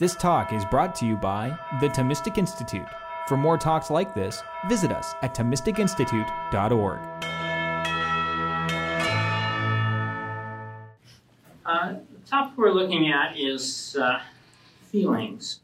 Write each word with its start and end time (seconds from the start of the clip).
This 0.00 0.14
talk 0.14 0.52
is 0.52 0.64
brought 0.64 0.94
to 0.96 1.06
you 1.06 1.16
by 1.16 1.58
the 1.80 1.88
Thomistic 1.88 2.38
Institute. 2.38 2.86
For 3.26 3.36
more 3.36 3.58
talks 3.58 3.90
like 3.90 4.14
this, 4.14 4.40
visit 4.68 4.92
us 4.92 5.16
at 5.22 5.34
ThomisticInstitute.org. 5.34 7.00
Uh, 11.66 11.94
the 12.12 12.30
topic 12.30 12.56
we're 12.56 12.70
looking 12.70 13.10
at 13.10 13.36
is 13.36 13.96
uh, 14.00 14.20
feelings. 14.86 15.62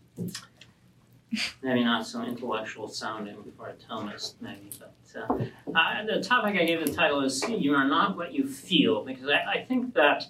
Maybe 1.62 1.84
not 1.84 2.04
so 2.04 2.24
intellectual 2.24 2.88
sounding 2.88 3.36
for 3.56 3.68
a 3.68 3.74
Thomist, 3.74 4.34
maybe, 4.40 4.68
but 4.80 4.94
uh, 5.16 5.44
uh, 5.78 6.06
the 6.06 6.20
topic 6.20 6.56
I 6.60 6.64
gave 6.64 6.84
the 6.84 6.92
title 6.92 7.20
is 7.20 7.40
"You 7.48 7.76
Are 7.76 7.86
Not 7.86 8.16
What 8.16 8.32
You 8.32 8.48
Feel," 8.48 9.04
because 9.04 9.28
I, 9.28 9.60
I 9.60 9.64
think 9.64 9.94
that 9.94 10.26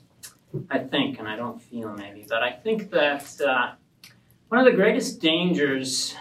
I 0.68 0.80
think, 0.80 1.18
and 1.18 1.27
I 1.27 1.36
don't 1.36 1.61
feel 1.61 1.95
maybe, 1.95 2.27
but 2.29 2.43
I 2.43 2.52
think 2.52 2.91
that 2.91 3.41
uh, 3.41 3.73
one 4.55 4.64
of 4.64 4.73
the 4.73 4.77
greatest 4.77 5.21
dangers 5.21 6.14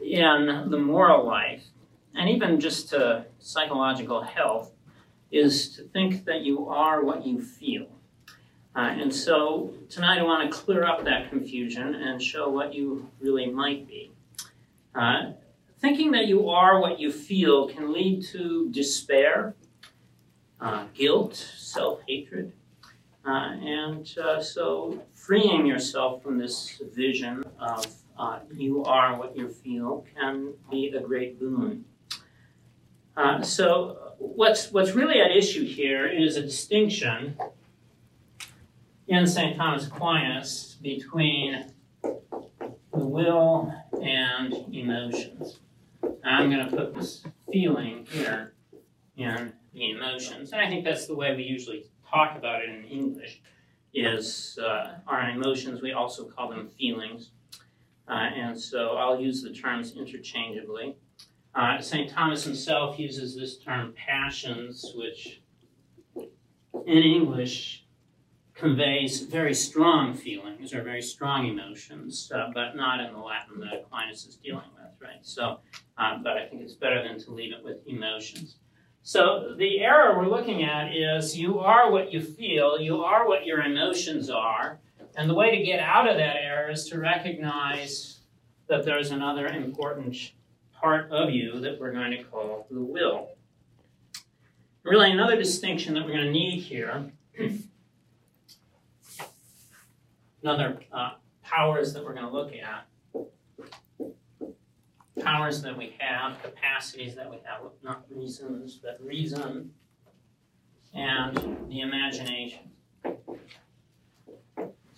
in 0.00 0.66
the 0.70 0.78
moral 0.78 1.26
life, 1.26 1.64
and 2.14 2.30
even 2.30 2.60
just 2.60 2.90
to 2.90 3.26
psychological 3.40 4.22
health, 4.22 4.70
is 5.32 5.74
to 5.74 5.82
think 5.82 6.24
that 6.24 6.42
you 6.42 6.68
are 6.68 7.02
what 7.02 7.26
you 7.26 7.42
feel. 7.42 7.88
Uh, 8.76 8.94
and 8.96 9.12
so 9.12 9.74
tonight 9.88 10.20
I 10.20 10.22
want 10.22 10.48
to 10.48 10.56
clear 10.56 10.84
up 10.84 11.02
that 11.02 11.30
confusion 11.30 11.96
and 11.96 12.22
show 12.22 12.48
what 12.48 12.72
you 12.72 13.10
really 13.18 13.50
might 13.50 13.88
be. 13.88 14.12
Uh, 14.94 15.32
thinking 15.80 16.12
that 16.12 16.28
you 16.28 16.48
are 16.48 16.80
what 16.80 17.00
you 17.00 17.10
feel 17.10 17.68
can 17.68 17.92
lead 17.92 18.22
to 18.26 18.70
despair, 18.70 19.56
uh, 20.60 20.84
guilt, 20.94 21.34
self 21.34 22.02
hatred. 22.06 22.52
Uh, 23.26 23.56
and 23.60 24.16
uh, 24.16 24.40
so 24.40 25.02
freeing 25.22 25.64
yourself 25.64 26.20
from 26.20 26.36
this 26.36 26.82
vision 26.92 27.44
of 27.60 27.86
uh, 28.18 28.40
you 28.52 28.82
are 28.84 29.16
what 29.16 29.36
you 29.36 29.48
feel 29.48 30.04
can 30.16 30.52
be 30.68 30.88
a 30.88 31.00
great 31.00 31.38
boon. 31.38 31.84
Uh, 33.16 33.40
so 33.40 34.14
what's, 34.18 34.72
what's 34.72 34.92
really 34.92 35.20
at 35.20 35.30
issue 35.30 35.64
here 35.64 36.06
is 36.06 36.36
a 36.36 36.42
distinction 36.42 37.36
in 39.06 39.24
St. 39.24 39.56
Thomas 39.56 39.86
Aquinas 39.86 40.76
between 40.82 41.70
the 42.02 42.18
will 42.92 43.72
and 44.02 44.74
emotions. 44.74 45.60
I'm 46.24 46.50
going 46.50 46.68
to 46.68 46.76
put 46.76 46.94
this 46.94 47.24
feeling 47.52 48.06
here 48.10 48.54
in 49.16 49.52
the 49.72 49.90
emotions. 49.90 50.50
And 50.52 50.60
I 50.60 50.68
think 50.68 50.84
that's 50.84 51.06
the 51.06 51.14
way 51.14 51.36
we 51.36 51.44
usually 51.44 51.86
talk 52.10 52.36
about 52.36 52.62
it 52.62 52.70
in 52.70 52.84
English 52.84 53.40
is 53.94 54.58
uh, 54.62 54.98
our 55.06 55.28
emotions. 55.30 55.82
We 55.82 55.92
also 55.92 56.24
call 56.24 56.50
them 56.50 56.68
feelings. 56.68 57.30
Uh, 58.08 58.12
and 58.12 58.58
so 58.60 58.96
I'll 58.96 59.20
use 59.20 59.42
the 59.42 59.52
terms 59.52 59.94
interchangeably. 59.96 60.96
Uh, 61.54 61.80
St. 61.80 62.10
Thomas 62.10 62.44
himself 62.44 62.98
uses 62.98 63.36
this 63.36 63.58
term 63.58 63.94
passions, 63.94 64.92
which 64.96 65.42
in 66.14 66.98
English 66.98 67.84
conveys 68.54 69.22
very 69.22 69.54
strong 69.54 70.14
feelings 70.14 70.72
or 70.74 70.82
very 70.82 71.02
strong 71.02 71.46
emotions, 71.46 72.30
uh, 72.34 72.50
but 72.54 72.76
not 72.76 73.00
in 73.00 73.12
the 73.12 73.18
Latin 73.18 73.60
that 73.60 73.74
Aquinas 73.74 74.24
is 74.26 74.36
dealing 74.36 74.68
with, 74.74 74.92
right? 75.00 75.18
So, 75.22 75.58
uh, 75.98 76.18
but 76.22 76.36
I 76.36 76.46
think 76.46 76.62
it's 76.62 76.74
better 76.74 77.02
than 77.02 77.18
to 77.20 77.30
leave 77.32 77.52
it 77.52 77.64
with 77.64 77.78
emotions. 77.86 78.56
So 79.04 79.54
the 79.58 79.80
error 79.80 80.16
we're 80.16 80.28
looking 80.28 80.62
at 80.62 80.94
is 80.94 81.36
you 81.36 81.58
are 81.58 81.90
what 81.90 82.12
you 82.12 82.20
feel, 82.20 82.80
you 82.80 83.02
are 83.02 83.26
what 83.26 83.44
your 83.44 83.60
emotions 83.62 84.30
are, 84.30 84.78
and 85.16 85.28
the 85.28 85.34
way 85.34 85.56
to 85.56 85.64
get 85.64 85.80
out 85.80 86.08
of 86.08 86.16
that 86.18 86.36
error 86.36 86.70
is 86.70 86.88
to 86.90 87.00
recognize 87.00 88.20
that 88.68 88.84
there's 88.84 89.10
another 89.10 89.48
important 89.48 90.32
part 90.72 91.10
of 91.10 91.30
you 91.30 91.58
that 91.60 91.80
we're 91.80 91.92
going 91.92 92.12
to 92.12 92.22
call 92.22 92.68
the 92.70 92.80
will. 92.80 93.30
Really, 94.84 95.10
another 95.10 95.36
distinction 95.36 95.94
that 95.94 96.04
we're 96.04 96.12
going 96.12 96.26
to 96.26 96.30
need 96.30 96.60
here, 96.60 97.10
another 100.42 100.78
uh, 100.92 101.14
powers 101.42 101.92
that 101.92 102.04
we're 102.04 102.14
going 102.14 102.26
to 102.26 102.32
look 102.32 102.52
at, 102.52 102.86
powers 105.20 105.62
that 105.62 105.76
we 105.76 105.94
have, 105.98 106.42
capacities 106.42 107.14
that 107.14 107.30
we 107.30 107.38
have, 107.44 107.62
not 107.82 108.04
reasons, 108.10 108.80
but 108.82 108.98
reason, 109.04 109.72
and 110.94 111.36
the 111.68 111.80
imagination. 111.80 112.70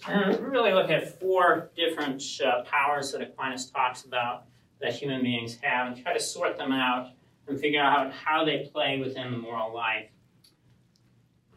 And 0.06 0.38
really 0.40 0.72
look 0.72 0.90
at 0.90 1.18
four 1.18 1.70
different 1.74 2.22
uh, 2.44 2.62
powers 2.64 3.12
that 3.12 3.22
Aquinas 3.22 3.70
talks 3.70 4.04
about 4.04 4.44
that 4.80 4.92
human 4.92 5.22
beings 5.22 5.58
have 5.62 5.88
and 5.88 6.02
try 6.02 6.12
to 6.12 6.20
sort 6.20 6.58
them 6.58 6.72
out 6.72 7.12
and 7.48 7.58
figure 7.58 7.82
out 7.82 8.12
how 8.12 8.44
they 8.44 8.68
play 8.72 8.98
within 8.98 9.30
the 9.30 9.38
moral 9.38 9.74
life. 9.74 10.10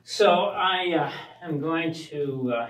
So 0.03 0.29
I 0.29 0.94
uh, 0.97 1.45
am 1.45 1.59
going 1.59 1.94
to 1.94 2.53
uh, 2.56 2.69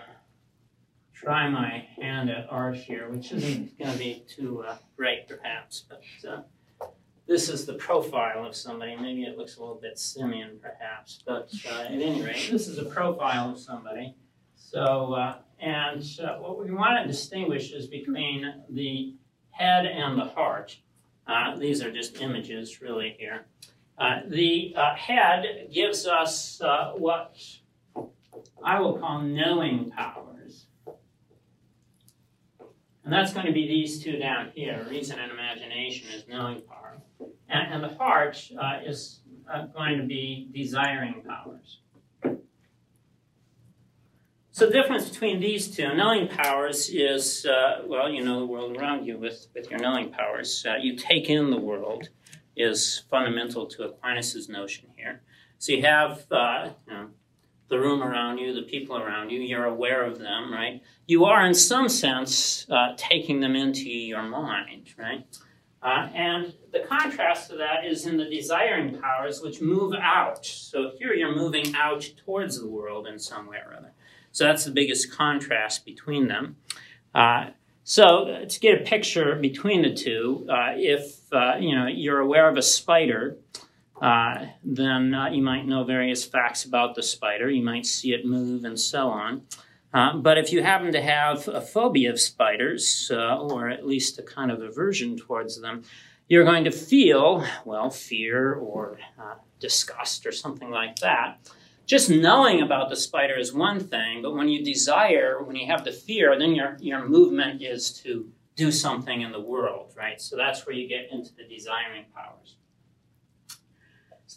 try 1.22 1.50
my 1.50 1.88
hand 2.00 2.30
at 2.30 2.48
art 2.50 2.76
here, 2.76 3.10
which 3.10 3.32
isn't 3.32 3.78
going 3.80 3.92
to 3.92 3.98
be 3.98 4.24
too 4.28 4.64
uh, 4.68 4.78
great, 4.96 5.28
perhaps. 5.28 5.86
But 5.90 6.30
uh, 6.30 6.42
this 7.28 7.50
is 7.50 7.66
the 7.66 7.74
profile 7.74 8.46
of 8.46 8.56
somebody. 8.56 8.96
Maybe 8.96 9.24
it 9.24 9.38
looks 9.38 9.58
a 9.58 9.60
little 9.60 9.80
bit 9.82 9.98
simian, 9.98 10.60
perhaps. 10.62 11.24
But 11.26 11.52
uh, 11.70 11.82
at 11.82 11.92
any 11.92 12.22
rate, 12.22 12.50
this 12.52 12.68
is 12.68 12.78
a 12.78 12.86
profile 12.86 13.52
of 13.52 13.60
somebody. 13.60 14.16
So, 14.56 15.14
uh, 15.14 15.38
and 15.60 16.04
uh, 16.22 16.38
what 16.38 16.64
we 16.64 16.72
want 16.72 17.02
to 17.02 17.08
distinguish 17.08 17.72
is 17.72 17.88
between 17.88 18.64
the 18.70 19.16
head 19.50 19.86
and 19.88 20.20
the 20.20 20.26
heart. 20.26 20.78
Uh, 21.26 21.56
these 21.58 21.82
are 21.82 21.92
just 21.92 22.22
images, 22.22 22.80
really, 22.80 23.16
here. 23.18 23.48
the 24.28 24.74
head 24.96 25.70
gives 25.74 26.06
us 26.06 26.62
what 26.96 27.36
I 28.64 28.80
will 28.80 29.00
call 29.00 29.22
knowing 29.22 29.90
power. 29.90 30.37
And 33.08 33.14
that's 33.14 33.34
going 33.34 33.46
to 33.46 33.54
be 33.54 33.66
these 33.66 34.04
two 34.04 34.18
down 34.18 34.52
here. 34.54 34.86
Reason 34.90 35.18
and 35.18 35.32
imagination 35.32 36.10
is 36.14 36.26
knowing 36.28 36.60
power. 36.60 36.98
And, 37.48 37.76
and 37.76 37.82
the 37.82 37.96
heart 37.96 38.38
uh, 38.62 38.80
is 38.86 39.22
uh, 39.50 39.68
going 39.68 39.98
to 39.98 40.04
be 40.04 40.50
desiring 40.54 41.24
powers. 41.26 41.80
So 44.52 44.66
the 44.66 44.74
difference 44.74 45.08
between 45.08 45.40
these 45.40 45.74
two, 45.74 45.96
knowing 45.96 46.28
powers 46.28 46.90
is, 46.90 47.46
uh, 47.46 47.84
well, 47.86 48.10
you 48.10 48.26
know 48.26 48.42
the 48.42 48.46
world 48.46 48.76
around 48.76 49.06
you 49.06 49.18
with, 49.18 49.48
with 49.56 49.72
your 49.72 49.80
knowing 49.80 50.12
powers. 50.12 50.66
Uh, 50.68 50.76
you 50.76 50.98
take 50.98 51.30
in 51.30 51.50
the 51.50 51.62
world 51.62 52.10
is 52.58 53.04
fundamental 53.10 53.68
to 53.68 53.84
Aquinas' 53.84 54.50
notion 54.50 54.90
here. 54.98 55.22
So 55.60 55.72
you 55.72 55.84
have, 55.84 56.26
uh, 56.30 56.72
you 56.86 56.94
know, 56.94 57.08
the 57.70 57.80
room 57.80 58.02
around 58.02 58.38
you, 58.38 58.54
the 58.54 58.64
people 58.64 58.98
around 58.98 59.30
you, 59.30 59.40
you're 59.42 59.66
aware 59.66 60.06
of 60.06 60.20
them, 60.20 60.52
right? 60.52 60.82
You 61.06 61.26
are, 61.26 61.46
in 61.46 61.54
some 61.54 61.90
sense, 61.90 62.66
uh, 62.70 62.94
taking 62.96 63.40
them 63.40 63.56
into 63.56 63.90
your 63.90 64.24
mind, 64.24 64.94
right? 64.98 65.26
Uh, 65.82 66.10
and 66.14 66.54
the 66.72 66.80
contrast 66.80 67.50
to 67.50 67.58
that 67.58 67.86
is 67.86 68.06
in 68.06 68.18
the 68.18 68.30
desiring 68.30 69.00
powers, 69.00 69.42
which 69.42 69.62
move 69.62 69.94
out. 70.02 70.46
So 70.46 70.92
here 70.98 71.14
you're 71.14 71.36
moving 71.36 71.76
out 71.76 72.10
towards 72.26 72.60
the 72.60 72.68
world 72.68 73.08
in 73.08 73.20
some 73.20 73.48
way 73.48 73.58
or 73.66 73.74
other. 73.74 73.94
So 74.32 74.46
that's 74.46 74.66
the 74.66 74.72
biggest 74.72 75.12
contrast 75.12 75.86
between 75.86 76.28
them. 76.28 76.58
Uh, 77.14 77.52
so 77.84 78.28
uh, 78.28 78.46
to 78.46 78.60
get 78.60 78.82
a 78.82 78.84
picture 78.84 79.36
between 79.36 79.82
the 79.82 79.94
two, 79.94 80.46
uh, 80.50 80.74
if 80.76 81.32
uh, 81.32 81.56
you 81.58 81.74
know 81.74 81.88
you're 81.88 82.20
aware 82.20 82.50
of 82.50 82.58
a 82.58 82.62
spider, 82.62 83.38
uh, 84.02 84.46
then 84.64 85.14
uh, 85.14 85.30
you 85.30 85.42
might 85.42 85.66
know 85.66 85.84
various 85.84 86.24
facts 86.24 86.66
about 86.66 86.96
the 86.96 87.04
spider. 87.04 87.50
You 87.50 87.64
might 87.64 87.86
see 87.86 88.14
it 88.14 88.26
move 88.26 88.64
and 88.64 88.80
so 88.80 89.10
on. 89.10 89.44
Uh, 89.94 90.18
but 90.18 90.38
if 90.38 90.52
you 90.52 90.62
happen 90.62 90.92
to 90.92 91.02
have 91.02 91.48
a 91.48 91.62
phobia 91.62 92.12
of 92.12 92.20
spiders, 92.20 93.10
uh, 93.14 93.38
or 93.38 93.70
at 93.70 93.88
least 93.88 94.20
a 94.20 94.24
kind 94.24 94.52
of 94.52 94.62
aversion 94.62 95.18
towards 95.18 95.62
them, 95.62 95.84
you're 96.28 96.44
going 96.44 96.66
to 96.66 96.72
feel, 96.72 97.46
well, 97.64 97.90
fear 97.90 98.54
or 98.54 99.00
uh, 99.20 99.36
disgust 99.60 100.26
or 100.26 100.32
something 100.32 100.70
like 100.70 100.98
that. 100.98 101.38
Just 101.86 102.10
knowing 102.10 102.62
about 102.62 102.90
the 102.90 102.98
spider 102.98 103.38
is 103.38 103.54
one 103.54 103.80
thing, 103.80 104.22
but 104.22 104.36
when 104.36 104.50
you 104.50 104.64
desire, 104.64 105.42
when 105.42 105.56
you 105.56 105.68
have 105.68 105.86
the 105.86 105.94
fear, 105.94 106.38
then 106.38 106.54
your, 106.54 106.76
your 106.82 107.08
movement 107.08 107.62
is 107.62 107.92
to 108.02 108.30
do 108.58 108.72
something 108.72 109.22
in 109.22 109.32
the 109.32 109.40
world, 109.40 109.94
right? 109.96 110.20
So 110.20 110.36
that's 110.36 110.66
where 110.66 110.76
you 110.76 110.90
get 110.90 111.08
into 111.12 111.34
the 111.34 111.48
desiring 111.48 112.06
powers. 112.14 112.58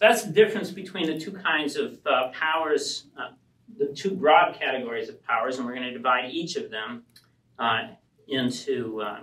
That's 0.00 0.23
the 0.23 0.32
difference 0.32 0.70
between 0.70 1.06
the 1.06 1.20
two 1.20 1.32
kinds 1.32 1.76
of 1.76 1.99
uh, 2.06 2.31
powers, 2.32 3.05
uh, 3.19 3.32
the 3.79 3.87
two 3.87 4.12
broad 4.12 4.58
categories 4.58 5.08
of 5.11 5.23
powers, 5.25 5.58
and 5.58 5.67
we're 5.67 5.75
going 5.75 5.87
to 5.87 5.93
divide 5.93 6.31
each 6.31 6.56
of 6.56 6.70
them 6.70 7.05
uh, 7.58 7.88
into 8.26 9.02
uh, 9.02 9.20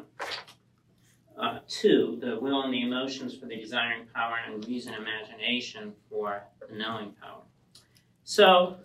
uh, 1.42 1.60
two, 1.68 2.20
the 2.22 2.40
will 2.40 2.62
and 2.62 2.74
the 2.74 2.84
emotions 2.84 3.36
for 3.36 3.48
the 3.48 3.56
desiring 3.56 4.06
power, 4.14 4.36
and 4.46 4.66
reason 4.68 4.94
and 4.94 5.02
imagination 5.02 5.94
for 6.10 6.44
the 6.60 6.76
knowing 6.76 7.12
power. 7.22 7.42
So 8.24 8.78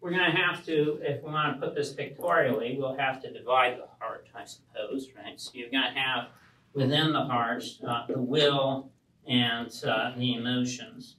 we're 0.00 0.10
going 0.10 0.30
to 0.30 0.36
have 0.36 0.64
to, 0.66 0.98
if 1.02 1.22
we 1.22 1.30
want 1.30 1.60
to 1.60 1.66
put 1.66 1.74
this 1.74 1.92
pictorially, 1.92 2.76
we'll 2.78 2.96
have 2.96 3.20
to 3.22 3.32
divide 3.32 3.78
the 3.78 3.88
heart, 3.98 4.28
I 4.34 4.44
suppose, 4.44 5.08
right? 5.16 5.38
So 5.40 5.50
you're 5.54 5.70
going 5.70 5.92
to 5.92 6.00
have 6.00 6.28
within 6.72 7.12
the 7.12 7.24
heart 7.24 7.64
uh, 7.86 8.06
the 8.06 8.18
will 8.18 8.90
and 9.28 9.72
uh, 9.86 10.12
the 10.16 10.34
emotions. 10.34 11.16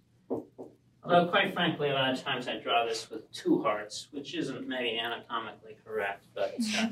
Although, 1.03 1.27
quite 1.27 1.53
frankly, 1.53 1.89
a 1.89 1.93
lot 1.93 2.13
of 2.13 2.21
times 2.21 2.47
I 2.47 2.57
draw 2.57 2.85
this 2.85 3.09
with 3.09 3.31
two 3.31 3.63
hearts, 3.63 4.07
which 4.11 4.35
isn't 4.35 4.67
maybe 4.67 4.99
anatomically 4.99 5.77
correct, 5.85 6.25
but 6.35 6.55
uh, 6.77 6.89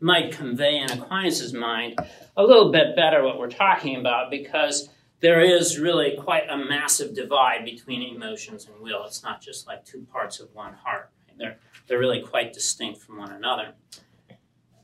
might 0.00 0.32
convey 0.32 0.78
in 0.78 0.90
Aquinas' 0.90 1.52
mind 1.52 1.98
a 2.36 2.42
little 2.42 2.70
bit 2.70 2.94
better 2.94 3.24
what 3.24 3.38
we're 3.38 3.50
talking 3.50 3.96
about 3.96 4.30
because 4.30 4.88
there 5.20 5.40
is 5.40 5.78
really 5.78 6.16
quite 6.16 6.48
a 6.48 6.56
massive 6.56 7.14
divide 7.14 7.64
between 7.64 8.14
emotions 8.14 8.66
and 8.66 8.80
will. 8.80 9.04
It's 9.04 9.22
not 9.22 9.40
just 9.40 9.66
like 9.66 9.84
two 9.84 10.06
parts 10.12 10.38
of 10.38 10.54
one 10.54 10.74
heart. 10.74 11.10
They're, 11.36 11.58
they're 11.86 11.98
really 11.98 12.22
quite 12.22 12.52
distinct 12.52 13.00
from 13.00 13.18
one 13.18 13.30
another. 13.30 13.74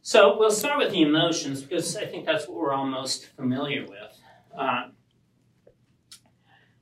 So 0.02 0.36
we'll 0.38 0.50
start 0.50 0.78
with 0.78 0.92
the 0.92 1.02
emotions 1.02 1.62
because 1.62 1.96
I 1.96 2.06
think 2.06 2.26
that's 2.26 2.46
what 2.46 2.58
we're 2.58 2.72
all 2.72 2.86
most 2.86 3.26
familiar 3.36 3.82
with. 3.82 4.20
Uh, 4.56 4.88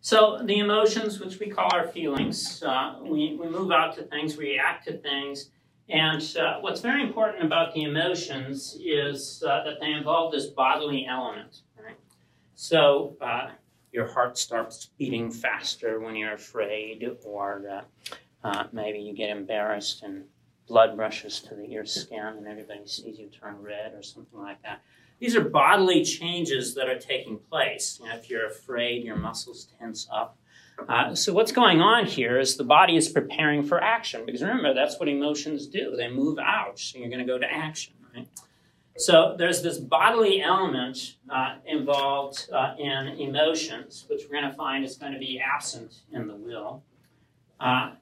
so 0.03 0.41
the 0.43 0.59
emotions, 0.59 1.21
which 1.21 1.39
we 1.39 1.49
call 1.49 1.73
our 1.73 1.87
feelings, 1.87 2.63
uh, 2.63 2.97
we, 3.01 3.39
we 3.41 3.49
move 3.49 3.71
out 3.71 3.95
to 3.95 4.03
things, 4.03 4.37
react 4.37 4.87
to 4.89 4.99
things, 4.99 5.51
and 5.89 6.21
uh, 6.37 6.59
what's 6.61 6.81
very 6.81 7.03
important 7.03 7.45
about 7.45 7.73
the 7.73 7.85
emotions 7.85 8.77
is 8.85 9.45
uh, 9.47 9.63
that 9.63 9.79
they 9.81 9.93
involve 9.93 10.33
this 10.33 10.47
bodily 10.47 11.07
element. 11.07 11.61
Right? 11.81 11.97
So 12.57 13.17
uh, 13.21 13.51
your 13.93 14.07
heart 14.07 14.37
starts 14.37 14.91
beating 14.99 15.31
faster 15.31 16.01
when 16.01 16.17
you're 16.17 16.35
afraid, 16.35 17.09
or 17.25 17.63
uh, 17.71 18.17
uh, 18.49 18.65
maybe 18.73 18.99
you 18.99 19.15
get 19.15 19.31
embarrassed 19.31 20.03
and 20.03 20.25
blood 20.67 20.99
rushes 20.99 21.41
to 21.41 21.55
the, 21.55 21.67
your 21.67 21.85
skin 21.85 22.19
and 22.19 22.47
everybody 22.49 22.87
sees 22.87 23.19
you 23.19 23.29
turn 23.29 23.61
red 23.63 23.95
or 23.95 24.03
something 24.03 24.41
like 24.41 24.61
that. 24.63 24.83
These 25.23 25.37
are 25.37 25.45
bodily 25.45 26.05
changes 26.05 26.75
that 26.75 26.89
are 26.89 26.99
taking 26.99 27.39
place. 27.39 28.01
You 28.03 28.09
know, 28.09 28.17
if 28.17 28.29
you're 28.29 28.49
afraid, 28.49 29.05
your 29.05 29.15
muscles 29.15 29.69
tense 29.79 30.09
up. 30.13 30.37
Uh, 30.89 31.15
so 31.15 31.33
what's 31.33 31.53
going 31.53 31.81
on 31.81 32.07
here 32.07 32.41
is 32.41 32.57
the 32.57 32.65
body 32.65 32.97
is 32.97 33.09
preparing 33.09 33.63
for 33.63 33.81
action 33.81 34.27
because 34.27 34.43
remember 34.43 34.75
that's 34.75 34.99
what 34.99 35.09
emotions 35.09 35.69
do. 35.69 35.95
They 35.97 36.11
move 36.11 36.41
out, 36.41 36.81
so 36.81 36.99
you're 36.99 37.09
going 37.09 37.25
to 37.25 37.25
go 37.25 37.39
to 37.39 37.47
action, 37.47 37.93
right? 38.13 38.27
So 38.97 39.37
there's 39.39 39.63
this 39.63 39.79
bodily 39.79 40.43
element 40.43 41.15
uh, 41.31 41.59
involved 41.67 42.49
uh, 42.53 42.75
in 42.77 43.21
emotions, 43.21 44.05
which 44.11 44.23
we're 44.29 44.41
going 44.41 44.51
to 44.51 44.57
find 44.57 44.85
is 44.85 44.97
going 44.97 45.13
to 45.13 45.21
be 45.21 45.41
absent 45.41 46.01
in 46.11 46.27
the 46.27 46.35
will. 46.35 46.83
Uh, 47.61 47.93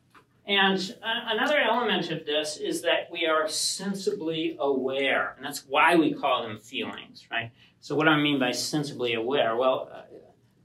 and 0.46 0.96
another 1.02 1.58
element 1.58 2.10
of 2.10 2.26
this 2.26 2.56
is 2.56 2.82
that 2.82 3.10
we 3.10 3.26
are 3.26 3.48
sensibly 3.48 4.56
aware, 4.58 5.34
and 5.36 5.44
that's 5.44 5.64
why 5.66 5.96
we 5.96 6.12
call 6.12 6.42
them 6.42 6.58
feelings, 6.58 7.26
right? 7.30 7.50
So, 7.80 7.94
what 7.94 8.04
do 8.04 8.10
I 8.10 8.20
mean 8.20 8.38
by 8.38 8.52
sensibly 8.52 9.14
aware? 9.14 9.56
Well, 9.56 9.88
uh, 9.92 10.02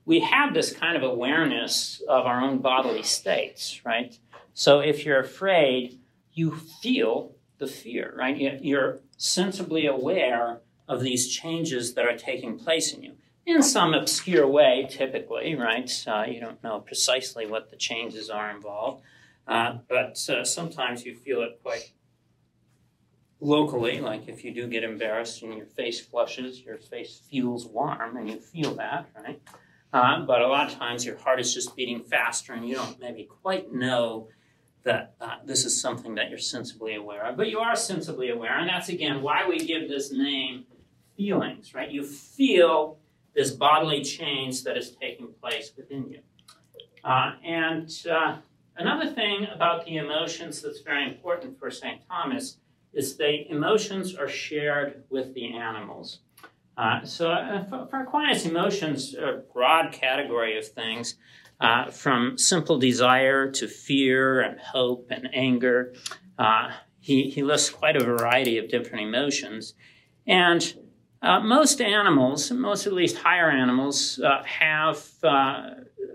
we 0.06 0.20
have 0.22 0.54
this 0.54 0.74
kind 0.74 0.96
of 0.96 1.04
awareness 1.04 2.02
of 2.08 2.26
our 2.26 2.42
own 2.42 2.60
bodily 2.60 3.04
states, 3.04 3.82
right? 3.86 4.18
So, 4.54 4.80
if 4.80 5.06
you're 5.06 5.20
afraid, 5.20 6.00
you 6.34 6.56
feel 6.56 7.36
the 7.58 7.68
fear, 7.68 8.14
right? 8.18 8.62
You're 8.64 9.00
sensibly 9.18 9.86
aware 9.86 10.62
of 10.88 11.02
these 11.02 11.28
changes 11.28 11.94
that 11.94 12.06
are 12.06 12.18
taking 12.18 12.60
place 12.60 12.94
in 12.94 13.04
you 13.04 13.14
in 13.46 13.62
some 13.62 13.94
obscure 13.94 14.48
way, 14.48 14.88
typically, 14.90 15.56
right? 15.56 16.04
Uh, 16.08 16.26
you 16.28 16.40
don't 16.40 16.64
know 16.64 16.80
precisely 16.80 17.46
what 17.46 17.70
the 17.70 17.76
changes 17.76 18.30
are 18.30 18.50
involved. 18.50 19.04
Uh, 19.48 19.78
but 19.88 20.18
uh, 20.30 20.44
sometimes 20.44 21.06
you 21.06 21.16
feel 21.16 21.42
it 21.44 21.60
quite 21.62 21.92
locally, 23.40 24.00
like 24.00 24.28
if 24.28 24.44
you 24.44 24.54
do 24.54 24.68
get 24.68 24.84
embarrassed 24.84 25.44
and 25.44 25.54
your 25.54 25.66
face 25.68 26.00
flushes, 26.00 26.62
your 26.62 26.78
face 26.78 27.22
feels 27.30 27.68
warm 27.68 28.18
and 28.18 28.30
you 28.30 28.40
feel 28.40 28.74
that, 28.76 29.08
right? 29.16 29.42
Uh, 29.94 30.26
but 30.26 30.42
a 30.42 30.48
lot 30.48 30.72
of 30.72 30.78
times 30.78 31.06
your 31.06 31.18
heart 31.18 31.40
is 31.40 31.54
just 31.54 31.76
beating 31.76 32.04
faster 32.04 32.54
and 32.54 32.68
you 32.68 32.76
don't 32.76 33.00
maybe 33.00 33.24
quite 33.24 33.74
know 33.74 34.28
that 34.84 35.16
uh, 35.20 35.36
this 35.44 35.66
is 35.66 35.80
something 35.80 36.16
that 36.16 36.30
you're 36.30 36.40
sensibly 36.40 36.96
aware 36.96 37.26
of. 37.26 37.38
But 37.38 37.50
you 37.50 37.60
are 37.60 37.76
sensibly 37.76 38.30
aware, 38.30 38.58
and 38.58 38.70
that's 38.70 38.90
again 38.90 39.22
why 39.22 39.48
we 39.48 39.58
give 39.58 39.90
this 39.90 40.12
name 40.12 40.66
feelings, 41.18 41.74
right? 41.74 41.90
You 41.90 42.04
feel 42.04 43.00
this 43.36 43.52
bodily 43.52 44.04
change 44.04 44.64
that 44.64 44.78
is 44.78 44.92
taking 44.92 45.28
place 45.42 45.72
within 45.76 46.10
you. 46.10 46.20
Uh, 47.04 47.34
and 47.44 47.92
Another 48.78 49.10
thing 49.10 49.48
about 49.54 49.86
the 49.86 49.98
emotions 49.98 50.62
that's 50.62 50.82
very 50.82 51.08
important 51.08 51.58
for 51.58 51.72
St. 51.72 52.02
Thomas 52.10 52.58
is 52.94 53.18
the 53.18 53.50
emotions 53.50 54.16
are 54.16 54.28
shared 54.28 55.04
with 55.10 55.34
the 55.34 55.56
animals. 55.56 56.20
Uh, 56.78 57.04
so 57.06 57.32
uh, 57.32 57.64
for, 57.66 57.88
for, 57.88 58.02
Aquinas, 58.02 58.46
emotions 58.46 59.16
are 59.16 59.36
a 59.36 59.38
broad 59.38 59.94
category 59.94 60.58
of 60.58 60.68
things, 60.68 61.16
uh, 61.62 61.90
from 61.90 62.38
simple 62.38 62.78
desire 62.78 63.50
to 63.50 63.68
fear 63.68 64.42
and 64.42 64.60
hope 64.60 65.08
and 65.10 65.30
anger. 65.34 65.94
Uh, 66.38 66.72
he, 67.00 67.30
he 67.30 67.44
lists 67.44 67.70
quite 67.70 67.96
a 67.96 68.04
variety 68.04 68.58
of 68.58 68.68
different 68.68 69.06
emotions. 69.08 69.74
And 70.28 70.76
uh, 71.22 71.40
most 71.40 71.80
animals, 71.80 72.52
most 72.52 72.88
at 72.88 72.94
least 72.94 73.18
higher 73.18 73.50
animals, 73.50 74.20
uh, 74.20 74.44
have 74.44 75.08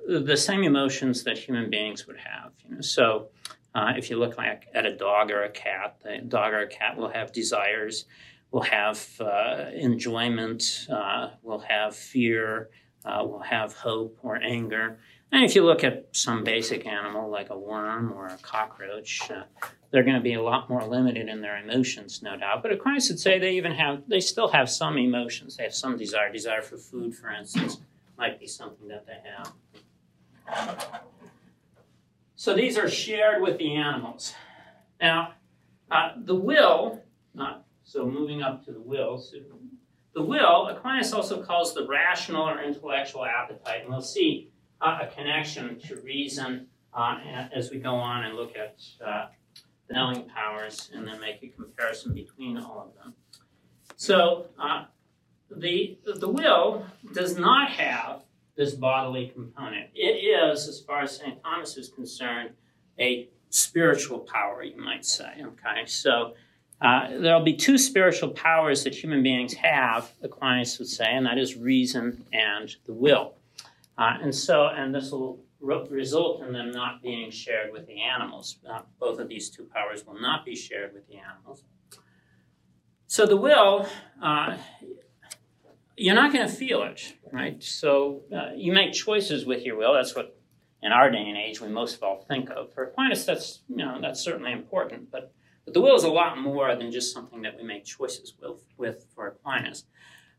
the 0.08 0.36
same 0.36 0.62
emotions 0.64 1.24
that 1.24 1.38
human 1.38 1.70
beings 1.70 2.06
would 2.06 2.18
have. 2.18 2.52
You 2.64 2.76
know? 2.76 2.80
So 2.80 3.28
uh, 3.74 3.92
if 3.96 4.10
you 4.10 4.18
look 4.18 4.38
like 4.38 4.66
at 4.74 4.86
a 4.86 4.96
dog 4.96 5.30
or 5.30 5.44
a 5.44 5.50
cat, 5.50 5.96
the 6.02 6.18
dog 6.18 6.52
or 6.52 6.60
a 6.60 6.68
cat 6.68 6.96
will 6.96 7.10
have 7.10 7.32
desires, 7.32 8.06
will 8.50 8.62
have 8.62 9.04
uh, 9.20 9.66
enjoyment, 9.74 10.86
uh, 10.90 11.30
will 11.42 11.60
have 11.60 11.94
fear, 11.94 12.70
uh, 13.04 13.24
will 13.24 13.40
have 13.40 13.74
hope 13.74 14.18
or 14.22 14.36
anger. 14.36 14.98
And 15.32 15.44
if 15.44 15.54
you 15.54 15.64
look 15.64 15.84
at 15.84 16.08
some 16.12 16.42
basic 16.42 16.86
animal 16.86 17.30
like 17.30 17.50
a 17.50 17.58
worm 17.58 18.12
or 18.12 18.26
a 18.26 18.36
cockroach, 18.38 19.30
uh, 19.30 19.44
they're 19.90 20.02
going 20.02 20.16
to 20.16 20.22
be 20.22 20.34
a 20.34 20.42
lot 20.42 20.68
more 20.68 20.84
limited 20.84 21.28
in 21.28 21.40
their 21.40 21.56
emotions, 21.58 22.22
no 22.22 22.36
doubt. 22.36 22.62
But 22.62 22.72
Aquinas 22.72 23.08
would 23.08 23.20
say 23.20 23.38
they 23.38 23.52
even 23.52 23.72
have, 23.72 24.02
they 24.08 24.20
still 24.20 24.48
have 24.48 24.68
some 24.68 24.98
emotions. 24.98 25.56
They 25.56 25.64
have 25.64 25.74
some 25.74 25.96
desire, 25.96 26.32
desire 26.32 26.62
for 26.62 26.76
food, 26.76 27.14
for 27.14 27.30
instance, 27.30 27.78
might 28.18 28.40
be 28.40 28.46
something 28.46 28.88
that 28.88 29.06
they 29.06 29.18
have. 29.36 29.52
So 32.36 32.54
these 32.54 32.78
are 32.78 32.88
shared 32.88 33.42
with 33.42 33.58
the 33.58 33.74
animals. 33.76 34.34
Now, 35.00 35.34
uh, 35.90 36.12
the 36.16 36.34
will, 36.34 37.02
not 37.34 37.66
so 37.84 38.06
moving 38.06 38.42
up 38.42 38.64
to 38.64 38.72
the 38.72 38.80
will, 38.80 39.18
so 39.18 39.36
the 40.14 40.22
will, 40.22 40.68
Aquinas 40.68 41.12
also 41.12 41.42
calls 41.42 41.74
the 41.74 41.86
rational 41.86 42.48
or 42.48 42.62
intellectual 42.62 43.24
appetite, 43.24 43.82
and 43.82 43.90
we'll 43.90 44.00
see 44.00 44.50
uh, 44.80 45.00
a 45.02 45.06
connection 45.06 45.78
to 45.80 45.96
reason 45.96 46.66
uh, 46.94 47.18
as 47.54 47.70
we 47.70 47.78
go 47.78 47.94
on 47.94 48.24
and 48.24 48.34
look 48.34 48.54
at 48.56 48.80
uh, 49.04 49.26
the 49.88 49.94
knowing 49.94 50.24
powers 50.24 50.90
and 50.94 51.06
then 51.06 51.20
make 51.20 51.42
a 51.42 51.48
comparison 51.48 52.14
between 52.14 52.56
all 52.56 52.88
of 52.88 53.04
them. 53.04 53.14
So 53.96 54.46
uh, 54.58 54.84
the, 55.54 55.98
the 56.04 56.28
will 56.28 56.86
does 57.12 57.36
not 57.36 57.70
have 57.70 58.22
this 58.56 58.74
bodily 58.74 59.28
component. 59.28 59.90
It 59.94 60.24
is, 60.24 60.68
as 60.68 60.80
far 60.80 61.02
as 61.02 61.16
St. 61.16 61.42
Thomas 61.42 61.76
is 61.76 61.88
concerned, 61.88 62.50
a 62.98 63.28
spiritual 63.50 64.20
power, 64.20 64.62
you 64.62 64.76
might 64.76 65.04
say. 65.04 65.42
Okay, 65.42 65.86
so 65.86 66.34
uh, 66.80 67.08
there'll 67.18 67.44
be 67.44 67.56
two 67.56 67.76
spiritual 67.76 68.30
powers 68.30 68.84
that 68.84 68.94
human 68.94 69.22
beings 69.22 69.54
have, 69.54 70.12
Aquinas 70.22 70.78
would 70.78 70.88
say, 70.88 71.06
and 71.06 71.26
that 71.26 71.38
is 71.38 71.56
reason 71.56 72.24
and 72.32 72.74
the 72.86 72.92
will. 72.92 73.34
Uh, 73.98 74.16
and 74.22 74.34
so, 74.34 74.68
and 74.68 74.94
this 74.94 75.10
will 75.10 75.40
re- 75.60 75.86
result 75.90 76.42
in 76.42 76.52
them 76.52 76.70
not 76.70 77.02
being 77.02 77.30
shared 77.30 77.72
with 77.72 77.86
the 77.86 78.00
animals. 78.00 78.56
Uh, 78.68 78.80
both 78.98 79.18
of 79.18 79.28
these 79.28 79.50
two 79.50 79.64
powers 79.64 80.06
will 80.06 80.18
not 80.20 80.44
be 80.44 80.56
shared 80.56 80.94
with 80.94 81.06
the 81.08 81.16
animals. 81.16 81.64
So 83.06 83.26
the 83.26 83.36
will 83.36 83.86
uh, 84.22 84.56
you're 86.00 86.14
not 86.14 86.32
going 86.32 86.48
to 86.48 86.52
feel 86.52 86.82
it, 86.82 87.14
right? 87.30 87.62
So 87.62 88.22
uh, 88.34 88.54
you 88.56 88.72
make 88.72 88.92
choices 88.94 89.44
with 89.44 89.64
your 89.64 89.76
will. 89.76 89.92
That's 89.92 90.16
what, 90.16 90.34
in 90.82 90.92
our 90.92 91.10
day 91.10 91.24
and 91.28 91.36
age, 91.36 91.60
we 91.60 91.68
most 91.68 91.96
of 91.96 92.02
all 92.02 92.24
think 92.26 92.48
of. 92.50 92.72
For 92.72 92.84
Aquinas, 92.84 93.26
that's 93.26 93.60
you 93.68 93.76
know 93.76 93.98
that's 94.00 94.20
certainly 94.20 94.52
important, 94.52 95.10
but 95.10 95.32
but 95.64 95.74
the 95.74 95.80
will 95.82 95.94
is 95.94 96.04
a 96.04 96.10
lot 96.10 96.38
more 96.38 96.74
than 96.74 96.90
just 96.90 97.12
something 97.12 97.42
that 97.42 97.56
we 97.56 97.62
make 97.64 97.84
choices 97.84 98.32
with, 98.40 98.64
with 98.78 99.06
for 99.14 99.26
Aquinas. 99.28 99.84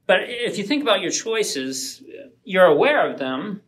But 0.08 0.22
if 0.26 0.58
you 0.58 0.64
think 0.64 0.82
about 0.82 1.02
your 1.02 1.12
choices, 1.12 2.04
you're 2.44 2.66
aware 2.66 3.10
of 3.10 3.20
them, 3.20 3.62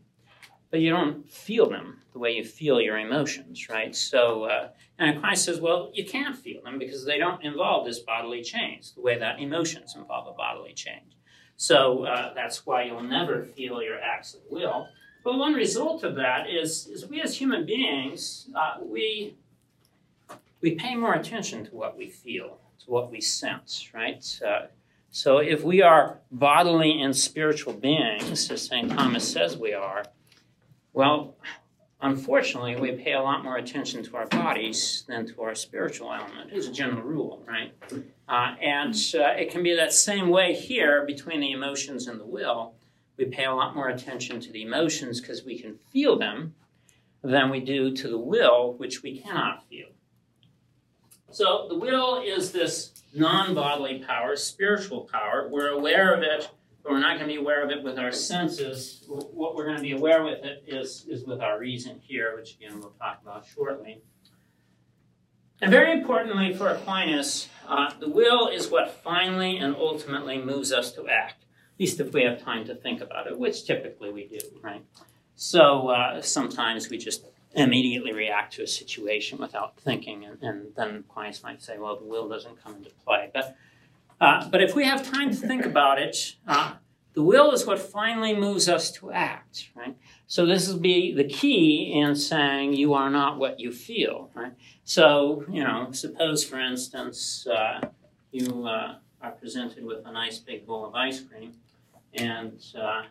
but 0.71 0.79
you 0.79 0.89
don't 0.89 1.29
feel 1.29 1.69
them 1.69 1.99
the 2.11 2.19
way 2.19 2.31
you 2.31 2.43
feel 2.43 2.81
your 2.81 2.97
emotions, 2.97 3.69
right? 3.69 3.95
So, 3.95 4.45
uh, 4.45 4.69
and 4.97 5.15
Aquinas 5.17 5.43
says, 5.43 5.61
well, 5.61 5.91
you 5.93 6.05
can't 6.05 6.35
feel 6.35 6.63
them 6.63 6.79
because 6.79 7.05
they 7.05 7.19
don't 7.19 7.43
involve 7.43 7.85
this 7.85 7.99
bodily 7.99 8.41
change, 8.41 8.93
the 8.93 9.01
way 9.01 9.19
that 9.19 9.39
emotions 9.39 9.95
involve 9.95 10.27
a 10.27 10.33
bodily 10.33 10.73
change. 10.73 11.13
So 11.57 12.05
uh, 12.05 12.33
that's 12.33 12.65
why 12.65 12.83
you'll 12.83 13.03
never 13.03 13.43
feel 13.43 13.81
your 13.81 13.99
acts 13.99 14.33
of 14.33 14.41
will. 14.49 14.87
But 15.23 15.37
one 15.37 15.53
result 15.53 16.03
of 16.03 16.15
that 16.15 16.49
is, 16.49 16.87
is 16.87 17.07
we 17.07 17.21
as 17.21 17.37
human 17.37 17.65
beings, 17.65 18.49
uh, 18.55 18.79
we, 18.81 19.35
we 20.61 20.75
pay 20.75 20.95
more 20.95 21.13
attention 21.13 21.65
to 21.65 21.75
what 21.75 21.97
we 21.97 22.09
feel, 22.09 22.57
to 22.83 22.91
what 22.91 23.09
we 23.09 23.21
sense, 23.21 23.89
right? 23.93 24.23
Uh, 24.45 24.67
so 25.11 25.37
if 25.37 25.63
we 25.63 25.81
are 25.81 26.19
bodily 26.31 27.01
and 27.01 27.15
spiritual 27.15 27.73
beings, 27.73 28.49
as 28.49 28.63
St. 28.63 28.91
Thomas 28.91 29.31
says 29.31 29.55
we 29.55 29.73
are, 29.73 30.03
well, 30.91 31.35
unfortunately, 32.03 32.75
we 32.75 32.91
pay 32.91 33.13
a 33.13 33.21
lot 33.21 33.43
more 33.43 33.57
attention 33.57 34.03
to 34.03 34.17
our 34.17 34.27
bodies 34.27 35.03
than 35.07 35.25
to 35.25 35.41
our 35.41 35.55
spiritual 35.55 36.13
element, 36.13 36.51
as 36.53 36.67
a 36.67 36.71
general 36.71 37.01
rule, 37.01 37.43
right? 37.47 37.73
Uh, 38.27 38.55
and 38.61 38.93
uh, 39.15 39.29
it 39.29 39.49
can 39.49 39.63
be 39.63 39.75
that 39.75 39.93
same 39.93 40.29
way 40.29 40.53
here 40.53 41.05
between 41.05 41.39
the 41.39 41.51
emotions 41.51 42.07
and 42.07 42.19
the 42.19 42.25
will. 42.25 42.75
We 43.17 43.25
pay 43.25 43.45
a 43.45 43.53
lot 43.53 43.75
more 43.75 43.89
attention 43.89 44.39
to 44.41 44.51
the 44.51 44.63
emotions 44.63 45.21
because 45.21 45.45
we 45.45 45.57
can 45.57 45.79
feel 45.91 46.17
them 46.17 46.53
than 47.23 47.49
we 47.49 47.61
do 47.61 47.95
to 47.95 48.07
the 48.09 48.17
will, 48.17 48.73
which 48.73 49.01
we 49.01 49.19
cannot 49.19 49.67
feel. 49.69 49.87
So 51.31 51.67
the 51.69 51.77
will 51.77 52.21
is 52.21 52.51
this 52.51 52.91
non 53.13 53.55
bodily 53.55 54.03
power, 54.05 54.35
spiritual 54.35 55.01
power. 55.11 55.47
We're 55.49 55.69
aware 55.69 56.13
of 56.13 56.21
it 56.21 56.49
but 56.83 56.91
we're 56.91 56.99
not 56.99 57.17
going 57.17 57.29
to 57.29 57.33
be 57.33 57.39
aware 57.39 57.63
of 57.63 57.71
it 57.71 57.81
with 57.81 57.97
our 57.97 58.11
senses. 58.11 59.03
What 59.07 59.55
we're 59.55 59.65
going 59.65 59.77
to 59.77 59.83
be 59.83 59.93
aware 59.93 60.23
with 60.23 60.43
it 60.43 60.63
is, 60.67 61.05
is 61.07 61.25
with 61.25 61.39
our 61.41 61.59
reason 61.59 61.99
here, 62.03 62.35
which 62.35 62.55
again 62.55 62.79
we'll 62.79 62.91
talk 62.91 63.19
about 63.21 63.45
shortly. 63.45 64.01
And 65.61 65.71
very 65.71 65.93
importantly 65.93 66.53
for 66.53 66.67
Aquinas, 66.67 67.47
uh, 67.67 67.91
the 67.97 68.09
will 68.09 68.49
is 68.49 68.69
what 68.69 68.91
finally 69.01 69.57
and 69.57 69.75
ultimately 69.75 70.37
moves 70.37 70.73
us 70.73 70.91
to 70.93 71.07
act, 71.07 71.43
at 71.43 71.79
least 71.79 72.01
if 72.01 72.11
we 72.11 72.23
have 72.23 72.41
time 72.41 72.65
to 72.65 72.75
think 72.75 72.99
about 72.99 73.27
it, 73.27 73.39
which 73.39 73.65
typically 73.65 74.11
we 74.11 74.27
do, 74.27 74.39
right? 74.61 74.83
So 75.35 75.87
uh, 75.87 76.21
sometimes 76.21 76.89
we 76.89 76.97
just 76.97 77.25
immediately 77.55 78.11
react 78.11 78.53
to 78.55 78.63
a 78.63 78.67
situation 78.67 79.37
without 79.37 79.77
thinking, 79.79 80.25
and, 80.25 80.41
and 80.41 80.75
then 80.75 81.05
Aquinas 81.09 81.43
might 81.43 81.61
say, 81.61 81.77
well, 81.77 81.95
the 81.95 82.05
will 82.05 82.27
doesn't 82.27 82.61
come 82.61 82.75
into 82.75 82.89
play. 83.05 83.29
But 83.33 83.55
uh, 84.23 84.47
but 84.49 84.61
if 84.61 84.73
we 84.73 84.85
have 84.85 85.05
time 85.11 85.29
to 85.31 85.35
think 85.35 85.65
about 85.65 85.99
it, 85.99 86.35
uh, 86.47 86.75
the 87.13 87.21
will 87.21 87.51
is 87.51 87.67
what 87.67 87.77
finally 87.77 88.33
moves 88.33 88.69
us 88.69 88.89
to 88.89 89.11
act, 89.11 89.69
right? 89.75 89.97
So 90.27 90.45
this 90.45 90.69
will 90.69 90.79
be 90.79 91.13
the 91.13 91.25
key 91.25 91.91
in 91.93 92.15
saying 92.15 92.73
you 92.73 92.93
are 92.93 93.09
not 93.09 93.37
what 93.37 93.59
you 93.59 93.69
feel, 93.73 94.31
right? 94.33 94.53
So, 94.85 95.43
you 95.51 95.61
know, 95.61 95.91
suppose, 95.91 96.41
for 96.45 96.57
instance, 96.57 97.45
uh, 97.47 97.81
you 98.31 98.65
uh, 98.65 98.95
are 99.21 99.31
presented 99.31 99.83
with 99.83 100.05
a 100.05 100.11
nice 100.13 100.39
big 100.39 100.65
bowl 100.65 100.85
of 100.85 100.95
ice 100.95 101.19
cream, 101.19 101.55
and 102.13 102.63
uh, 102.79 103.03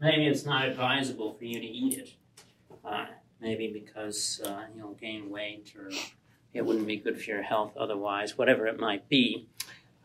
maybe 0.00 0.26
it's 0.26 0.44
not 0.44 0.66
advisable 0.66 1.34
for 1.34 1.44
you 1.44 1.60
to 1.60 1.66
eat 1.66 1.98
it. 1.98 2.14
Uh, 2.84 3.06
maybe 3.40 3.72
because 3.72 4.42
you'll 4.76 4.94
gain 4.94 5.30
weight 5.30 5.72
or 5.78 5.88
it 6.54 6.64
wouldn't 6.64 6.86
be 6.86 6.96
good 6.96 7.20
for 7.20 7.30
your 7.30 7.42
health 7.42 7.76
otherwise, 7.76 8.38
whatever 8.38 8.66
it 8.66 8.78
might 8.78 9.08
be. 9.08 9.48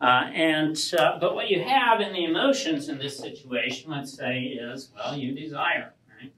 Uh, 0.00 0.30
and 0.34 0.76
uh, 0.98 1.18
but 1.18 1.34
what 1.34 1.48
you 1.48 1.62
have 1.62 2.00
in 2.00 2.12
the 2.12 2.24
emotions 2.24 2.88
in 2.88 2.98
this 2.98 3.18
situation, 3.18 3.90
let's 3.90 4.12
say, 4.12 4.40
is 4.40 4.90
well, 4.94 5.16
you 5.16 5.32
desire, 5.32 5.92
right? 6.20 6.32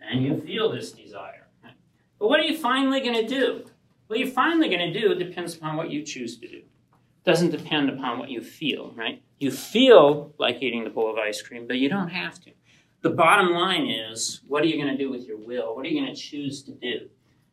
And 0.00 0.22
you 0.22 0.40
feel 0.40 0.70
this 0.70 0.92
desire. 0.92 1.48
Right? 1.64 1.72
But 2.18 2.28
what 2.28 2.38
are 2.38 2.44
you 2.44 2.56
finally 2.56 3.00
going 3.00 3.14
to 3.14 3.26
do? 3.26 3.64
What 4.06 4.18
you're 4.18 4.28
finally 4.28 4.68
going 4.68 4.92
to 4.92 5.00
do 5.00 5.14
depends 5.14 5.56
upon 5.56 5.76
what 5.76 5.90
you 5.90 6.02
choose 6.02 6.38
to 6.38 6.46
do. 6.46 6.58
It 6.58 7.24
doesn't 7.24 7.50
depend 7.50 7.90
upon 7.90 8.18
what 8.18 8.30
you 8.30 8.40
feel, 8.42 8.92
right? 8.94 9.22
You 9.38 9.50
feel 9.50 10.34
like 10.38 10.62
eating 10.62 10.84
the 10.84 10.90
bowl 10.90 11.10
of 11.10 11.18
ice 11.18 11.42
cream, 11.42 11.66
but 11.66 11.78
you 11.78 11.88
don't 11.88 12.08
have 12.08 12.40
to. 12.42 12.52
The 13.00 13.10
bottom 13.10 13.50
line 13.50 13.86
is, 13.86 14.42
what 14.46 14.62
are 14.62 14.66
you 14.66 14.76
going 14.76 14.96
to 14.96 15.02
do 15.02 15.10
with 15.10 15.26
your 15.26 15.38
will? 15.38 15.74
What 15.74 15.86
are 15.86 15.88
you 15.88 16.00
going 16.00 16.14
to 16.14 16.20
choose 16.20 16.62
to 16.64 16.72
do? 16.72 17.08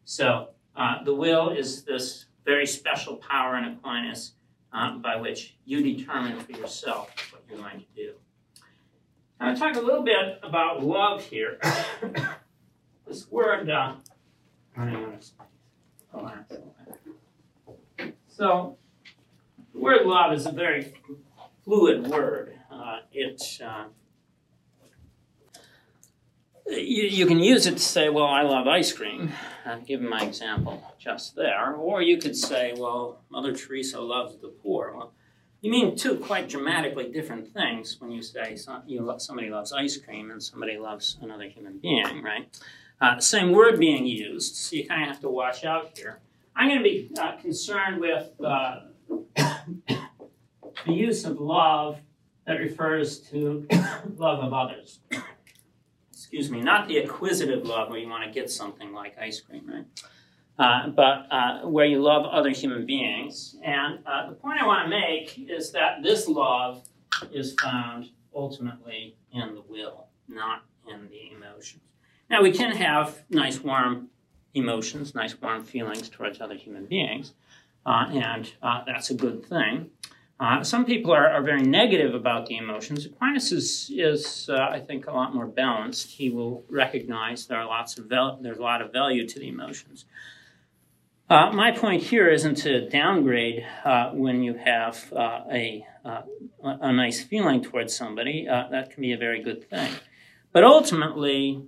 So 0.06 0.50
uh, 0.76 1.04
the 1.04 1.14
will 1.14 1.50
is 1.50 1.84
this 1.84 2.26
very 2.46 2.66
special 2.66 3.18
power 3.18 3.58
in 3.58 3.66
Aquinas 3.66 4.34
uh, 4.74 4.98
by 4.98 5.16
which 5.16 5.56
you 5.66 5.82
determine 5.82 6.40
for 6.40 6.52
yourself 6.54 7.10
what 7.32 7.44
you're 7.50 7.60
going 7.60 7.80
to 7.80 7.86
do. 7.96 8.14
Now, 9.40 9.50
I'll 9.50 9.56
talk 9.56 9.76
a 9.76 9.82
little 9.82 10.04
bit 10.04 10.40
about 10.42 10.84
love 10.84 11.24
here. 11.24 11.60
this 13.08 13.30
word, 13.30 13.70
uh, 13.70 13.96
so 18.28 18.78
the 19.74 19.80
word 19.80 20.06
love 20.06 20.34
is 20.34 20.46
a 20.46 20.52
very 20.52 20.94
fluid 21.64 22.08
word. 22.08 22.60
Uh, 22.72 23.00
it 23.12 23.42
uh, 23.64 23.86
you, 26.68 27.04
you 27.04 27.26
can 27.26 27.40
use 27.40 27.66
it 27.66 27.74
to 27.74 27.84
say, 27.84 28.10
well, 28.10 28.26
I 28.26 28.42
love 28.42 28.68
ice 28.68 28.92
cream, 28.94 29.32
and 29.66 29.86
give 29.86 30.02
my 30.02 30.22
example 30.22 30.84
just 30.98 31.36
there. 31.36 31.74
Or 31.74 32.02
you 32.02 32.18
could 32.18 32.36
say, 32.36 32.74
well, 32.78 33.20
Mother 33.30 33.54
Teresa 33.54 34.00
loves 34.00 34.38
the 34.38 34.48
poor. 34.48 34.94
Well, 34.96 35.14
you 35.62 35.72
mean 35.72 35.96
two 35.96 36.18
quite 36.18 36.50
dramatically 36.50 37.12
different 37.12 37.54
things 37.54 38.00
when 38.00 38.12
you 38.12 38.22
say 38.22 38.58
you 38.86 39.16
somebody 39.18 39.50
loves 39.50 39.72
ice 39.72 39.98
cream 39.98 40.32
and 40.32 40.44
somebody 40.44 40.78
loves 40.78 41.18
another 41.22 41.46
human 41.46 41.78
being, 41.78 42.22
right? 42.22 42.48
Uh, 43.00 43.20
same 43.20 43.52
word 43.52 43.80
being 43.80 44.06
used, 44.06 44.56
so 44.56 44.76
you 44.76 44.88
kind 44.88 45.04
of 45.04 45.08
have 45.08 45.22
to 45.22 45.30
watch 45.30 45.64
out 45.64 45.98
here. 45.98 46.20
I'm 46.56 46.70
going 46.70 46.80
to 46.80 46.84
be 46.84 47.10
uh, 47.20 47.38
concerned 47.38 48.00
with 48.00 48.30
uh, 48.44 48.82
the 49.38 50.94
use 50.94 51.26
of 51.26 51.40
love 51.40 52.00
that 52.46 52.60
refers 52.60 53.20
to 53.20 53.66
love 54.18 54.40
of 54.44 54.54
others 54.54 55.00
excuse 56.34 56.50
me, 56.50 56.62
not 56.62 56.88
the 56.88 56.98
acquisitive 56.98 57.64
love 57.64 57.92
where 57.92 58.00
you 58.00 58.10
want 58.10 58.24
to 58.24 58.32
get 58.32 58.50
something 58.50 58.92
like 58.92 59.16
ice 59.20 59.40
cream, 59.40 59.70
right? 59.72 59.86
Uh, 60.58 60.90
but 60.90 61.28
uh, 61.30 61.60
where 61.68 61.86
you 61.86 62.02
love 62.02 62.26
other 62.26 62.50
human 62.50 62.88
beings. 62.88 63.56
And 63.64 64.00
uh, 64.08 64.30
the 64.30 64.36
point 64.36 64.60
I 64.60 64.66
want 64.66 64.84
to 64.84 64.90
make 64.90 65.48
is 65.48 65.72
that 65.74 66.02
this 66.02 66.28
love 66.28 66.88
is 67.32 67.54
found 67.62 68.10
ultimately 68.34 69.16
in 69.32 69.54
the 69.54 69.62
will, 69.70 70.08
not 70.28 70.64
in 70.92 71.08
the 71.10 71.36
emotions. 71.36 71.84
Now, 72.32 72.42
we 72.42 72.52
can 72.52 72.76
have 72.76 73.22
nice, 73.30 73.60
warm 73.60 74.10
emotions, 74.56 75.14
nice, 75.14 75.40
warm 75.40 75.64
feelings 75.64 76.10
towards 76.10 76.42
other 76.42 76.56
human 76.56 76.88
beings, 76.88 77.34
uh, 77.86 78.08
and 78.10 78.52
uh, 78.64 78.82
that's 78.88 79.12
a 79.12 79.14
good 79.14 79.46
thing. 79.46 79.92
Uh, 80.40 80.64
some 80.64 80.84
people 80.84 81.12
are, 81.12 81.30
are, 81.30 81.44
very 81.44 81.62
negative 81.62 82.16
about 82.16 82.48
the 82.48 82.58
emotions. 82.58 83.06
Aquinas 83.06 83.52
is, 83.52 83.92
is 83.94 84.50
uh, 84.50 84.68
I 84.70 84.80
think, 84.80 85.08
a 85.08 85.12
lot 85.12 85.34
more 85.34 85.46
balanced. 85.46 86.10
He 86.10 86.30
will 86.30 86.66
recognize 86.70 87.46
there 87.46 87.60
are 87.60 87.66
lots 87.66 87.98
of 87.98 88.08
val- 88.08 88.40
there's 88.42 88.58
a 88.58 88.62
lot 88.62 88.82
of 88.82 88.92
value 88.92 89.28
to 89.28 89.40
the 89.40 89.48
emotions. 89.48 90.06
Uh, 91.30 91.52
my 91.52 91.72
point 91.72 92.04
here 92.04 92.30
isn't 92.30 92.56
to 92.56 92.90
downgrade 92.90 93.66
uh, 93.86 94.12
when 94.12 94.44
you 94.44 94.56
have 94.56 95.12
uh, 95.14 95.42
a, 95.52 95.86
uh, 96.04 96.22
a 96.64 96.92
nice 96.92 97.24
feeling 97.24 97.64
towards 97.64 97.96
somebody. 97.96 98.46
that 98.46 98.92
can 98.92 99.02
be 99.02 99.14
a 99.14 99.18
very 99.18 99.42
good 99.42 99.70
thing. 99.70 99.92
But 100.52 100.64
ultimately, 100.64 101.64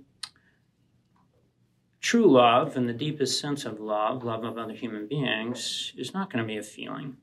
true 2.00 2.30
love, 2.30 2.76
in 2.76 2.86
the 2.86 2.92
deepest 2.92 3.40
sense 3.40 3.64
of 3.64 3.80
love, 3.80 4.22
love 4.22 4.44
of 4.44 4.58
other 4.58 4.74
human 4.74 5.08
beings, 5.08 5.92
is 5.96 6.12
not 6.12 6.32
going 6.32 6.44
to 6.44 6.46
be 6.46 6.58
a 6.58 6.62
feeling. 6.62 7.16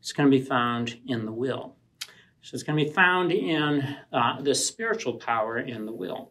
It's 0.00 0.12
going 0.12 0.30
to 0.30 0.36
be 0.36 0.44
found 0.44 0.98
in 1.06 1.26
the 1.26 1.32
will. 1.32 1.74
So 2.42 2.54
it's 2.54 2.62
going 2.62 2.78
to 2.78 2.84
be 2.84 2.90
found 2.90 3.32
in 3.32 3.96
uh, 4.12 4.40
the 4.40 4.54
spiritual 4.54 5.14
power 5.14 5.58
in 5.58 5.84
the 5.84 5.92
will. 5.92 6.30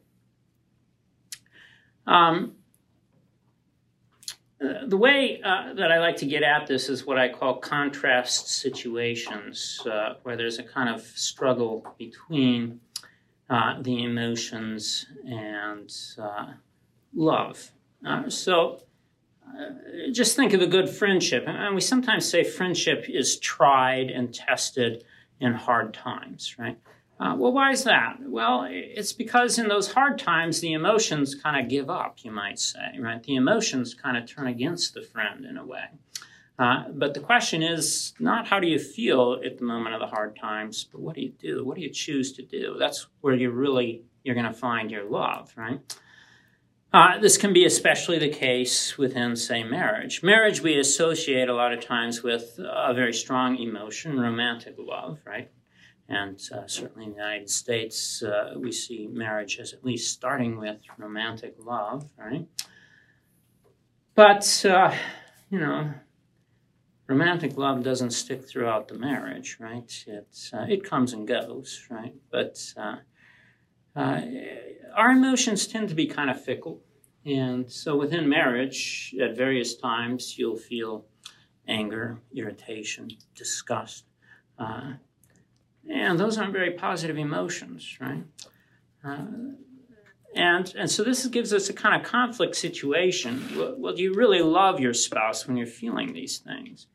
Um, 2.08 2.54
uh, 4.60 4.88
the 4.88 4.98
way 4.98 5.40
uh, 5.44 5.74
that 5.76 5.92
I 5.92 6.00
like 6.00 6.18
to 6.18 6.26
get 6.26 6.42
at 6.42 6.66
this 6.66 6.90
is 6.90 7.06
what 7.06 7.20
I 7.20 7.30
call 7.30 7.58
contrast 7.58 8.50
situations, 8.50 9.80
uh, 9.86 10.16
where 10.24 10.36
there's 10.36 10.58
a 10.58 10.64
kind 10.64 10.90
of 10.90 11.02
struggle 11.02 11.86
between 12.00 12.80
uh, 13.50 13.82
the 13.82 14.04
emotions 14.04 15.06
and 15.24 15.94
uh, 16.20 16.54
love. 17.14 17.72
so 18.30 18.82
uh, 19.60 20.12
just 20.12 20.36
think 20.36 20.54
of 20.54 20.62
a 20.62 20.68
good 20.68 20.90
friendship. 20.90 21.46
And 21.48 21.76
we 21.76 21.82
sometimes 21.82 22.30
say 22.30 22.44
friendship 22.44 23.06
is 23.08 23.40
tried 23.40 24.10
and 24.10 24.34
tested 24.34 25.04
in 25.40 25.54
hard 25.54 25.94
times, 25.94 26.56
right? 26.58 26.78
Uh, 27.20 27.36
well, 27.36 27.52
why 27.52 27.72
is 27.72 27.84
that? 27.84 28.18
Well, 28.22 28.68
it's 28.70 29.12
because 29.12 29.58
in 29.58 29.68
those 29.68 29.92
hard 29.92 30.20
times, 30.20 30.62
the 30.62 30.74
emotions 30.74 31.34
kind 31.34 31.60
of 31.60 31.70
give 31.70 31.90
up, 31.90 32.20
you 32.24 32.32
might 32.32 32.60
say, 32.60 33.00
right? 33.00 33.22
The 33.24 33.36
emotions 33.36 33.96
kind 33.96 34.18
of 34.18 34.28
turn 34.28 34.48
against 34.48 34.94
the 34.94 35.02
friend 35.02 35.44
in 35.44 35.58
a 35.58 35.66
way. 35.66 35.86
Uh, 36.60 36.86
but 36.90 37.14
the 37.14 37.20
question 37.20 37.62
is 37.62 38.14
not 38.20 38.48
how 38.48 38.60
do 38.60 38.68
you 38.68 38.80
feel 38.80 39.40
at 39.46 39.58
the 39.58 39.64
moment 39.64 39.96
of 39.96 40.02
the 40.02 40.08
hard 40.08 40.36
times, 40.36 40.88
but 40.92 41.02
what 41.02 41.16
do 41.16 41.22
you 41.22 41.34
do? 41.40 41.64
What 41.64 41.76
do 41.76 41.82
you 41.82 41.90
choose 41.90 42.34
to 42.34 42.44
do? 42.44 42.76
That's 42.80 43.08
where 43.22 43.36
you're 43.36 43.52
really 43.52 44.04
you're 44.24 44.36
going 44.36 44.48
to 44.48 44.54
find 44.54 44.92
your 44.92 45.06
love, 45.06 45.54
right? 45.56 45.80
Uh, 46.94 47.20
this 47.20 47.38
can 47.38 47.52
be 47.52 47.66
especially 47.66 48.18
the 48.18 48.30
case 48.30 48.98
within, 48.98 49.36
say, 49.36 49.64
marriage. 49.64 50.24
Marriage 50.24 50.62
we 50.62 50.80
associate 50.80 51.50
a 51.50 51.54
lot 51.54 51.74
of 51.74 51.82
times 51.82 52.24
with 52.24 52.58
a 52.60 52.94
very 52.94 53.14
strong 53.14 53.58
emotion, 53.58 54.20
romantic 54.20 54.76
love, 54.78 55.20
right? 55.26 55.52
And 56.08 56.40
uh, 56.54 56.66
certainly 56.68 57.06
in 57.06 57.12
the 57.12 57.18
United 57.18 57.50
States, 57.50 58.24
uh, 58.24 58.54
we 58.56 58.72
see 58.72 59.08
marriage 59.12 59.60
as 59.60 59.74
at 59.74 59.84
least 59.84 60.14
starting 60.14 60.58
with 60.58 60.82
romantic 60.98 61.56
love, 61.60 62.10
right? 62.18 62.48
but, 64.16 64.66
uh, 64.66 64.96
you 65.50 65.60
know, 65.60 65.94
romantic 67.08 67.58
love 67.58 67.84
doesn't 67.84 68.12
stick 68.12 68.48
throughout 68.48 68.88
the 68.88 68.98
marriage, 68.98 69.58
right? 69.60 70.04
It's, 70.08 70.54
uh, 70.54 70.66
it 70.70 70.84
comes 70.84 71.14
and 71.14 71.28
goes, 71.28 71.86
right? 71.92 72.16
But 72.32 72.58
uh, 73.98 74.22
our 74.96 75.12
emotions 75.12 75.66
tend 75.68 75.90
to 75.90 75.96
be 75.96 76.06
kind 76.06 76.30
of 76.30 76.42
fickle. 76.42 76.82
And 77.26 77.70
so 77.70 77.98
within 77.98 78.30
marriage, 78.30 79.14
at 79.22 79.36
various 79.36 79.76
times, 79.76 80.38
you'll 80.38 80.56
feel 80.56 81.06
anger, 81.68 82.20
irritation, 82.34 83.10
disgust. 83.36 84.06
Uh, 84.58 84.94
and 85.90 86.20
those 86.20 86.38
aren't 86.38 86.54
very 86.54 86.72
positive 86.72 87.18
emotions, 87.18 87.98
right? 88.00 88.24
Uh, 89.04 89.26
and, 90.36 90.74
and 90.78 90.92
so 90.92 91.04
this 91.04 91.26
gives 91.28 91.52
us 91.52 91.70
a 91.70 91.74
kind 91.74 92.00
of 92.00 92.08
conflict 92.08 92.56
situation. 92.56 93.44
Well, 93.58 93.76
well, 93.78 93.96
do 93.96 94.04
you 94.04 94.14
really 94.14 94.42
love 94.42 94.80
your 94.80 94.94
spouse 94.94 95.48
when 95.48 95.58
you're 95.58 95.66
feeling 95.66 96.14
these 96.14 96.38
things? 96.38 96.88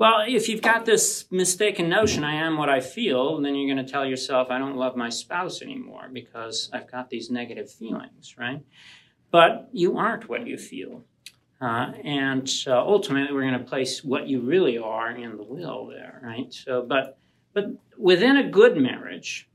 Well, 0.00 0.24
if 0.26 0.48
you've 0.48 0.62
got 0.62 0.86
this 0.86 1.26
mistaken 1.30 1.90
notion, 1.90 2.24
I 2.24 2.36
am 2.36 2.56
what 2.56 2.70
I 2.70 2.80
feel, 2.80 3.38
then 3.42 3.54
you're 3.54 3.70
going 3.70 3.84
to 3.84 3.92
tell 3.92 4.06
yourself, 4.06 4.48
I 4.50 4.56
don't 4.56 4.78
love 4.78 4.96
my 4.96 5.10
spouse 5.10 5.60
anymore 5.60 6.08
because 6.10 6.70
I've 6.72 6.90
got 6.90 7.10
these 7.10 7.28
negative 7.28 7.70
feelings, 7.70 8.36
right? 8.38 8.64
But 9.30 9.68
you 9.74 9.98
aren't 9.98 10.26
what 10.26 10.46
you 10.46 10.56
feel. 10.56 11.04
Uh, 11.60 11.92
and 12.02 12.50
uh, 12.66 12.80
ultimately, 12.80 13.34
we're 13.34 13.42
going 13.42 13.62
to 13.62 13.68
place 13.68 14.02
what 14.02 14.26
you 14.26 14.40
really 14.40 14.78
are 14.78 15.10
in 15.10 15.36
the 15.36 15.42
will 15.42 15.88
there, 15.88 16.18
right? 16.24 16.50
So, 16.50 16.82
but 16.82 17.18
but 17.52 17.66
within 17.98 18.38
a 18.38 18.48
good 18.48 18.78
marriage, 18.78 19.50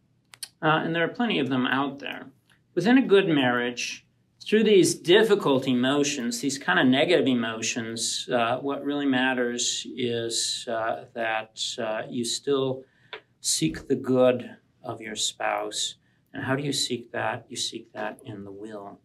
uh, 0.62 0.84
and 0.84 0.94
there 0.94 1.06
are 1.06 1.16
plenty 1.16 1.40
of 1.40 1.50
them 1.50 1.66
out 1.66 1.98
there, 1.98 2.28
within 2.76 3.00
a 3.00 3.08
good 3.08 3.28
marriage, 3.28 4.05
through 4.44 4.64
these 4.64 4.94
difficult 4.94 5.68
emotions, 5.68 6.40
these 6.40 6.60
kind 6.60 6.80
of 6.80 6.86
negative 6.86 7.26
emotions, 7.26 8.30
uh, 8.32 8.58
what 8.58 8.84
really 8.84 9.06
matters 9.06 9.88
is 9.96 10.68
uh, 10.70 11.06
that 11.14 11.60
uh, 11.80 12.04
you 12.08 12.24
still 12.24 12.84
seek 13.42 13.88
the 13.88 13.96
good 13.96 14.58
of 14.84 15.02
your 15.02 15.16
spouse. 15.16 15.96
And 16.34 16.44
how 16.44 16.56
do 16.56 16.64
you 16.64 16.74
seek 16.74 17.12
that? 17.12 17.46
You 17.50 17.58
seek 17.58 17.92
that 17.94 18.20
in 18.24 18.44
the 18.44 18.52
will. 18.52 19.00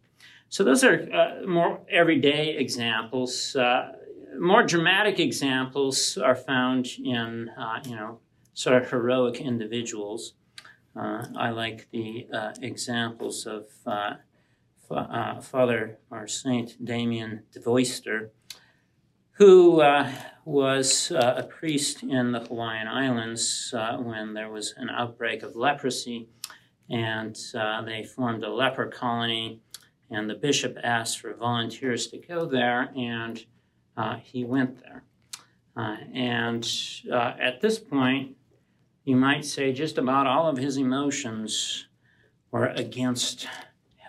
So 0.49 0.63
those 0.63 0.83
are 0.83 1.09
uh, 1.11 1.47
more 1.47 1.79
everyday 1.89 2.57
examples. 2.57 3.55
Uh, 3.55 3.93
more 4.39 4.63
dramatic 4.63 5.19
examples 5.19 6.17
are 6.17 6.35
found 6.35 6.87
in, 7.03 7.49
uh, 7.57 7.79
you 7.85 7.95
know, 7.95 8.19
sort 8.53 8.81
of 8.81 8.89
heroic 8.89 9.41
individuals. 9.41 10.33
I 10.93 11.51
like 11.51 11.87
the 11.91 12.27
examples 12.61 13.45
of 13.45 13.67
uh, 14.95 15.39
Father 15.41 15.97
or 16.09 16.27
Saint 16.27 16.83
Damien 16.83 17.43
de 17.51 17.59
Veuster, 17.59 18.29
who 19.33 19.81
was 20.45 21.11
a 21.11 21.47
priest 21.49 22.03
in 22.03 22.31
the 22.31 22.41
Hawaiian 22.41 22.87
Islands 22.87 23.73
when 23.99 24.33
there 24.33 24.49
was 24.49 24.73
an 24.77 24.89
outbreak 24.89 25.41
of 25.41 25.55
leprosy, 25.55 26.29
and 26.89 27.35
they 27.85 28.03
formed 28.03 28.43
a 28.43 28.53
leper 28.53 28.85
colony 28.85 29.61
and 30.11 30.29
the 30.29 30.35
bishop 30.35 30.77
asked 30.83 31.19
for 31.19 31.33
volunteers 31.33 32.07
to 32.07 32.17
go 32.17 32.45
there, 32.45 32.91
and 32.95 33.43
uh, 33.95 34.17
he 34.17 34.43
went 34.43 34.81
there. 34.81 35.03
Uh, 35.75 35.95
and 36.13 36.69
uh, 37.11 37.33
at 37.39 37.61
this 37.61 37.79
point, 37.79 38.35
you 39.05 39.15
might 39.15 39.45
say 39.45 39.71
just 39.71 39.97
about 39.97 40.27
all 40.27 40.47
of 40.47 40.57
his 40.57 40.75
emotions 40.75 41.87
were 42.51 42.67
against 42.67 43.47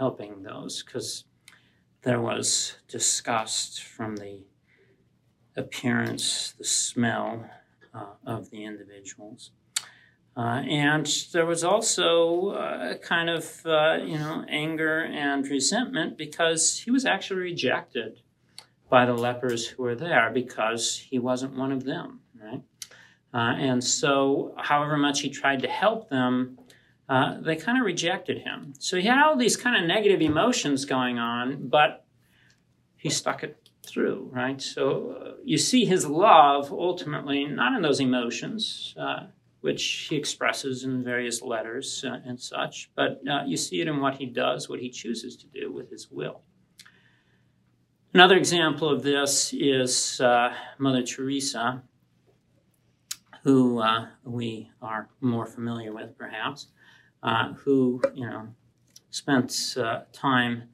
helping 0.03 0.43
those 0.43 0.83
because 0.83 1.27
there 2.03 2.21
was 2.21 2.75
disgust 2.89 3.85
from 3.85 4.17
the 4.17 4.41
appearance, 5.57 6.55
the 6.59 6.65
smell 6.65 7.49
uh, 7.95 8.15
of 8.27 8.51
the 8.51 8.65
individuals. 8.65 9.53
Uh, 10.37 10.61
and 10.69 11.07
there 11.33 11.47
was 11.47 11.63
also 11.63 12.51
uh, 12.51 12.95
a 12.95 12.99
kind 12.99 13.31
of, 13.31 13.45
uh, 13.65 13.99
you 14.03 14.19
know, 14.19 14.45
anger 14.49 15.05
and 15.05 15.47
resentment 15.47 16.19
because 16.19 16.81
he 16.81 16.91
was 16.91 17.05
actually 17.05 17.43
rejected 17.53 18.23
by 18.89 19.07
the 19.07 19.15
lepers 19.15 19.69
who 19.69 19.85
were 19.85 19.95
there 19.95 20.33
because 20.35 20.99
he 20.99 21.21
wasn't 21.21 21.57
one 21.57 21.71
of 21.71 21.85
them, 21.85 22.19
right? 22.43 22.63
Uh, 23.33 23.55
and 23.57 23.85
so, 23.85 24.53
however 24.59 24.97
much 24.97 25.21
he 25.21 25.31
tried 25.31 25.61
to 25.63 25.69
help 25.69 26.09
them, 26.09 26.59
uh, 27.13 27.41
they 27.41 27.57
kind 27.57 27.79
of 27.79 27.85
rejected 27.85 28.39
him. 28.39 28.75
So 28.79 28.97
he 28.97 29.07
had 29.07 29.23
all 29.23 29.37
these 29.37 29.57
kind 29.57 29.77
of 29.77 29.89
negative 29.89 30.21
emotions 30.21 30.85
going 30.85 31.19
on, 31.19 31.69
but 31.69 32.05
he 32.97 33.11
stuck 33.11 33.43
it 33.43 33.57
through, 33.85 34.31
right? 34.33 34.61
So 34.61 34.85
uh, 35.11 35.31
you 35.45 35.59
see 35.59 35.85
his 35.85 36.07
love 36.07 36.73
ultimately 36.73 37.45
not 37.45 37.75
in 37.77 37.83
those 37.83 38.01
emotions 38.01 38.95
which 39.63 40.09
he 40.11 40.17
expresses 40.17 40.85
in 40.85 41.03
various 41.03 41.41
letters 41.41 42.05
uh, 42.07 42.19
and 42.27 42.39
such, 42.39 42.91
but 42.97 43.21
uh, 43.31 43.45
you 43.47 43.57
see 43.57 43.81
it 43.81 43.89
in 43.89 44.01
what 44.01 44.17
he 44.17 44.27
does, 44.27 44.69
what 44.69 44.81
he 44.81 44.91
chooses 44.91 45.37
to 45.37 45.47
do 45.47 45.73
with 45.73 45.89
his 45.89 46.11
will. 46.11 46.43
Another 48.13 48.37
example 48.37 48.89
of 48.89 49.03
this 49.03 49.55
is 49.55 50.21
uh, 50.21 50.53
Mother 50.79 51.03
Teresa, 51.03 51.83
who 53.45 53.79
uh, 53.79 54.09
we 54.25 54.71
are 54.83 55.09
more 55.21 55.47
familiar 55.47 55.93
with, 55.93 56.19
perhaps, 56.19 56.67
uh, 57.23 57.53
who 57.55 58.03
you 58.15 58.27
know 58.27 58.49
spent 59.11 59.77
uh, 59.77 60.01
time 60.13 60.65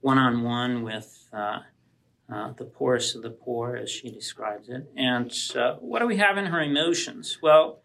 one 0.00 0.18
on 0.18 0.42
one 0.42 0.82
with 0.82 1.28
the 1.30 2.64
poorest 2.64 3.16
of 3.16 3.22
the 3.22 3.30
poor, 3.30 3.76
as 3.76 3.90
she 3.90 4.10
describes 4.10 4.68
it. 4.68 4.90
And 4.96 5.32
what 5.80 6.00
do 6.00 6.06
we 6.06 6.16
have 6.16 6.36
in 6.38 6.46
her 6.46 6.60
emotions? 6.60 7.38
Well, 7.42 7.80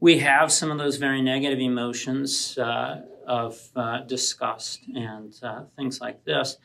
we 0.00 0.18
have 0.18 0.52
some 0.52 0.70
of 0.70 0.76
those 0.76 0.96
very 0.96 1.22
negative 1.22 1.58
emotions 1.58 2.58
uh, 2.58 3.00
of 3.26 3.58
uh, 3.74 4.00
disgust 4.00 4.80
and 4.94 5.34
uh, 5.42 5.62
things 5.76 5.98
like 5.98 6.22
this. 6.24 6.58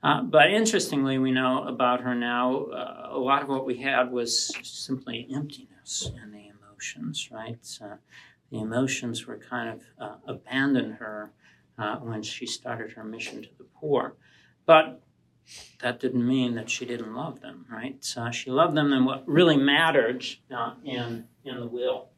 Uh, 0.00 0.22
but 0.22 0.50
interestingly, 0.50 1.18
we 1.18 1.32
know 1.32 1.64
about 1.64 2.02
her 2.02 2.14
now, 2.14 2.66
uh, 2.66 3.08
a 3.10 3.18
lot 3.18 3.42
of 3.42 3.48
what 3.48 3.66
we 3.66 3.78
had 3.78 4.12
was 4.12 4.52
simply 4.62 5.26
emptiness 5.34 6.10
in 6.22 6.30
the 6.30 6.46
emotions, 6.48 7.30
right? 7.32 7.66
Uh, 7.82 7.96
the 8.50 8.60
emotions 8.60 9.26
were 9.26 9.38
kind 9.38 9.80
of 9.98 10.18
abandoned 10.26 10.94
her 10.94 11.32
when 12.00 12.22
she 12.22 12.46
started 12.46 12.92
her 12.92 13.04
mission 13.04 13.42
to 13.42 13.48
the 13.58 13.64
poor. 13.64 14.14
But 14.66 15.02
that 15.80 16.00
didn't 16.00 16.26
mean 16.26 16.54
that 16.54 16.70
she 16.70 16.86
didn't 16.86 17.14
love 17.14 17.40
them, 17.40 17.66
right? 17.70 18.02
So 18.02 18.30
she 18.30 18.50
loved 18.50 18.76
them, 18.76 18.92
and 18.92 19.04
what 19.04 19.26
really 19.26 19.56
mattered 19.56 20.24
in, 20.84 21.26
in 21.44 21.60
the 21.60 21.66
will 21.66 22.08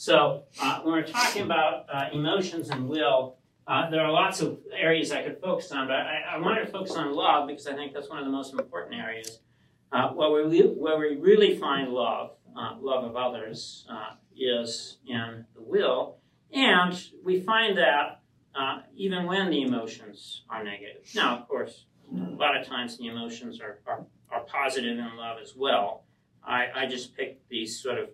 so 0.00 0.44
uh, 0.62 0.80
when 0.80 0.94
we're 0.94 1.02
talking 1.02 1.42
about 1.42 1.84
uh, 1.92 2.06
emotions 2.14 2.70
and 2.70 2.88
will, 2.88 3.36
uh, 3.66 3.90
there 3.90 4.00
are 4.00 4.10
lots 4.10 4.40
of 4.40 4.58
areas 4.74 5.12
I 5.12 5.22
could 5.22 5.38
focus 5.42 5.70
on, 5.72 5.88
but 5.88 5.96
I, 5.96 6.22
I, 6.36 6.38
wanted 6.38 6.64
to 6.64 6.72
focus 6.72 6.92
on 6.92 7.12
love 7.12 7.46
because 7.46 7.66
I 7.66 7.74
think 7.74 7.92
that's 7.92 8.08
one 8.08 8.16
of 8.16 8.24
the 8.24 8.30
most 8.30 8.54
important 8.54 8.94
areas. 8.94 9.40
Uh, 9.92 10.08
where, 10.08 10.48
we, 10.48 10.62
where 10.62 10.98
we 10.98 11.16
really 11.16 11.58
find 11.58 11.92
love, 11.92 12.30
uh, 12.56 12.76
love 12.80 13.04
of 13.04 13.14
others, 13.14 13.86
uh, 13.92 14.14
is 14.40 14.98
in 15.06 15.44
the 15.54 15.62
will. 15.62 16.16
And 16.52 17.00
we 17.22 17.40
find 17.40 17.78
that 17.78 18.20
even 18.96 19.26
when 19.26 19.50
the 19.50 19.62
emotions 19.62 20.42
are 20.50 20.62
negative. 20.62 21.02
Now, 21.14 21.38
of 21.38 21.48
course, 21.48 21.86
a 22.12 22.34
lot 22.34 22.56
of 22.56 22.66
times 22.66 22.98
the 22.98 23.06
emotions 23.06 23.60
are, 23.60 23.78
are, 23.86 24.04
are 24.30 24.40
positive 24.40 24.98
in 24.98 25.16
love 25.16 25.38
as 25.40 25.54
well. 25.56 26.04
I, 26.44 26.66
I 26.74 26.86
just 26.86 27.16
picked 27.16 27.48
these 27.48 27.80
sort 27.80 27.98
of 27.98 28.10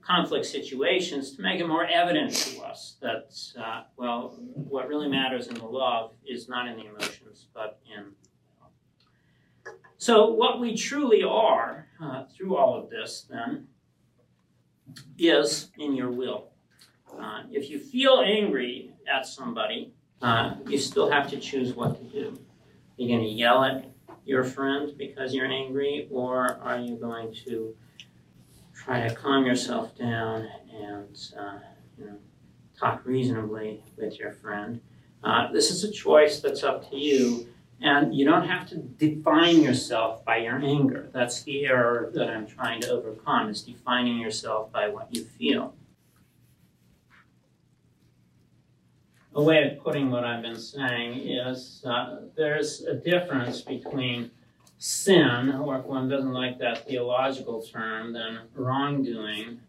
conflict 0.00 0.46
situations 0.46 1.36
to 1.36 1.42
make 1.42 1.60
it 1.60 1.66
more 1.66 1.84
evident 1.84 2.32
to 2.32 2.60
us 2.62 2.96
that, 3.00 3.34
uh, 3.60 3.82
well, 3.96 4.38
what 4.54 4.88
really 4.88 5.08
matters 5.08 5.48
in 5.48 5.54
the 5.54 5.66
love 5.66 6.12
is 6.26 6.48
not 6.48 6.68
in 6.68 6.76
the 6.76 6.86
emotions, 6.86 7.48
but 7.54 7.80
in. 7.96 8.12
So, 9.96 10.30
what 10.30 10.60
we 10.60 10.76
truly 10.76 11.24
are 11.24 11.88
uh, 12.00 12.24
through 12.26 12.56
all 12.56 12.80
of 12.80 12.88
this, 12.90 13.26
then, 13.28 13.66
is 15.18 15.70
in 15.78 15.94
your 15.94 16.10
will. 16.10 16.48
Uh, 17.18 17.42
if 17.50 17.70
you 17.70 17.78
feel 17.78 18.22
angry 18.24 18.92
at 19.12 19.26
somebody, 19.26 19.92
uh, 20.22 20.54
you 20.66 20.78
still 20.78 21.10
have 21.10 21.28
to 21.30 21.38
choose 21.38 21.74
what 21.74 21.96
to 21.96 22.04
do. 22.04 22.28
Are 22.28 23.02
you 23.02 23.08
going 23.08 23.26
to 23.26 23.30
yell 23.30 23.64
at 23.64 23.84
your 24.24 24.44
friend 24.44 24.92
because 24.98 25.32
you're 25.32 25.46
angry, 25.46 26.08
or 26.10 26.58
are 26.62 26.78
you 26.78 26.96
going 26.96 27.34
to 27.46 27.74
try 28.74 29.06
to 29.06 29.14
calm 29.14 29.44
yourself 29.44 29.96
down 29.96 30.48
and 30.72 31.18
uh, 31.38 31.58
you 31.98 32.06
know, 32.06 32.18
talk 32.78 33.04
reasonably 33.04 33.82
with 33.96 34.18
your 34.18 34.32
friend. 34.32 34.80
Uh, 35.24 35.50
this 35.52 35.70
is 35.70 35.82
a 35.84 35.90
choice 35.90 36.40
that's 36.40 36.62
up 36.62 36.88
to 36.90 36.96
you, 36.96 37.48
and 37.80 38.14
you 38.14 38.24
don't 38.24 38.46
have 38.46 38.68
to 38.68 38.76
define 38.76 39.62
yourself 39.62 40.24
by 40.24 40.38
your 40.38 40.56
anger. 40.56 41.08
That's 41.12 41.42
the 41.42 41.66
error 41.66 42.10
that 42.14 42.28
I'm 42.28 42.46
trying 42.46 42.80
to 42.82 42.90
overcome, 42.90 43.48
is 43.48 43.62
defining 43.62 44.18
yourself 44.18 44.72
by 44.72 44.88
what 44.88 45.14
you 45.14 45.24
feel. 45.24 45.74
A 49.34 49.42
way 49.42 49.70
of 49.70 49.82
putting 49.82 50.10
what 50.10 50.24
I've 50.24 50.42
been 50.42 50.58
saying 50.58 51.20
is 51.28 51.84
uh, 51.86 52.22
there's 52.36 52.82
a 52.82 52.94
difference 52.94 53.60
between 53.60 54.32
sin, 54.78 55.52
or 55.52 55.78
if 55.78 55.84
one 55.84 56.08
doesn't 56.08 56.32
like 56.32 56.58
that 56.58 56.88
theological 56.88 57.62
term, 57.62 58.12
then 58.12 58.40
wrongdoing 58.54 59.60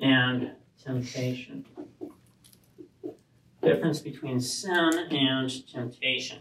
and 0.00 0.52
temptation. 0.82 1.66
Difference 3.62 4.00
between 4.00 4.40
sin 4.40 5.08
and 5.10 5.68
temptation. 5.68 6.38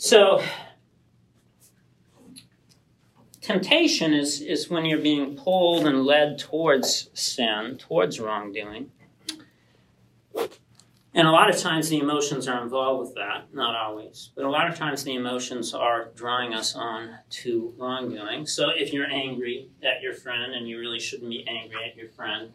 So, 0.00 0.40
temptation 3.40 4.14
is, 4.14 4.40
is 4.40 4.70
when 4.70 4.84
you're 4.84 5.00
being 5.00 5.34
pulled 5.34 5.88
and 5.88 6.04
led 6.04 6.38
towards 6.38 7.10
sin, 7.14 7.78
towards 7.78 8.20
wrongdoing. 8.20 8.92
And 11.14 11.26
a 11.26 11.32
lot 11.32 11.50
of 11.50 11.58
times 11.58 11.88
the 11.88 11.98
emotions 11.98 12.46
are 12.46 12.62
involved 12.62 13.08
with 13.08 13.16
that, 13.16 13.52
not 13.52 13.74
always, 13.74 14.30
but 14.36 14.44
a 14.44 14.48
lot 14.48 14.70
of 14.70 14.76
times 14.76 15.02
the 15.02 15.16
emotions 15.16 15.74
are 15.74 16.10
drawing 16.14 16.54
us 16.54 16.76
on 16.76 17.18
to 17.30 17.74
wrongdoing. 17.76 18.46
So 18.46 18.68
if 18.70 18.92
you're 18.92 19.10
angry 19.10 19.68
at 19.82 20.00
your 20.00 20.14
friend, 20.14 20.54
and 20.54 20.68
you 20.68 20.78
really 20.78 21.00
shouldn't 21.00 21.28
be 21.28 21.44
angry 21.48 21.84
at 21.84 21.96
your 21.96 22.08
friend, 22.10 22.52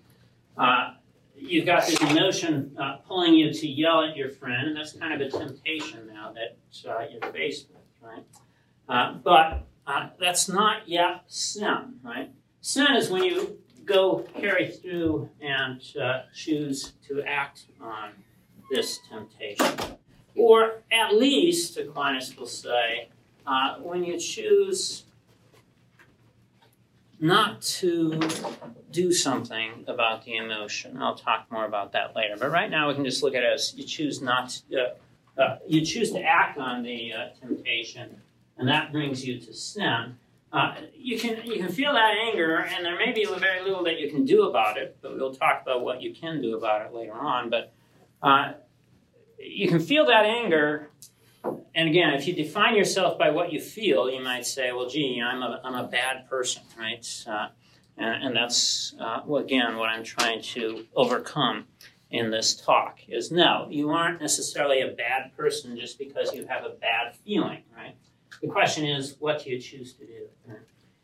uh, 0.57 0.93
you've 1.35 1.65
got 1.65 1.85
this 1.85 2.01
emotion 2.01 2.75
uh, 2.79 2.97
pulling 3.07 3.33
you 3.33 3.53
to 3.53 3.67
yell 3.67 4.03
at 4.03 4.15
your 4.15 4.29
friend, 4.29 4.67
and 4.67 4.77
that's 4.77 4.93
kind 4.93 5.13
of 5.13 5.21
a 5.21 5.29
temptation 5.29 6.07
now 6.07 6.33
that 6.33 6.89
uh, 6.89 7.05
you're 7.11 7.31
faced 7.31 7.67
with, 7.69 7.81
right? 8.01 8.23
Uh, 8.87 9.13
but 9.23 9.65
uh, 9.87 10.09
that's 10.19 10.47
not 10.47 10.87
yet 10.87 11.23
sin, 11.27 11.95
right? 12.03 12.31
Sin 12.61 12.95
is 12.95 13.09
when 13.09 13.23
you 13.23 13.57
go 13.85 14.25
carry 14.39 14.71
through 14.71 15.29
and 15.41 15.81
uh, 16.01 16.21
choose 16.33 16.93
to 17.07 17.21
act 17.23 17.65
on 17.81 18.11
this 18.71 18.99
temptation. 19.09 19.97
Or 20.35 20.81
at 20.91 21.13
least, 21.13 21.77
Aquinas 21.77 22.35
will 22.37 22.47
say, 22.47 23.09
uh, 23.45 23.75
when 23.79 24.03
you 24.03 24.17
choose 24.17 25.03
not 27.23 27.61
to 27.61 28.19
do 28.91 29.13
something 29.13 29.85
about 29.87 30.25
the 30.25 30.35
emotion. 30.35 30.97
I'll 31.01 31.15
talk 31.15 31.47
more 31.49 31.63
about 31.63 31.93
that 31.93 32.13
later. 32.17 32.35
But 32.37 32.51
right 32.51 32.69
now, 32.69 32.89
we 32.89 32.95
can 32.95 33.05
just 33.05 33.23
look 33.23 33.33
at 33.33 33.43
it 33.43 33.53
as 33.53 33.73
you 33.77 33.85
choose 33.85 34.21
not 34.21 34.49
to, 34.69 34.77
uh, 35.37 35.41
uh, 35.41 35.57
you 35.65 35.85
choose 35.85 36.11
to 36.11 36.21
act 36.21 36.57
on 36.57 36.83
the 36.83 37.13
uh, 37.13 37.29
temptation, 37.39 38.21
and 38.57 38.67
that 38.67 38.91
brings 38.91 39.25
you 39.25 39.39
to 39.39 39.53
sin. 39.53 40.17
Uh, 40.51 40.75
you 40.93 41.17
can 41.17 41.41
you 41.45 41.55
can 41.55 41.71
feel 41.71 41.93
that 41.93 42.13
anger, 42.27 42.57
and 42.57 42.85
there 42.85 42.97
may 42.97 43.13
be 43.13 43.25
very 43.25 43.63
little 43.63 43.85
that 43.85 44.01
you 44.01 44.11
can 44.11 44.25
do 44.25 44.43
about 44.43 44.77
it. 44.77 44.97
But 45.01 45.15
we'll 45.15 45.33
talk 45.33 45.61
about 45.61 45.81
what 45.81 46.01
you 46.01 46.13
can 46.13 46.41
do 46.41 46.57
about 46.57 46.85
it 46.85 46.93
later 46.93 47.13
on. 47.13 47.49
But 47.49 47.71
uh, 48.21 48.51
you 49.39 49.69
can 49.69 49.79
feel 49.79 50.05
that 50.07 50.25
anger. 50.25 50.89
And 51.75 51.89
again, 51.89 52.13
if 52.13 52.27
you 52.27 52.33
define 52.33 52.75
yourself 52.75 53.17
by 53.17 53.31
what 53.31 53.51
you 53.51 53.59
feel, 53.59 54.09
you 54.09 54.21
might 54.23 54.45
say, 54.45 54.71
well, 54.71 54.87
gee, 54.87 55.21
I'm 55.21 55.41
a, 55.41 55.59
I'm 55.63 55.75
a 55.75 55.87
bad 55.87 56.29
person, 56.29 56.63
right? 56.77 57.05
Uh, 57.27 57.47
and, 57.97 58.27
and, 58.27 58.35
that's, 58.35 58.93
uh, 58.99 59.21
well, 59.25 59.43
again, 59.43 59.75
what 59.77 59.89
I'm 59.89 60.03
trying 60.03 60.41
to 60.41 60.85
overcome 60.95 61.65
in 62.11 62.29
this 62.29 62.55
talk 62.55 62.99
is 63.07 63.31
no, 63.31 63.67
you 63.69 63.89
aren't 63.89 64.21
necessarily 64.21 64.81
a 64.81 64.89
bad 64.89 65.35
person 65.35 65.77
just 65.77 65.97
because 65.97 66.33
you 66.33 66.45
have 66.45 66.63
a 66.63 66.69
bad 66.69 67.15
feeling, 67.25 67.63
right? 67.75 67.95
The 68.41 68.47
question 68.47 68.85
is, 68.85 69.15
what 69.19 69.43
do 69.43 69.49
you 69.49 69.59
choose 69.59 69.93
to 69.93 70.05
do? 70.05 70.27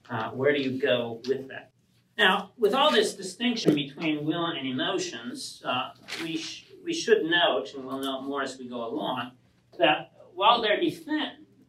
Uh, 0.09 0.29
where 0.31 0.53
do 0.53 0.61
you 0.61 0.79
go 0.79 1.21
with 1.27 1.47
that? 1.49 1.71
Now, 2.17 2.51
with 2.57 2.73
all 2.73 2.91
this 2.91 3.13
distinction 3.13 3.73
between 3.73 4.25
will 4.25 4.45
and 4.47 4.67
emotions, 4.67 5.61
uh, 5.65 5.91
we 6.21 6.37
sh- 6.37 6.65
we 6.83 6.93
should 6.93 7.23
note, 7.23 7.73
and 7.75 7.85
we'll 7.85 7.99
note 7.99 8.23
more 8.23 8.41
as 8.41 8.57
we 8.57 8.67
go 8.67 8.85
along, 8.85 9.31
that 9.77 10.08
while 10.39 10.61
they're 10.61 10.79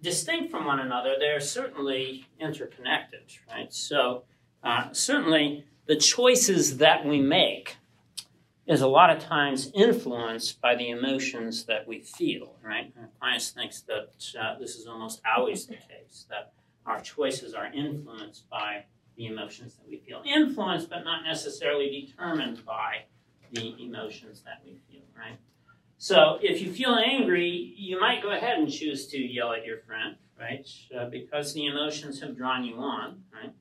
distinct 0.00 0.48
from 0.48 0.64
one 0.64 0.78
another, 0.78 1.16
they're 1.18 1.40
certainly 1.40 2.24
interconnected, 2.38 3.22
right? 3.50 3.72
So, 3.74 4.22
uh, 4.62 4.92
certainly, 4.92 5.64
the 5.86 5.96
choices 5.96 6.76
that 6.76 7.04
we 7.04 7.20
make 7.20 7.78
is 8.68 8.80
a 8.80 8.86
lot 8.86 9.10
of 9.10 9.20
times 9.20 9.72
influenced 9.74 10.60
by 10.60 10.76
the 10.76 10.90
emotions 10.90 11.64
that 11.64 11.88
we 11.88 11.98
feel, 11.98 12.54
right? 12.62 12.94
Aquinas 13.02 13.50
thinks 13.50 13.80
that 13.82 14.12
uh, 14.40 14.56
this 14.60 14.76
is 14.76 14.86
almost 14.86 15.20
always 15.36 15.66
the 15.66 15.74
case, 15.74 16.26
that 16.30 16.52
our 16.86 17.00
choices 17.00 17.54
are 17.54 17.72
influenced 17.72 18.48
by 18.48 18.84
the 19.16 19.26
emotions 19.26 19.74
that 19.74 19.88
we 19.88 19.96
feel. 19.96 20.22
Influenced, 20.24 20.88
but 20.88 21.02
not 21.02 21.24
necessarily 21.24 22.06
determined 22.06 22.64
by 22.64 23.02
the 23.50 23.74
emotions 23.82 24.42
that 24.42 24.62
we 24.64 24.78
feel, 24.88 25.02
right? 25.18 25.40
So 26.02 26.38
if 26.40 26.62
you 26.62 26.72
feel 26.72 26.94
angry, 26.94 27.74
you 27.76 28.00
might 28.00 28.22
go 28.22 28.30
ahead 28.30 28.58
and 28.58 28.72
choose 28.72 29.06
to 29.08 29.18
yell 29.18 29.52
at 29.52 29.66
your 29.66 29.80
friend, 29.80 30.16
right? 30.40 30.66
Uh, 30.98 31.10
because 31.10 31.52
the 31.52 31.66
emotions 31.66 32.18
have 32.22 32.38
drawn 32.38 32.64
you 32.64 32.76
on, 32.76 33.22
right? 33.30 33.52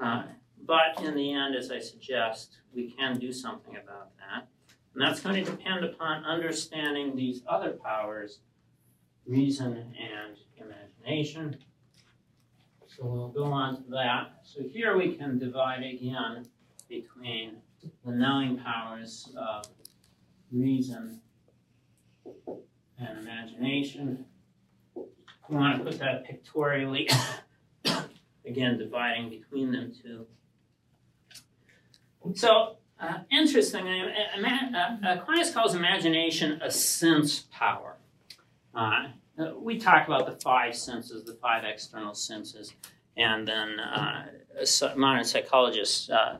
Uh, 0.00 0.24
but 0.66 1.00
in 1.04 1.14
the 1.14 1.32
end, 1.32 1.54
as 1.54 1.70
I 1.70 1.78
suggest, 1.78 2.56
we 2.74 2.90
can 2.90 3.20
do 3.20 3.32
something 3.32 3.76
about 3.76 4.10
that. 4.16 4.48
And 4.94 5.00
that's 5.00 5.20
going 5.20 5.44
to 5.44 5.48
depend 5.48 5.84
upon 5.84 6.24
understanding 6.24 7.14
these 7.14 7.42
other 7.48 7.70
powers, 7.70 8.40
reason 9.24 9.94
and 9.96 10.36
imagination. 10.56 11.56
So 12.88 13.04
we'll 13.04 13.28
go 13.28 13.44
on 13.44 13.76
to 13.76 13.90
that. 13.90 14.40
So 14.42 14.64
here 14.64 14.96
we 14.96 15.14
can 15.14 15.38
divide 15.38 15.84
again 15.84 16.48
between 16.88 17.58
the 18.04 18.10
knowing 18.10 18.58
powers 18.58 19.32
of 19.36 19.66
reason 20.50 21.20
and 23.00 23.18
imagination. 23.18 24.24
We 24.94 25.56
want 25.56 25.78
to 25.78 25.84
put 25.84 25.98
that 25.98 26.24
pictorially, 26.24 27.08
again, 28.46 28.78
dividing 28.78 29.30
between 29.30 29.72
them 29.72 29.92
two. 30.00 30.26
So, 32.34 32.76
uh, 33.00 33.18
interestingly, 33.32 34.02
uh, 34.02 34.96
Aquinas 35.14 35.52
calls 35.52 35.74
imagination 35.74 36.60
a 36.62 36.70
sense 36.70 37.46
power. 37.50 37.96
Uh, 38.74 39.08
we 39.56 39.78
talk 39.78 40.06
about 40.06 40.26
the 40.26 40.38
five 40.40 40.76
senses, 40.76 41.24
the 41.24 41.34
five 41.34 41.64
external 41.64 42.14
senses, 42.14 42.74
and 43.16 43.48
then 43.48 43.80
uh, 43.80 44.26
modern 44.96 45.24
psychologists 45.24 46.10
uh, 46.10 46.38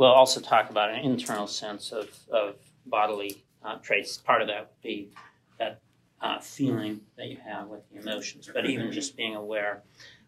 We'll 0.00 0.08
also 0.08 0.40
talk 0.40 0.70
about 0.70 0.88
an 0.88 1.00
internal 1.00 1.46
sense 1.46 1.92
of, 1.92 2.08
of 2.32 2.56
bodily 2.86 3.44
uh, 3.62 3.76
traits. 3.82 4.16
Part 4.16 4.40
of 4.40 4.48
that 4.48 4.60
would 4.60 4.82
be 4.82 5.10
that 5.58 5.82
uh, 6.20 6.38
feeling 6.40 7.00
that 7.16 7.28
you 7.28 7.38
have 7.44 7.68
with 7.68 7.80
the 7.90 8.00
emotions, 8.00 8.50
but 8.52 8.66
even 8.66 8.92
just 8.92 9.16
being 9.16 9.34
aware 9.34 9.82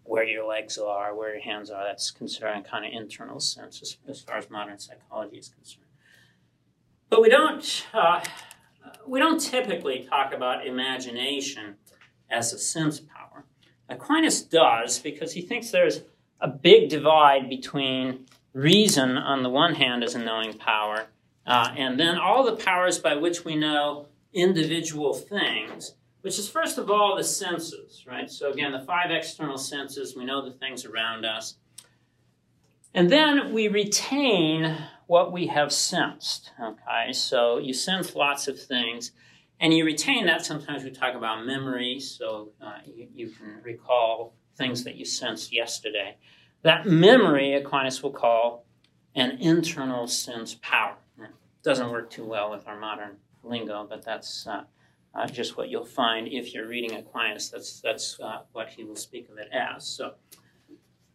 where 0.04 0.24
your 0.24 0.46
legs 0.46 0.78
are, 0.78 1.14
where 1.14 1.34
your 1.34 1.42
hands 1.42 1.70
are, 1.70 1.84
that's 1.84 2.10
considered 2.10 2.48
a 2.48 2.62
kind 2.62 2.84
of 2.84 2.92
internal 2.92 3.38
sense 3.38 3.80
as, 3.82 3.96
as 4.08 4.20
far 4.20 4.38
as 4.38 4.50
modern 4.50 4.78
psychology 4.78 5.36
is 5.36 5.48
concerned. 5.48 5.86
But 7.08 7.22
we 7.22 7.28
don't, 7.28 7.86
uh, 7.92 8.24
we 9.06 9.20
don't 9.20 9.38
typically 9.38 10.06
talk 10.08 10.32
about 10.32 10.66
imagination 10.66 11.76
as 12.30 12.52
a 12.52 12.58
sense 12.58 13.00
power. 13.00 13.44
Aquinas 13.88 14.42
does 14.42 14.98
because 14.98 15.34
he 15.34 15.42
thinks 15.42 15.70
there's 15.70 16.02
a 16.40 16.48
big 16.48 16.88
divide 16.88 17.48
between 17.48 18.26
reason, 18.52 19.16
on 19.16 19.42
the 19.42 19.50
one 19.50 19.74
hand, 19.74 20.02
as 20.02 20.14
a 20.14 20.18
knowing 20.18 20.54
power, 20.54 21.06
uh, 21.46 21.72
and 21.76 21.98
then 22.00 22.16
all 22.16 22.44
the 22.44 22.56
powers 22.56 22.98
by 22.98 23.14
which 23.14 23.44
we 23.44 23.56
know 23.56 24.06
individual 24.32 25.14
things, 25.14 25.94
which 26.22 26.38
is 26.38 26.48
first 26.48 26.78
of 26.78 26.90
all 26.90 27.16
the 27.16 27.24
senses, 27.24 28.04
right? 28.06 28.30
So 28.30 28.50
again, 28.50 28.72
the 28.72 28.80
five 28.80 29.10
external 29.10 29.58
senses, 29.58 30.16
we 30.16 30.24
know 30.24 30.44
the 30.44 30.56
things 30.56 30.84
around 30.84 31.24
us. 31.24 31.56
And 32.94 33.10
then 33.10 33.52
we 33.52 33.68
retain 33.68 34.76
what 35.06 35.32
we 35.32 35.46
have 35.46 35.72
sensed, 35.72 36.52
okay? 36.60 37.12
So 37.12 37.58
you 37.58 37.72
sense 37.72 38.14
lots 38.14 38.48
of 38.48 38.60
things, 38.60 39.12
and 39.60 39.72
you 39.72 39.84
retain 39.84 40.26
that. 40.26 40.44
Sometimes 40.44 40.84
we 40.84 40.90
talk 40.90 41.14
about 41.14 41.46
memory, 41.46 42.00
so 42.00 42.50
uh, 42.60 42.78
you, 42.84 43.08
you 43.14 43.28
can 43.28 43.60
recall 43.62 44.34
things 44.56 44.84
that 44.84 44.96
you 44.96 45.04
sensed 45.04 45.52
yesterday. 45.52 46.16
That 46.62 46.86
memory, 46.86 47.54
Aquinas 47.54 48.02
will 48.02 48.12
call 48.12 48.66
an 49.14 49.38
internal 49.40 50.06
sense 50.06 50.56
power. 50.60 50.96
It 51.18 51.30
doesn't 51.62 51.90
work 51.90 52.10
too 52.10 52.24
well 52.24 52.50
with 52.50 52.66
our 52.66 52.78
modern 52.78 53.16
lingo, 53.42 53.86
but 53.88 54.04
that's 54.04 54.46
uh, 54.46 54.64
uh, 55.14 55.26
just 55.26 55.56
what 55.56 55.68
you'll 55.68 55.84
find 55.84 56.28
if 56.28 56.54
you're 56.54 56.66
reading 56.66 56.94
Aquinas. 56.96 57.50
That's 57.50 57.80
that's 57.80 58.18
uh, 58.20 58.42
what 58.52 58.70
he 58.70 58.84
will 58.84 58.96
speak 58.96 59.28
of 59.28 59.38
it 59.38 59.48
as. 59.52 59.86
So, 59.86 60.14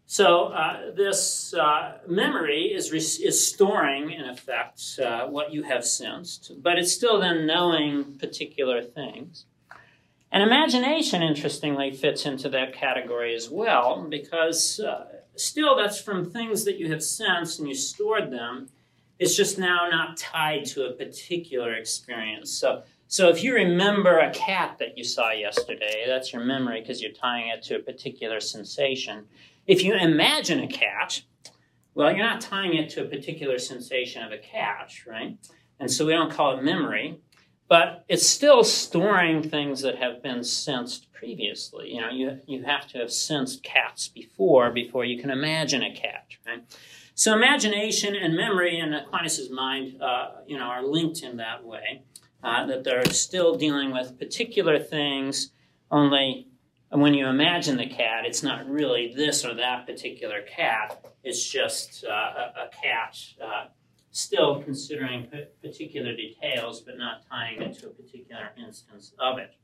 so 0.05 0.45
uh, 0.45 0.93
this 0.95 1.53
uh, 1.53 1.99
memory 2.07 2.73
is 2.73 2.91
is 2.93 3.47
storing, 3.47 4.11
in 4.11 4.25
effect, 4.25 4.99
uh, 5.03 5.27
what 5.27 5.53
you 5.53 5.63
have 5.63 5.85
sensed, 5.85 6.51
but 6.61 6.77
it's 6.77 6.91
still 6.91 7.19
then 7.19 7.45
knowing 7.45 8.17
particular 8.17 8.81
things. 8.83 9.45
And 10.29 10.43
imagination, 10.43 11.23
interestingly, 11.23 11.91
fits 11.91 12.25
into 12.25 12.49
that 12.49 12.73
category 12.73 13.33
as 13.33 13.49
well, 13.49 14.05
because 14.09 14.81
still, 15.37 15.75
that's 15.75 16.01
from 16.01 16.29
things 16.29 16.65
that 16.65 16.77
you 16.77 16.91
have 16.91 17.01
sensed 17.01 17.59
and 17.59 17.67
you 17.67 17.75
stored 17.75 18.29
them. 18.29 18.67
It's 19.19 19.35
just 19.35 19.57
now 19.57 19.87
not 19.89 20.17
tied 20.17 20.65
to 20.67 20.85
a 20.85 20.93
particular 20.93 21.73
experience. 21.73 22.51
So 22.51 22.83
So 23.07 23.29
if 23.29 23.41
you 23.41 23.53
remember 23.55 24.19
a 24.19 24.31
cat 24.33 24.77
that 24.79 24.97
you 24.97 25.03
saw 25.03 25.31
yesterday, 25.31 26.03
that's 26.05 26.33
your 26.33 26.43
memory 26.43 26.81
because 26.81 27.01
you're 27.01 27.13
tying 27.13 27.47
it 27.47 27.63
to 27.63 27.75
a 27.75 27.79
particular 27.79 28.39
sensation. 28.41 29.25
If 29.65 29.83
you 29.83 29.95
imagine 29.95 30.59
a 30.59 30.67
cat, 30.67 31.21
well, 31.95 32.11
you're 32.11 32.25
not 32.25 32.41
tying 32.41 32.73
it 32.75 32.89
to 32.91 33.03
a 33.03 33.07
particular 33.07 33.57
sensation 33.59 34.23
of 34.23 34.31
a 34.31 34.37
cat, 34.37 34.91
right? 35.07 35.37
And 35.79 35.89
so 35.89 36.05
we 36.05 36.13
don't 36.13 36.31
call 36.31 36.57
it 36.57 36.63
memory, 36.63 37.19
but 37.69 38.03
it's 38.09 38.27
still 38.27 38.63
storing 38.63 39.41
things 39.41 39.81
that 39.81 39.95
have 39.97 40.21
been 40.21 40.43
sensed 40.43 41.11
previously. 41.13 41.93
You 41.93 42.01
know, 42.01 42.09
you, 42.09 42.39
you 42.45 42.63
have 42.63 42.87
to 42.89 42.99
have 42.99 43.11
sensed 43.11 43.63
cats 43.63 44.07
before 44.09 44.69
before 44.71 45.05
you 45.05 45.19
can 45.19 45.31
imagine 45.31 45.81
a 45.81 45.93
cat, 45.93 46.27
right? 46.45 46.63
So 47.17 47.33
imagination 47.33 48.15
and 48.15 48.35
memory 48.35 48.77
in 48.77 48.93
Aquinas' 48.93 49.49
mind, 49.49 49.99
uh, 49.99 50.33
you 50.45 50.55
know, 50.55 50.65
are 50.65 50.85
linked 50.85 51.23
in 51.23 51.37
that 51.37 51.65
way. 51.65 52.03
Uh, 52.43 52.67
that 52.67 52.83
they're 52.83 53.05
still 53.05 53.55
dealing 53.55 53.91
with 53.91 54.19
particular 54.19 54.77
things, 54.77 55.49
only 55.89 56.47
when 56.91 57.15
you 57.15 57.25
imagine 57.25 57.75
the 57.75 57.87
cat, 57.87 58.23
it's 58.25 58.43
not 58.43 58.69
really 58.69 59.11
this 59.15 59.43
or 59.43 59.55
that 59.55 59.87
particular 59.87 60.43
cat. 60.43 61.03
It's 61.23 61.43
just 61.43 62.05
uh, 62.05 62.11
a, 62.11 62.65
a, 62.65 62.69
cat, 62.83 63.17
uh, 63.43 63.65
still 64.11 64.61
considering 64.61 65.27
particular 65.63 66.15
details, 66.15 66.81
but 66.81 66.99
not 66.99 67.27
tying 67.27 67.63
it 67.63 67.79
to 67.79 67.87
a 67.87 67.89
particular 67.89 68.51
instance 68.63 69.13
of 69.17 69.39
it. 69.39 69.55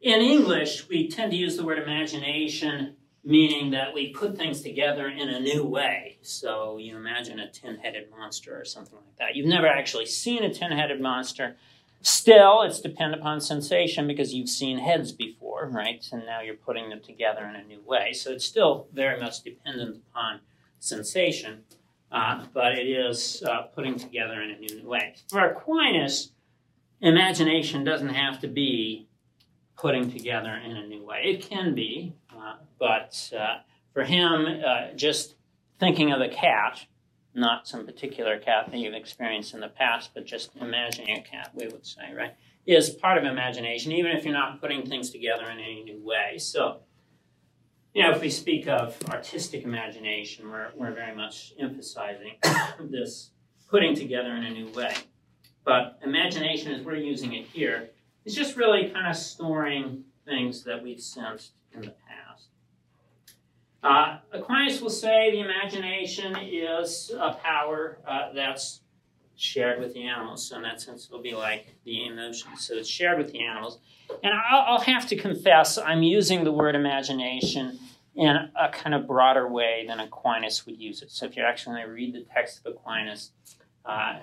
In 0.00 0.22
English, 0.22 0.88
we 0.88 1.08
tend 1.08 1.32
to 1.32 1.36
use 1.36 1.58
the 1.58 1.64
word 1.64 1.78
imagination 1.78 2.96
meaning 3.22 3.70
that 3.72 3.92
we 3.92 4.12
put 4.12 4.36
things 4.36 4.62
together 4.62 5.08
in 5.08 5.28
a 5.28 5.40
new 5.40 5.64
way. 5.64 6.18
So 6.22 6.78
you 6.78 6.96
imagine 6.96 7.38
a 7.38 7.50
ten 7.50 7.76
headed 7.76 8.10
monster 8.10 8.58
or 8.58 8.64
something 8.64 8.96
like 8.96 9.16
that. 9.18 9.36
You've 9.36 9.46
never 9.46 9.66
actually 9.66 10.06
seen 10.06 10.42
a 10.42 10.52
ten 10.52 10.72
headed 10.72 11.00
monster. 11.00 11.56
Still, 12.02 12.62
it's 12.62 12.80
dependent 12.80 13.20
upon 13.20 13.42
sensation 13.42 14.06
because 14.06 14.32
you've 14.32 14.48
seen 14.48 14.78
heads 14.78 15.12
before, 15.12 15.68
right? 15.70 16.02
And 16.10 16.24
now 16.24 16.40
you're 16.40 16.54
putting 16.54 16.88
them 16.88 17.00
together 17.00 17.44
in 17.44 17.56
a 17.56 17.64
new 17.64 17.82
way. 17.84 18.14
So 18.14 18.30
it's 18.32 18.46
still 18.46 18.88
very 18.94 19.20
much 19.20 19.42
dependent 19.42 20.02
upon 20.10 20.40
sensation, 20.78 21.64
uh, 22.10 22.46
but 22.54 22.78
it 22.78 22.86
is 22.86 23.42
uh, 23.46 23.64
putting 23.74 23.98
together 23.98 24.40
in 24.40 24.50
a 24.50 24.58
new 24.58 24.88
way. 24.88 25.14
For 25.28 25.44
Aquinas, 25.44 26.32
imagination 27.02 27.84
doesn't 27.84 28.14
have 28.14 28.40
to 28.40 28.48
be 28.48 29.06
putting 29.76 30.10
together 30.10 30.58
in 30.64 30.78
a 30.78 30.86
new 30.86 31.04
way. 31.04 31.20
It 31.24 31.42
can 31.42 31.74
be, 31.74 32.14
but 32.78 33.30
uh, 33.38 33.58
for 33.92 34.04
him, 34.04 34.46
uh, 34.64 34.94
just 34.94 35.34
thinking 35.78 36.12
of 36.12 36.20
a 36.20 36.28
cat, 36.28 36.86
not 37.34 37.66
some 37.66 37.86
particular 37.86 38.38
cat 38.38 38.70
that 38.70 38.78
you've 38.78 38.94
experienced 38.94 39.54
in 39.54 39.60
the 39.60 39.68
past, 39.68 40.10
but 40.14 40.26
just 40.26 40.54
imagining 40.60 41.18
a 41.18 41.22
cat, 41.22 41.50
we 41.54 41.66
would 41.68 41.86
say, 41.86 42.12
right, 42.16 42.34
is 42.66 42.90
part 42.90 43.18
of 43.18 43.24
imagination, 43.24 43.92
even 43.92 44.12
if 44.12 44.24
you're 44.24 44.34
not 44.34 44.60
putting 44.60 44.86
things 44.86 45.10
together 45.10 45.44
in 45.44 45.58
any 45.58 45.82
new 45.82 46.04
way. 46.04 46.38
So, 46.38 46.80
you 47.94 48.02
know, 48.02 48.10
if 48.10 48.20
we 48.20 48.30
speak 48.30 48.68
of 48.68 48.96
artistic 49.08 49.64
imagination, 49.64 50.48
we're, 50.48 50.70
we're 50.76 50.92
very 50.92 51.14
much 51.14 51.52
emphasizing 51.58 52.36
this 52.80 53.30
putting 53.68 53.94
together 53.94 54.34
in 54.34 54.44
a 54.44 54.50
new 54.50 54.68
way. 54.72 54.94
But 55.64 55.98
imagination, 56.02 56.72
as 56.72 56.82
we're 56.82 56.96
using 56.96 57.34
it 57.34 57.46
here, 57.46 57.90
is 58.24 58.34
just 58.34 58.56
really 58.56 58.90
kind 58.90 59.08
of 59.08 59.16
storing 59.16 60.04
things 60.24 60.64
that 60.64 60.82
we've 60.82 61.00
sensed 61.00 61.52
in 61.72 61.82
the 61.82 61.90
past. 61.90 62.09
Uh, 63.82 64.18
Aquinas 64.32 64.80
will 64.80 64.90
say 64.90 65.30
the 65.30 65.40
imagination 65.40 66.36
is 66.36 67.10
a 67.18 67.32
power 67.32 67.98
uh, 68.06 68.32
that's 68.34 68.80
shared 69.36 69.80
with 69.80 69.94
the 69.94 70.02
animals. 70.02 70.46
So 70.46 70.56
in 70.56 70.62
that 70.62 70.80
sense, 70.80 71.06
it'll 71.06 71.22
be 71.22 71.34
like 71.34 71.74
the 71.84 72.06
emotions. 72.06 72.66
So 72.66 72.74
it's 72.74 72.88
shared 72.88 73.16
with 73.16 73.32
the 73.32 73.42
animals. 73.42 73.78
And 74.22 74.34
I'll, 74.34 74.74
I'll 74.74 74.80
have 74.80 75.06
to 75.08 75.16
confess, 75.16 75.78
I'm 75.78 76.02
using 76.02 76.44
the 76.44 76.52
word 76.52 76.74
imagination 76.74 77.78
in 78.14 78.36
a 78.36 78.68
kind 78.70 78.94
of 78.94 79.06
broader 79.06 79.48
way 79.48 79.84
than 79.88 79.98
Aquinas 79.98 80.66
would 80.66 80.78
use 80.78 81.00
it. 81.00 81.10
So 81.10 81.24
if 81.24 81.36
you 81.36 81.42
actually 81.42 81.82
read 81.84 82.14
the 82.14 82.26
text 82.34 82.60
of 82.66 82.74
Aquinas, 82.74 83.30
uh, 83.86 84.18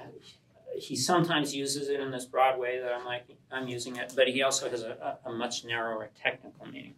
he 0.76 0.96
sometimes 0.96 1.56
uses 1.56 1.90
it 1.90 2.00
in 2.00 2.12
this 2.12 2.26
broad 2.26 2.60
way 2.60 2.80
that 2.80 2.94
I'm 2.94 3.06
like 3.06 3.26
I'm 3.52 3.68
using 3.68 3.96
it, 3.96 4.14
but 4.16 4.28
he 4.28 4.44
also 4.44 4.70
has 4.70 4.84
a, 4.84 5.18
a 5.26 5.32
much 5.32 5.66
narrower 5.66 6.10
technical 6.22 6.68
meaning. 6.68 6.94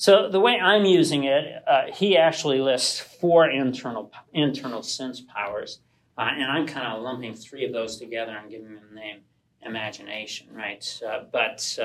So 0.00 0.28
the 0.28 0.38
way 0.38 0.60
I'm 0.60 0.84
using 0.84 1.24
it, 1.24 1.60
uh, 1.66 1.86
he 1.92 2.16
actually 2.16 2.60
lists 2.60 3.00
four 3.00 3.50
internal 3.50 4.12
internal 4.32 4.80
sense 4.84 5.20
powers, 5.20 5.80
uh, 6.16 6.30
and 6.32 6.44
I'm 6.44 6.68
kind 6.68 6.86
of 6.86 7.02
lumping 7.02 7.34
three 7.34 7.64
of 7.64 7.72
those 7.72 7.96
together 7.96 8.30
and 8.30 8.48
giving 8.48 8.76
them 8.76 8.84
the 8.90 8.94
name 8.94 9.22
imagination, 9.62 10.54
right? 10.54 11.00
Uh, 11.04 11.24
but 11.32 11.76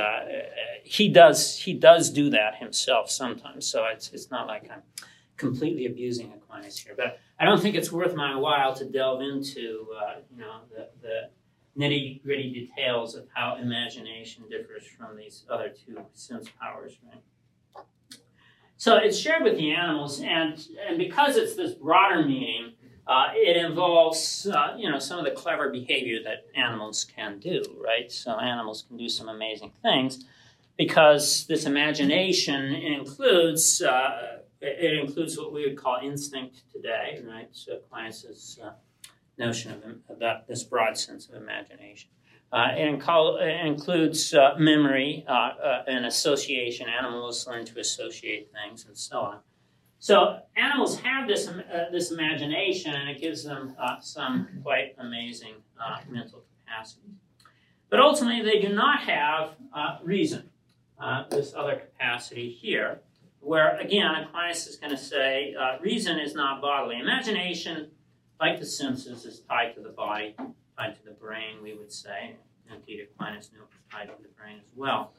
he 0.83 1.09
does 1.09 1.57
he 1.57 1.73
does 1.73 2.11
do 2.11 2.29
that 2.29 2.57
himself 2.57 3.09
sometimes, 3.09 3.65
so 3.65 3.85
it's 3.85 4.11
it's 4.11 4.29
not 4.29 4.45
like 4.45 4.69
I'm 4.71 4.83
completely 5.35 5.87
abusing 5.87 6.33
Aquinas 6.33 6.77
here. 6.77 6.93
But 6.95 7.19
I 7.39 7.45
don't 7.45 7.59
think 7.59 7.73
it's 7.73 7.91
worth 7.91 8.13
my 8.13 8.35
while 8.35 8.75
to 8.75 8.85
delve 8.85 9.23
into 9.23 9.87
uh, 9.99 10.19
you 10.29 10.37
know 10.37 10.59
the, 10.69 10.89
the 11.01 11.29
nitty 11.75 12.21
gritty 12.21 12.53
details 12.53 13.15
of 13.15 13.25
how 13.33 13.55
imagination 13.55 14.43
differs 14.51 14.85
from 14.85 15.17
these 15.17 15.45
other 15.49 15.69
two 15.69 15.97
sense 16.13 16.47
powers, 16.61 16.95
right? 17.09 17.23
So 18.77 18.97
it's 18.97 19.17
shared 19.17 19.43
with 19.43 19.57
the 19.57 19.71
animals, 19.71 20.21
and, 20.21 20.61
and 20.87 20.97
because 20.97 21.37
it's 21.37 21.55
this 21.55 21.73
broader 21.73 22.25
meaning, 22.25 22.73
uh, 23.05 23.27
it 23.33 23.57
involves, 23.57 24.47
uh, 24.47 24.75
you 24.77 24.89
know, 24.89 24.99
some 24.99 25.19
of 25.19 25.25
the 25.25 25.31
clever 25.31 25.69
behavior 25.69 26.23
that 26.23 26.45
animals 26.55 27.05
can 27.05 27.39
do, 27.39 27.63
right? 27.83 28.11
So 28.11 28.39
animals 28.39 28.85
can 28.87 28.97
do 28.97 29.09
some 29.09 29.29
amazing 29.29 29.71
things 29.81 30.25
because 30.77 31.45
this 31.47 31.65
imagination 31.65 32.73
includes, 32.73 33.81
uh, 33.81 34.39
it 34.61 34.99
includes 34.99 35.37
what 35.37 35.53
we 35.53 35.67
would 35.67 35.77
call 35.77 35.99
instinct 36.01 36.63
today, 36.71 37.21
right? 37.27 37.49
So 37.51 37.73
Aquinas' 37.73 38.57
uh, 38.63 38.71
notion 39.37 39.73
of, 39.73 39.83
of 40.09 40.19
that, 40.19 40.47
this 40.47 40.63
broad 40.63 40.97
sense 40.97 41.27
of 41.27 41.35
imagination. 41.35 42.09
Uh, 42.53 42.67
it, 42.77 42.99
inco- 42.99 43.65
includes 43.65 44.31
uh, 44.35 44.53
memory 44.59 45.25
uh, 45.27 45.31
uh, 45.31 45.83
and 45.87 46.05
association. 46.05 46.87
Animals 46.87 47.47
learn 47.47 47.65
to 47.65 47.79
associate 47.79 48.51
things 48.53 48.85
and 48.85 48.95
so 48.95 49.21
on. 49.21 49.39
So 49.97 50.37
animals 50.55 50.99
have 50.99 51.27
this, 51.27 51.47
uh, 51.47 51.85
this 51.91 52.11
imagination, 52.11 52.93
and 52.93 53.09
it 53.09 53.19
gives 53.19 53.43
them 53.43 53.75
some 54.01 54.47
quite 54.61 54.93
amazing 54.99 55.55
mental 56.07 56.43
capacities. 56.67 57.15
But 57.89 57.99
ultimately, 58.01 58.43
they 58.43 58.59
do 58.59 58.73
not 58.73 58.99
have 58.99 59.55
reason, 60.03 60.49
this 61.31 61.53
other 61.55 61.77
capacity 61.77 62.51
here, 62.51 62.99
where, 63.39 63.77
again, 63.79 64.13
Aquinas 64.13 64.67
is 64.67 64.75
going 64.75 64.91
to 64.91 64.97
say 64.97 65.55
reason 65.81 66.19
is 66.19 66.35
not 66.35 66.61
bodily. 66.61 66.99
Imagination, 66.99 67.91
like 68.39 68.59
the 68.59 68.65
senses, 68.65 69.25
is 69.25 69.39
tied 69.39 69.73
to 69.75 69.81
the 69.81 69.89
body 69.89 70.35
to 70.77 71.05
the 71.05 71.11
brain, 71.11 71.61
we 71.61 71.73
would 71.73 71.91
say. 71.91 72.35
and 72.69 72.79
Indeed, 72.79 73.07
Aquinas 73.13 73.51
knew 73.51 73.59
it 73.59 73.67
was 73.93 74.07
to 74.07 74.23
the 74.23 74.29
brain 74.29 74.57
as 74.57 74.71
well. 74.75 75.13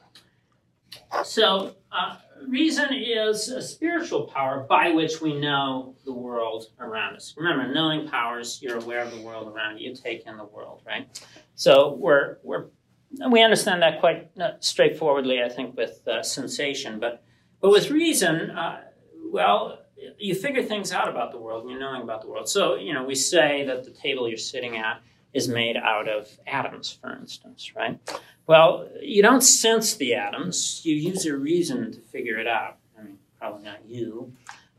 So, 1.23 1.75
uh, 1.91 2.17
reason 2.47 2.93
is 2.93 3.49
a 3.49 3.61
spiritual 3.61 4.23
power 4.27 4.65
by 4.67 4.91
which 4.91 5.21
we 5.21 5.37
know 5.37 5.95
the 6.05 6.13
world 6.13 6.67
around 6.79 7.15
us. 7.15 7.33
Remember, 7.35 7.73
knowing 7.73 8.07
powers, 8.07 8.59
you're 8.61 8.77
aware 8.77 9.01
of 9.01 9.11
the 9.11 9.21
world 9.21 9.53
around 9.53 9.77
you, 9.77 9.89
you 9.89 9.95
take 9.95 10.25
in 10.25 10.37
the 10.37 10.45
world, 10.45 10.81
right? 10.85 11.07
So, 11.55 11.93
we're, 11.93 12.37
we're, 12.43 12.65
we 13.29 13.41
understand 13.41 13.81
that 13.81 13.99
quite 13.99 14.31
uh, 14.39 14.51
straightforwardly, 14.59 15.41
I 15.43 15.49
think, 15.49 15.75
with 15.75 16.07
uh, 16.07 16.23
sensation. 16.23 16.99
But, 16.99 17.23
but 17.59 17.71
with 17.71 17.89
reason, 17.91 18.51
uh, 18.51 18.81
well, 19.31 19.79
you 20.17 20.35
figure 20.35 20.63
things 20.63 20.91
out 20.91 21.09
about 21.09 21.31
the 21.31 21.37
world 21.37 21.63
and 21.63 21.71
you're 21.71 21.79
knowing 21.79 22.03
about 22.03 22.21
the 22.21 22.27
world. 22.29 22.47
So, 22.47 22.75
you 22.75 22.93
know, 22.93 23.03
we 23.03 23.15
say 23.15 23.65
that 23.65 23.83
the 23.83 23.91
table 23.91 24.27
you're 24.27 24.37
sitting 24.37 24.77
at 24.77 25.01
is 25.35 25.49
made 25.49 25.75
out 25.75 26.07
of 26.07 26.39
atoms, 26.47 26.97
for 26.99 27.11
instance, 27.11 27.73
right? 27.75 27.99
Well, 28.47 28.87
you 29.01 29.21
don't 29.21 29.41
sense 29.41 29.93
the 29.95 30.15
atoms, 30.15 30.81
you 30.85 30.95
use 30.95 31.25
your 31.25 31.37
reason 31.37 31.91
to 31.91 31.99
figure 31.99 32.39
it 32.39 32.47
out. 32.47 32.77
I 32.97 33.03
mean, 33.03 33.19
probably 33.37 33.65
not 33.65 33.85
you, 33.85 34.31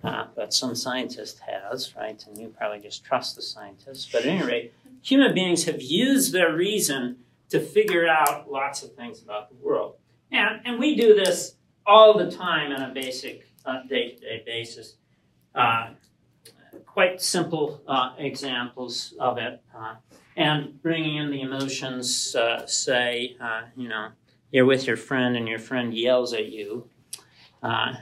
uh, 0.02 0.24
but 0.34 0.54
some 0.54 0.74
scientist 0.74 1.40
has, 1.40 1.94
right? 1.94 2.24
And 2.26 2.38
you 2.38 2.48
probably 2.48 2.80
just 2.80 3.04
trust 3.04 3.36
the 3.36 3.42
scientist. 3.42 4.10
But 4.10 4.22
at 4.22 4.28
any 4.28 4.46
rate, 4.46 4.72
human 5.02 5.34
beings 5.34 5.64
have 5.64 5.82
used 5.82 6.32
their 6.32 6.56
reason 6.56 7.18
to 7.50 7.60
figure 7.60 8.08
out 8.08 8.50
lots 8.50 8.82
of 8.82 8.94
things 8.94 9.20
about 9.20 9.50
the 9.50 9.56
world. 9.56 9.96
And, 10.32 10.62
and 10.64 10.78
we 10.78 10.96
do 10.96 11.14
this 11.14 11.54
all 11.84 12.16
the 12.16 12.30
time 12.30 12.72
on 12.72 12.80
a 12.90 12.94
basic 12.94 13.46
day 13.90 14.12
to 14.12 14.16
day 14.20 14.42
basis. 14.46 14.94
Uh, 15.54 15.90
quite 16.86 17.20
simple 17.20 17.82
uh, 17.86 18.12
examples 18.16 19.12
of 19.20 19.36
it. 19.36 19.60
And 20.36 20.82
bringing 20.82 21.16
in 21.16 21.30
the 21.30 21.40
emotions, 21.40 22.36
uh, 22.36 22.66
say, 22.66 23.36
uh, 23.40 23.62
you 23.74 23.88
know, 23.88 24.10
you're 24.50 24.66
with 24.66 24.86
your 24.86 24.98
friend 24.98 25.36
and 25.36 25.48
your 25.48 25.58
friend 25.58 25.94
yells 25.94 26.34
at 26.34 26.52
you, 26.52 26.88
uh, 27.62 27.94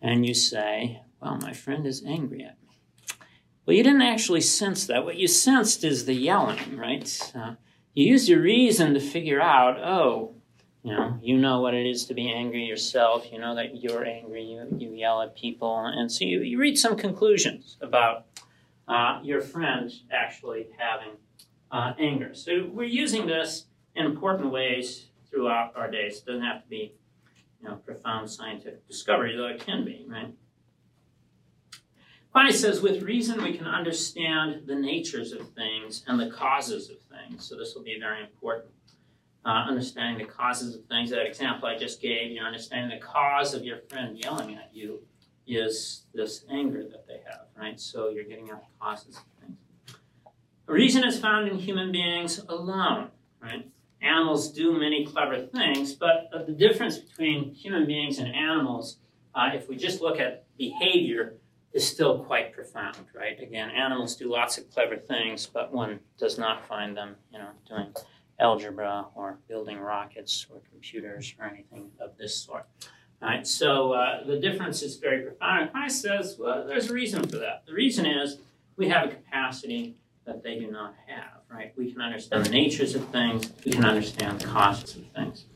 and 0.00 0.24
you 0.24 0.34
say, 0.34 1.02
well, 1.20 1.36
my 1.42 1.52
friend 1.52 1.84
is 1.86 2.04
angry 2.04 2.44
at 2.44 2.56
me. 2.62 3.16
Well, 3.66 3.76
you 3.76 3.82
didn't 3.82 4.02
actually 4.02 4.42
sense 4.42 4.86
that. 4.86 5.04
What 5.04 5.16
you 5.16 5.26
sensed 5.26 5.82
is 5.84 6.04
the 6.04 6.14
yelling, 6.14 6.76
right? 6.76 7.32
You 7.94 8.06
use 8.06 8.28
your 8.28 8.40
reason 8.40 8.94
to 8.94 9.00
figure 9.00 9.40
out, 9.40 9.78
oh, 9.78 10.34
you 10.82 10.92
know, 10.92 11.18
you 11.22 11.38
know 11.38 11.60
what 11.60 11.72
it 11.72 11.86
is 11.86 12.04
to 12.06 12.14
be 12.14 12.30
angry 12.30 12.64
yourself. 12.64 13.32
You 13.32 13.38
know 13.38 13.54
that 13.54 13.82
you're 13.82 14.04
angry. 14.04 14.44
You, 14.44 14.66
you 14.76 14.92
yell 14.92 15.22
at 15.22 15.34
people. 15.34 15.86
And 15.86 16.12
so 16.12 16.24
you, 16.24 16.42
you 16.42 16.58
read 16.58 16.78
some 16.78 16.94
conclusions 16.94 17.78
about 17.80 18.26
uh, 18.86 19.20
your 19.22 19.40
friend 19.40 19.90
actually 20.12 20.66
having 20.76 21.12
uh, 21.70 21.92
anger. 21.98 22.34
So 22.34 22.68
we're 22.70 22.84
using 22.84 23.26
this 23.26 23.66
in 23.94 24.06
important 24.06 24.50
ways 24.50 25.06
throughout 25.30 25.76
our 25.76 25.90
days. 25.90 26.18
It 26.18 26.26
doesn't 26.26 26.42
have 26.42 26.62
to 26.62 26.68
be, 26.68 26.94
you 27.60 27.68
know, 27.68 27.76
profound 27.76 28.30
scientific 28.30 28.86
discovery, 28.86 29.36
though 29.36 29.48
it 29.48 29.60
can 29.60 29.84
be, 29.84 30.04
right? 30.08 30.32
Aquinas 32.30 32.60
says, 32.60 32.80
with 32.80 33.02
reason 33.02 33.42
we 33.42 33.56
can 33.56 33.66
understand 33.66 34.66
the 34.66 34.74
natures 34.74 35.32
of 35.32 35.50
things 35.50 36.04
and 36.08 36.18
the 36.18 36.30
causes 36.30 36.90
of 36.90 36.96
things. 37.02 37.44
So 37.44 37.56
this 37.56 37.74
will 37.74 37.84
be 37.84 37.96
very 37.98 38.22
important. 38.22 38.72
Uh, 39.46 39.66
understanding 39.68 40.26
the 40.26 40.32
causes 40.32 40.74
of 40.74 40.84
things. 40.86 41.10
That 41.10 41.26
example 41.26 41.68
I 41.68 41.76
just 41.76 42.00
gave, 42.00 42.30
you 42.30 42.40
know, 42.40 42.46
understanding 42.46 42.98
the 42.98 43.04
cause 43.04 43.52
of 43.52 43.62
your 43.62 43.78
friend 43.90 44.18
yelling 44.18 44.54
at 44.54 44.70
you 44.72 45.00
is 45.46 46.06
this 46.14 46.44
anger 46.50 46.82
that 46.82 47.06
they 47.06 47.20
have, 47.26 47.42
right? 47.56 47.78
So 47.78 48.08
you're 48.08 48.24
getting 48.24 48.48
at 48.48 48.62
the 48.62 48.66
causes. 48.80 49.20
Reason 50.66 51.04
is 51.04 51.20
found 51.20 51.48
in 51.48 51.58
human 51.58 51.92
beings 51.92 52.40
alone, 52.48 53.10
right? 53.40 53.68
Animals 54.00 54.50
do 54.50 54.78
many 54.78 55.06
clever 55.06 55.46
things, 55.46 55.94
but 55.94 56.30
the 56.46 56.52
difference 56.52 56.98
between 56.98 57.52
human 57.52 57.86
beings 57.86 58.18
and 58.18 58.34
animals, 58.34 58.98
uh, 59.34 59.50
if 59.54 59.68
we 59.68 59.76
just 59.76 60.00
look 60.00 60.18
at 60.18 60.44
behavior, 60.56 61.34
is 61.72 61.86
still 61.86 62.24
quite 62.24 62.52
profound, 62.52 62.96
right? 63.14 63.40
Again, 63.42 63.70
animals 63.70 64.16
do 64.16 64.30
lots 64.30 64.58
of 64.58 64.70
clever 64.70 64.96
things, 64.96 65.46
but 65.46 65.72
one 65.72 66.00
does 66.18 66.38
not 66.38 66.66
find 66.66 66.96
them, 66.96 67.16
you 67.32 67.38
know, 67.38 67.48
doing 67.68 67.92
algebra 68.38 69.06
or 69.14 69.38
building 69.48 69.78
rockets 69.78 70.46
or 70.50 70.60
computers 70.70 71.34
or 71.38 71.46
anything 71.46 71.90
of 72.00 72.16
this 72.16 72.36
sort. 72.36 72.66
Right, 73.20 73.46
so 73.46 73.92
uh, 73.92 74.24
the 74.26 74.38
difference 74.38 74.82
is 74.82 74.96
very 74.96 75.22
profound. 75.22 75.68
Aquinas 75.68 75.98
says, 76.00 76.36
well, 76.38 76.66
there's 76.66 76.90
a 76.90 76.92
reason 76.92 77.26
for 77.26 77.38
that. 77.38 77.64
The 77.66 77.72
reason 77.72 78.04
is 78.04 78.38
we 78.76 78.88
have 78.88 79.08
a 79.08 79.10
capacity 79.14 79.96
that 80.26 80.42
they 80.42 80.58
do 80.58 80.70
not 80.70 80.94
have, 81.06 81.42
right? 81.50 81.72
We 81.76 81.92
can 81.92 82.00
understand 82.00 82.46
the 82.46 82.50
natures 82.50 82.94
of 82.94 83.08
things, 83.08 83.52
we 83.64 83.72
can 83.72 83.84
understand 83.84 84.40
the 84.40 84.46
causes 84.46 84.96
of 84.96 85.04
things. 85.14 85.46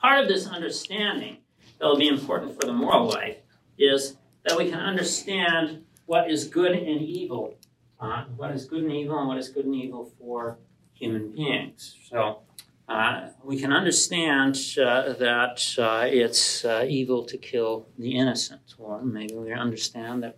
Part 0.00 0.20
of 0.20 0.28
this 0.28 0.46
understanding 0.46 1.38
that 1.78 1.86
will 1.86 1.98
be 1.98 2.08
important 2.08 2.60
for 2.60 2.66
the 2.66 2.72
moral 2.72 3.08
life 3.08 3.36
is 3.78 4.16
that 4.44 4.56
we 4.56 4.70
can 4.70 4.80
understand 4.80 5.84
what 6.06 6.30
is 6.30 6.48
good 6.48 6.72
and 6.72 7.00
evil, 7.02 7.56
uh, 8.00 8.24
what 8.36 8.50
is 8.50 8.64
good 8.64 8.82
and 8.82 8.92
evil, 8.92 9.18
and 9.18 9.28
what 9.28 9.38
is 9.38 9.48
good 9.48 9.64
and 9.64 9.74
evil 9.74 10.10
for 10.18 10.58
human 10.94 11.32
beings. 11.32 11.96
So 12.08 12.40
uh, 12.88 13.28
we 13.44 13.58
can 13.58 13.72
understand 13.72 14.56
uh, 14.78 15.12
that 15.14 15.62
uh, 15.78 16.06
it's 16.06 16.64
uh, 16.64 16.84
evil 16.88 17.24
to 17.24 17.38
kill 17.38 17.86
the 17.98 18.16
innocent, 18.16 18.74
or 18.78 19.02
maybe 19.02 19.34
we 19.34 19.52
understand 19.52 20.22
that 20.24 20.36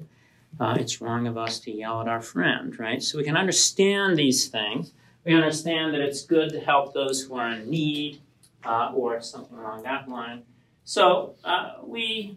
uh, 0.60 0.76
it's 0.78 1.00
wrong 1.00 1.26
of 1.26 1.36
us 1.36 1.58
to 1.60 1.70
yell 1.70 2.00
at 2.00 2.08
our 2.08 2.20
friend, 2.20 2.78
right? 2.78 3.02
So 3.02 3.18
we 3.18 3.24
can 3.24 3.36
understand 3.36 4.16
these 4.16 4.48
things. 4.48 4.92
We 5.24 5.34
understand 5.34 5.94
that 5.94 6.00
it's 6.00 6.22
good 6.22 6.50
to 6.50 6.60
help 6.60 6.94
those 6.94 7.22
who 7.22 7.36
are 7.36 7.50
in 7.50 7.70
need, 7.70 8.20
uh, 8.64 8.92
or 8.94 9.20
something 9.20 9.58
along 9.58 9.82
that 9.82 10.08
line. 10.08 10.42
So 10.84 11.34
we 11.82 12.36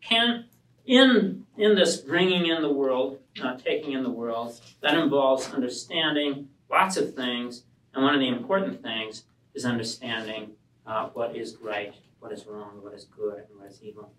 can 0.00 0.46
in 0.86 1.46
in 1.56 1.74
this 1.74 1.98
bringing 1.98 2.46
in 2.46 2.62
the 2.62 2.72
world, 2.72 3.18
uh, 3.42 3.56
taking 3.56 3.92
in 3.92 4.02
the 4.02 4.10
world, 4.10 4.60
that 4.80 4.94
involves 4.94 5.52
understanding 5.52 6.48
lots 6.70 6.96
of 6.96 7.14
things, 7.14 7.64
and 7.94 8.02
one 8.02 8.14
of 8.14 8.20
the 8.20 8.28
important 8.28 8.82
things 8.82 9.24
is 9.54 9.64
understanding 9.64 10.52
uh, 10.86 11.08
what 11.08 11.36
is 11.36 11.56
right, 11.60 11.94
what 12.20 12.32
is 12.32 12.46
wrong, 12.46 12.80
what 12.82 12.94
is 12.94 13.04
good, 13.04 13.38
and 13.38 13.60
what 13.60 13.70
is 13.70 13.80
evil. 13.82 14.12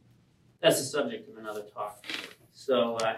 That's 0.61 0.77
the 0.77 0.85
subject 0.85 1.29
of 1.29 1.37
another 1.37 1.63
talk. 1.73 2.05
So, 2.61 2.95
uh, 2.97 3.15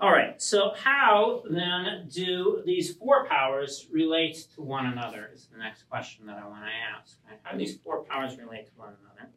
all 0.00 0.10
right. 0.10 0.42
So, 0.42 0.72
how 0.76 1.44
then 1.48 2.08
do 2.12 2.62
these 2.66 2.92
four 2.92 3.28
powers 3.28 3.86
relate 3.92 4.48
to 4.56 4.60
one 4.60 4.86
another? 4.86 5.30
Is 5.32 5.46
the 5.52 5.58
next 5.58 5.88
question 5.88 6.26
that 6.26 6.36
I 6.36 6.48
want 6.48 6.64
to 6.64 6.98
ask. 6.98 7.18
Right? 7.28 7.38
How 7.44 7.52
do 7.52 7.58
these 7.58 7.76
four 7.76 8.02
powers 8.02 8.36
relate 8.38 8.66
to 8.66 8.72
one 8.74 8.88
another? 8.88 9.30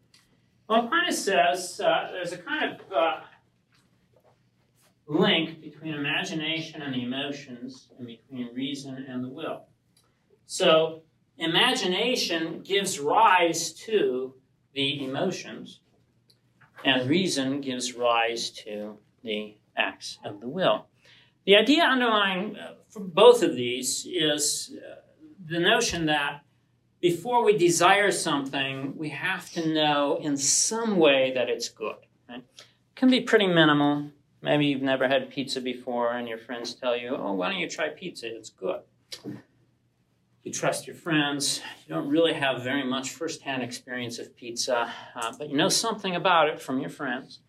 Well, 0.68 0.86
Aquinas 0.86 1.24
says 1.24 1.80
uh, 1.80 2.10
there's 2.12 2.32
a 2.32 2.40
kind 2.40 2.74
of 2.74 2.92
uh, 2.92 3.20
link 5.06 5.62
between 5.62 5.94
imagination 5.94 6.82
and 6.82 6.96
the 6.96 7.04
emotions, 7.04 7.90
and 8.00 8.08
between 8.08 8.50
reason 8.56 9.06
and 9.08 9.24
the 9.24 9.30
will. 9.30 9.68
So, 10.48 11.04
imagination 11.38 12.62
gives 12.64 13.00
rise 13.00 13.74
to 13.74 14.34
the 14.74 15.06
emotions, 15.06 15.82
and 16.86 17.10
reason 17.10 17.62
gives 17.62 17.94
rise 17.94 18.50
to 18.50 18.98
the 19.24 19.56
acts 19.76 20.20
of 20.24 20.42
the 20.42 20.48
will. 20.48 20.88
The 21.46 21.56
idea 21.58 21.84
underlying 21.84 22.56
uh, 22.56 22.76
both 23.00 23.44
of 23.44 23.56
these 23.56 24.08
is 24.10 24.76
uh, 24.78 24.96
the 25.46 25.60
notion 25.60 26.06
that 26.06 26.44
before 27.02 27.44
we 27.44 27.58
desire 27.58 28.12
something, 28.12 28.96
we 28.98 29.10
have 29.10 29.52
to 29.52 29.74
know 29.74 30.20
in 30.22 30.38
some 30.38 30.98
way 30.98 31.34
that 31.36 31.50
it's 31.50 31.68
good. 31.68 31.98
Right? 32.30 32.44
It 32.58 32.96
can 32.96 33.10
be 33.10 33.22
pretty 33.22 33.48
minimal. 33.48 34.10
Maybe 34.42 34.68
you've 34.68 34.82
never 34.82 35.08
had 35.08 35.30
pizza 35.30 35.60
before, 35.60 36.14
and 36.14 36.28
your 36.28 36.38
friends 36.38 36.74
tell 36.74 36.96
you, 36.96 37.16
"Oh, 37.16 37.34
why 37.34 37.50
don't 37.50 37.60
you 37.60 37.70
try 37.70 37.90
pizza? 37.90 38.28
It's 38.28 38.50
good." 38.50 38.82
You 40.44 40.52
trust 40.52 40.88
your 40.88 40.96
friends. 40.96 41.62
You 41.88 41.96
don't 41.96 42.10
really 42.10 42.34
have 42.34 42.64
very 42.64 42.84
much 42.84 43.12
firsthand 43.12 43.64
experience 43.64 44.20
of 44.20 44.36
pizza, 44.36 44.92
uh, 45.16 45.34
but 45.38 45.50
you 45.50 45.56
know 45.56 45.70
something 45.70 46.16
about 46.16 46.50
it 46.50 46.62
from 46.62 46.80
your 46.80 46.90
friends, 46.90 47.40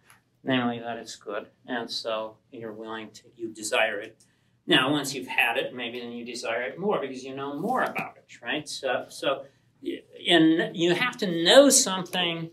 namely 0.45 0.79
that 0.79 0.97
it's 0.99 1.17
good, 1.17 1.49
and 1.67 1.91
so 1.91 2.37
you're 2.53 2.73
willing 2.73 3.11
to 3.11 3.25
you 3.37 3.49
desire 3.49 3.99
it. 4.01 4.23
Now, 4.67 4.93
once 4.93 5.13
you've 5.13 5.27
had 5.27 5.59
it, 5.59 5.75
maybe 5.75 6.01
then 6.01 6.13
you 6.13 6.25
desire 6.25 6.63
it 6.63 6.79
more 6.79 7.01
because 7.01 7.25
you 7.25 7.35
know 7.35 7.59
more 7.59 7.83
about 7.83 8.17
it, 8.17 8.41
right? 8.41 8.67
So, 8.69 9.07
so 9.11 9.45
you 9.83 10.95
have 10.95 11.17
to 11.19 11.45
know 11.45 11.69
something 11.69 12.51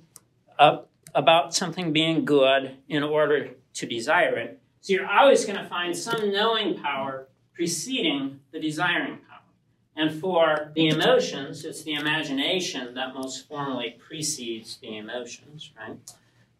uh, 0.59 0.79
about 1.15 1.53
something 1.53 1.93
being 1.93 2.25
good 2.25 2.77
in 2.89 3.03
order 3.03 3.51
to 3.75 3.85
desire 3.85 4.37
it. 4.37 4.59
So 4.81 4.93
you're 4.93 5.07
always 5.07 5.45
going 5.45 5.57
to 5.57 5.65
find 5.69 5.95
some 5.95 6.31
knowing 6.31 6.77
power 6.81 7.27
preceding 7.53 8.39
the 8.51 8.59
desiring 8.59 9.19
power. 9.29 9.30
And 9.95 10.19
for 10.19 10.71
the 10.73 10.87
emotions, 10.87 11.65
it's 11.65 11.83
the 11.83 11.93
imagination 11.93 12.93
that 12.93 13.13
most 13.13 13.47
formally 13.47 13.97
precedes 13.99 14.77
the 14.77 14.97
emotions, 14.97 15.71
right? 15.77 15.97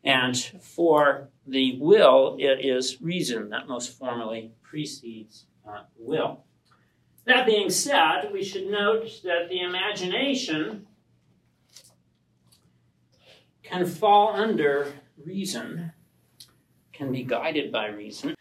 And 0.04 0.38
for 0.38 1.30
the 1.48 1.78
will, 1.80 2.36
it 2.39 2.65
is 2.65 3.02
reason 3.02 3.50
that 3.50 3.67
most 3.67 3.98
formally 3.98 4.52
precedes 4.62 5.46
uh, 5.67 5.84
will. 5.98 6.44
That 7.26 7.46
being 7.46 7.70
said, 7.70 8.32
we 8.34 8.44
should 8.44 8.67
note 8.67 9.22
that 9.24 9.48
the 9.50 9.62
imagination 9.62 10.88
can 13.63 13.86
fall 13.86 14.36
under 14.36 14.91
reason, 15.24 15.94
can 16.91 17.12
be 17.12 17.24
guided 17.24 17.72
by 17.72 17.88
reason. 17.88 18.36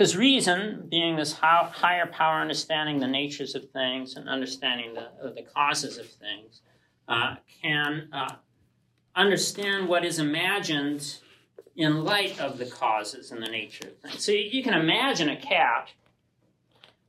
Because 0.00 0.16
reason, 0.16 0.86
being 0.90 1.16
this 1.16 1.34
higher 1.34 2.06
power 2.06 2.40
understanding 2.40 3.00
the 3.00 3.06
natures 3.06 3.54
of 3.54 3.68
things 3.68 4.16
and 4.16 4.30
understanding 4.30 4.94
the, 4.94 5.10
the 5.34 5.42
causes 5.42 5.98
of 5.98 6.06
things, 6.06 6.62
uh, 7.06 7.34
can 7.62 8.08
uh, 8.10 8.36
understand 9.14 9.88
what 9.88 10.02
is 10.02 10.18
imagined 10.18 11.18
in 11.76 12.02
light 12.02 12.40
of 12.40 12.56
the 12.56 12.64
causes 12.64 13.30
and 13.30 13.42
the 13.42 13.50
nature 13.50 13.88
of 13.88 13.98
things. 13.98 14.24
So 14.24 14.32
you 14.32 14.62
can 14.62 14.72
imagine 14.72 15.28
a 15.28 15.36
cat, 15.36 15.90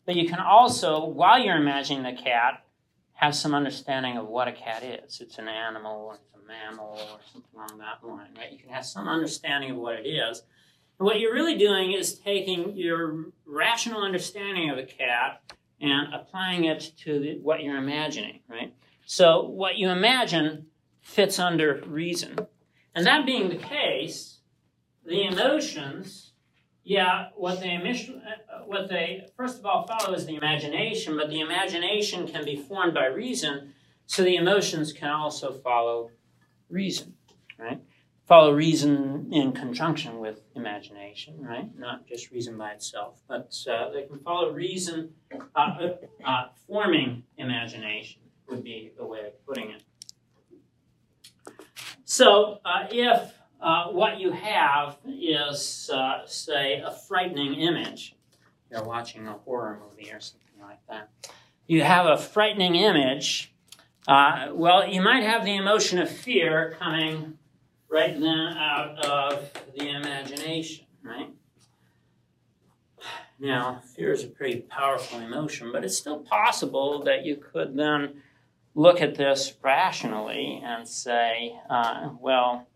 but 0.06 0.18
you 0.18 0.28
can 0.28 0.40
also, 0.40 1.06
while 1.06 1.40
you're 1.40 1.56
imagining 1.56 2.04
the 2.04 2.22
cat, 2.22 2.66
have 3.14 3.34
some 3.34 3.56
understanding 3.56 4.18
of 4.18 4.28
what 4.28 4.50
a 4.50 4.52
cat 4.52 4.84
is. 4.84 5.22
It's 5.22 5.38
an 5.38 5.48
animal, 5.48 6.08
or 6.08 6.16
it's 6.16 6.24
a 6.36 6.46
mammal, 6.46 7.00
or 7.00 7.20
something 7.32 7.52
along 7.56 7.78
that 7.78 8.06
line, 8.06 8.34
right? 8.38 8.52
You 8.52 8.60
can 8.60 8.68
have 8.72 8.86
some 8.86 9.08
understanding 9.08 9.72
of 9.72 9.78
what 9.78 9.96
it 9.96 10.10
is. 10.10 10.44
What 11.02 11.20
you're 11.20 11.34
really 11.34 11.58
doing 11.58 11.94
is 11.94 12.20
taking 12.20 12.78
your 12.78 13.26
rational 13.48 14.04
understanding 14.04 14.70
of 14.70 14.78
a 14.78 14.86
cat 14.86 15.42
and 15.80 16.14
applying 16.14 16.66
it 16.66 16.92
to 17.00 17.20
the, 17.20 17.40
what 17.42 17.64
you're 17.64 17.78
imagining, 17.78 18.42
right? 18.48 18.72
So 19.08 19.46
what 19.46 19.78
you 19.78 19.90
imagine 19.90 20.68
fits 21.02 21.40
under 21.40 21.82
reason. 21.88 22.38
And 22.94 23.08
that 23.08 23.26
being 23.26 23.50
the 23.50 23.56
case, 23.56 24.42
the 25.04 25.24
emotions, 25.24 26.34
yeah, 26.84 27.30
what 27.36 27.62
they, 27.62 27.76
uh, 27.76 28.64
what 28.68 28.88
they 28.88 29.26
first 29.36 29.58
of 29.58 29.66
all 29.66 29.88
follow 29.88 30.14
is 30.14 30.28
the 30.28 30.36
imagination, 30.36 31.18
but 31.18 31.32
the 31.32 31.40
imagination 31.40 32.28
can 32.28 32.46
be 32.46 32.56
formed 32.56 32.94
by 32.94 33.08
reason, 33.08 33.74
so 34.06 34.24
the 34.24 34.36
emotions 34.36 34.94
can 34.94 35.10
also 35.10 35.52
follow 35.52 36.12
reason, 36.70 37.16
right? 37.58 37.82
Follow 38.26 38.54
reason 38.54 39.28
in 39.32 39.52
conjunction 39.52 40.20
with 40.20 40.42
imagination, 40.56 41.36
right? 41.42 41.68
Not 41.78 42.08
just 42.08 42.32
reason 42.32 42.58
by 42.58 42.72
itself, 42.72 43.20
but 43.28 43.54
uh, 43.70 43.92
they 43.92 44.04
can 44.04 44.20
follow 44.20 44.52
reason 44.52 45.14
uh, 45.56 45.90
uh, 46.24 46.44
forming 46.68 47.24
imagination, 47.38 48.22
would 48.48 48.64
be 48.64 48.92
the 48.98 49.06
way 49.06 49.20
of 49.28 49.46
putting 49.46 49.72
it. 49.72 49.84
So 52.06 52.60
uh, 52.66 52.88
if 52.92 53.34
uh, 53.62 53.88
what 53.88 54.20
you 54.20 54.32
have 54.32 54.98
is, 55.06 55.90
uh, 55.94 56.26
say, 56.26 56.82
a 56.86 56.92
frightening 56.92 57.56
image, 57.56 58.16
you're 58.70 58.84
watching 58.84 59.28
a 59.28 59.34
horror 59.34 59.80
movie 59.90 60.12
or 60.12 60.20
something 60.20 60.62
like 60.62 60.80
that, 60.90 61.10
you 61.68 61.84
have 61.84 62.06
a 62.06 62.18
frightening 62.18 62.76
image, 62.76 63.54
well, 64.08 64.88
you 64.88 65.02
might 65.02 65.24
have 65.24 65.46
the 65.46 65.56
emotion 65.56 66.00
of 66.00 66.10
fear 66.10 66.76
coming 66.80 67.38
right 67.92 68.20
then 68.20 68.56
out 68.58 69.06
of 69.06 69.52
the 69.78 69.90
imagination, 69.90 70.86
right? 71.04 71.30
Now, 73.38 73.82
fear 73.96 74.14
is 74.14 74.24
a 74.24 74.28
pretty 74.28 74.62
powerful 74.62 75.20
emotion, 75.20 75.72
but 75.74 75.84
it's 75.84 75.98
still 75.98 76.20
possible 76.20 77.04
that 77.04 77.26
you 77.26 77.36
could 77.36 77.76
then 77.76 78.22
look 78.76 79.02
at 79.02 79.16
this 79.16 79.54
rationally 79.62 80.62
and 80.64 80.88
say, 80.88 81.60
uh, 81.70 82.12
well, 82.20 82.68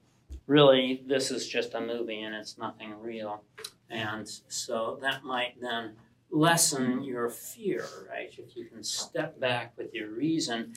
really, 0.47 1.03
this 1.07 1.31
is 1.31 1.47
just 1.47 1.75
a 1.75 1.81
movie 1.81 2.21
and 2.21 2.35
it's 2.35 2.57
nothing 2.57 2.99
real. 2.99 3.43
And 3.89 4.27
so 4.47 4.97
that 5.01 5.23
might 5.23 5.61
then 5.61 5.93
lessen 6.31 7.03
your 7.03 7.29
fear, 7.29 7.85
right? 8.09 8.33
If 8.37 8.57
you 8.57 8.65
can 8.65 8.83
step 8.83 9.39
back 9.39 9.73
with 9.77 9.93
your 9.93 10.09
reason 10.09 10.73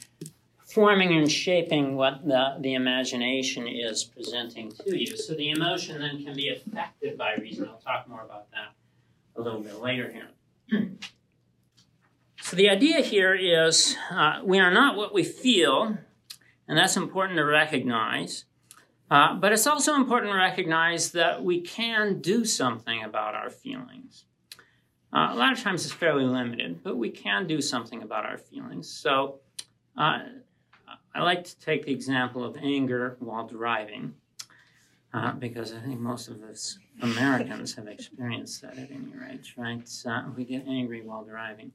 forming 0.69 1.17
and 1.17 1.31
shaping 1.31 1.97
what 1.97 2.27
the, 2.27 2.57
the 2.61 2.75
imagination 2.75 3.67
is 3.67 4.05
presenting 4.05 4.71
to 4.71 4.97
you. 4.97 5.17
So 5.17 5.35
the 5.35 5.51
emotion 5.51 6.01
then 6.01 6.23
can 6.23 6.35
be 6.35 6.51
affected 6.51 7.17
by 7.17 7.35
reason. 7.41 7.67
I'll 7.69 7.79
talk 7.79 8.07
more 8.07 8.23
about 8.23 8.51
that 8.51 8.75
a 9.37 9.41
little 9.41 9.61
bit 9.61 9.81
later 9.81 10.13
here. 10.13 10.29
so 12.43 12.57
the 12.57 12.69
idea 12.69 13.01
here 13.01 13.35
is 13.35 13.97
uh, 14.11 14.41
we 14.45 14.59
are 14.59 14.71
not 14.71 14.97
what 14.97 15.15
we 15.15 15.25
feel, 15.25 15.97
and 16.69 16.79
that's 16.79 16.99
important 16.99 17.39
to 17.39 17.45
recognize. 17.45 18.45
Uh, 19.11 19.35
but 19.35 19.53
it's 19.53 19.67
also 19.67 19.95
important 19.95 20.33
to 20.33 20.37
recognize 20.37 21.13
that 21.13 21.43
we 21.43 21.63
can 21.63 22.21
do 22.21 22.45
something 22.45 23.03
about 23.03 23.35
our 23.35 23.49
feelings. 23.49 24.25
Uh, 25.15 25.31
a 25.31 25.35
lot 25.35 25.51
of 25.51 25.61
times 25.61 25.87
it's 25.87 25.95
fairly 25.95 26.25
limited, 26.25 26.83
but 26.83 26.99
we 26.99 27.09
can 27.09 27.47
do 27.47 27.63
something 27.63 28.03
about 28.03 28.27
our 28.27 28.37
feelings. 28.37 28.87
So 28.91 29.41
uh, 29.97 30.19
I 31.15 31.23
like 31.23 31.45
to 31.45 31.59
take 31.59 31.87
the 31.87 31.93
example 31.93 32.45
of 32.45 32.57
anger 32.57 33.17
while 33.21 33.47
driving, 33.47 34.15
uh, 35.13 35.33
because 35.33 35.73
I 35.73 35.81
think 35.81 36.01
most 36.01 36.29
of 36.29 36.43
us 36.43 36.79
Americans 37.01 37.75
have 37.75 37.87
experienced 37.87 38.63
that 38.63 38.79
at 38.79 38.91
any 38.91 39.13
rate, 39.15 39.47
right? 39.57 39.89
Uh, 40.07 40.23
we 40.37 40.45
get 40.45 40.67
angry 40.67 41.03
while 41.03 41.25
driving. 41.25 41.73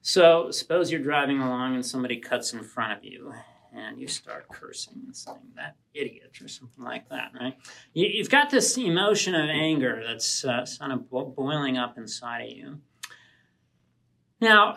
So, 0.00 0.50
suppose 0.50 0.90
you're 0.90 1.02
driving 1.02 1.40
along 1.40 1.74
and 1.74 1.84
somebody 1.84 2.18
cuts 2.18 2.52
in 2.52 2.62
front 2.62 2.92
of 2.92 3.04
you, 3.04 3.34
and 3.74 4.00
you 4.00 4.06
start 4.06 4.48
cursing 4.48 5.02
and 5.06 5.14
saying, 5.14 5.38
that 5.56 5.76
idiot, 5.92 6.38
or 6.40 6.48
something 6.48 6.84
like 6.84 7.08
that, 7.08 7.32
right? 7.38 7.56
You, 7.92 8.22
have 8.22 8.30
got 8.30 8.50
this 8.50 8.76
emotion 8.78 9.34
of 9.34 9.50
anger 9.50 10.02
that's 10.06 10.44
uh, 10.44 10.64
kind 10.78 10.92
of 10.92 11.10
boiling 11.10 11.76
up 11.76 11.98
inside 11.98 12.42
of 12.42 12.56
you. 12.56 12.78
Now, 14.40 14.76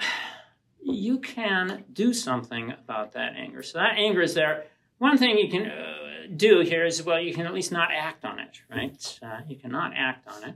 you 0.83 1.19
can 1.19 1.83
do 1.93 2.13
something 2.13 2.71
about 2.71 3.13
that 3.13 3.33
anger. 3.37 3.63
So 3.63 3.77
that 3.77 3.97
anger 3.97 4.21
is 4.21 4.33
there. 4.33 4.65
One 4.97 5.17
thing 5.17 5.37
you 5.37 5.49
can 5.49 5.67
uh, 5.67 5.93
do 6.35 6.61
here 6.61 6.85
is, 6.85 7.03
well, 7.03 7.19
you 7.19 7.33
can 7.33 7.45
at 7.45 7.53
least 7.53 7.71
not 7.71 7.89
act 7.91 8.25
on 8.25 8.39
it, 8.39 8.61
right? 8.69 9.19
Uh, 9.21 9.41
you 9.47 9.57
cannot 9.57 9.93
act 9.95 10.27
on 10.27 10.49
it. 10.49 10.55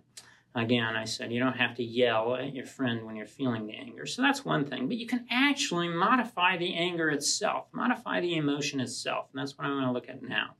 Again, 0.54 0.96
I 0.96 1.04
said 1.04 1.34
you 1.34 1.40
don't 1.40 1.58
have 1.58 1.76
to 1.76 1.84
yell 1.84 2.36
at 2.36 2.54
your 2.54 2.66
friend 2.66 3.06
when 3.06 3.18
you're 3.18 3.26
feeling 3.26 3.68
the 3.68 3.74
anger. 3.74 4.06
So 4.06 4.22
that's 4.22 4.46
one 4.46 4.66
thing. 4.66 4.88
But 4.88 4.98
you 4.98 5.06
can 5.06 5.26
actually 5.30 5.90
modify 5.90 6.58
the 6.58 6.74
anger 6.76 7.10
itself, 7.10 7.68
modify 7.74 8.22
the 8.22 8.38
emotion 8.38 8.80
itself. 8.80 9.28
And 9.34 9.42
that's 9.42 9.58
what 9.58 9.66
I'm 9.66 9.74
going 9.74 9.86
to 9.86 9.92
look 9.92 10.08
at 10.08 10.24
now. 10.24 10.56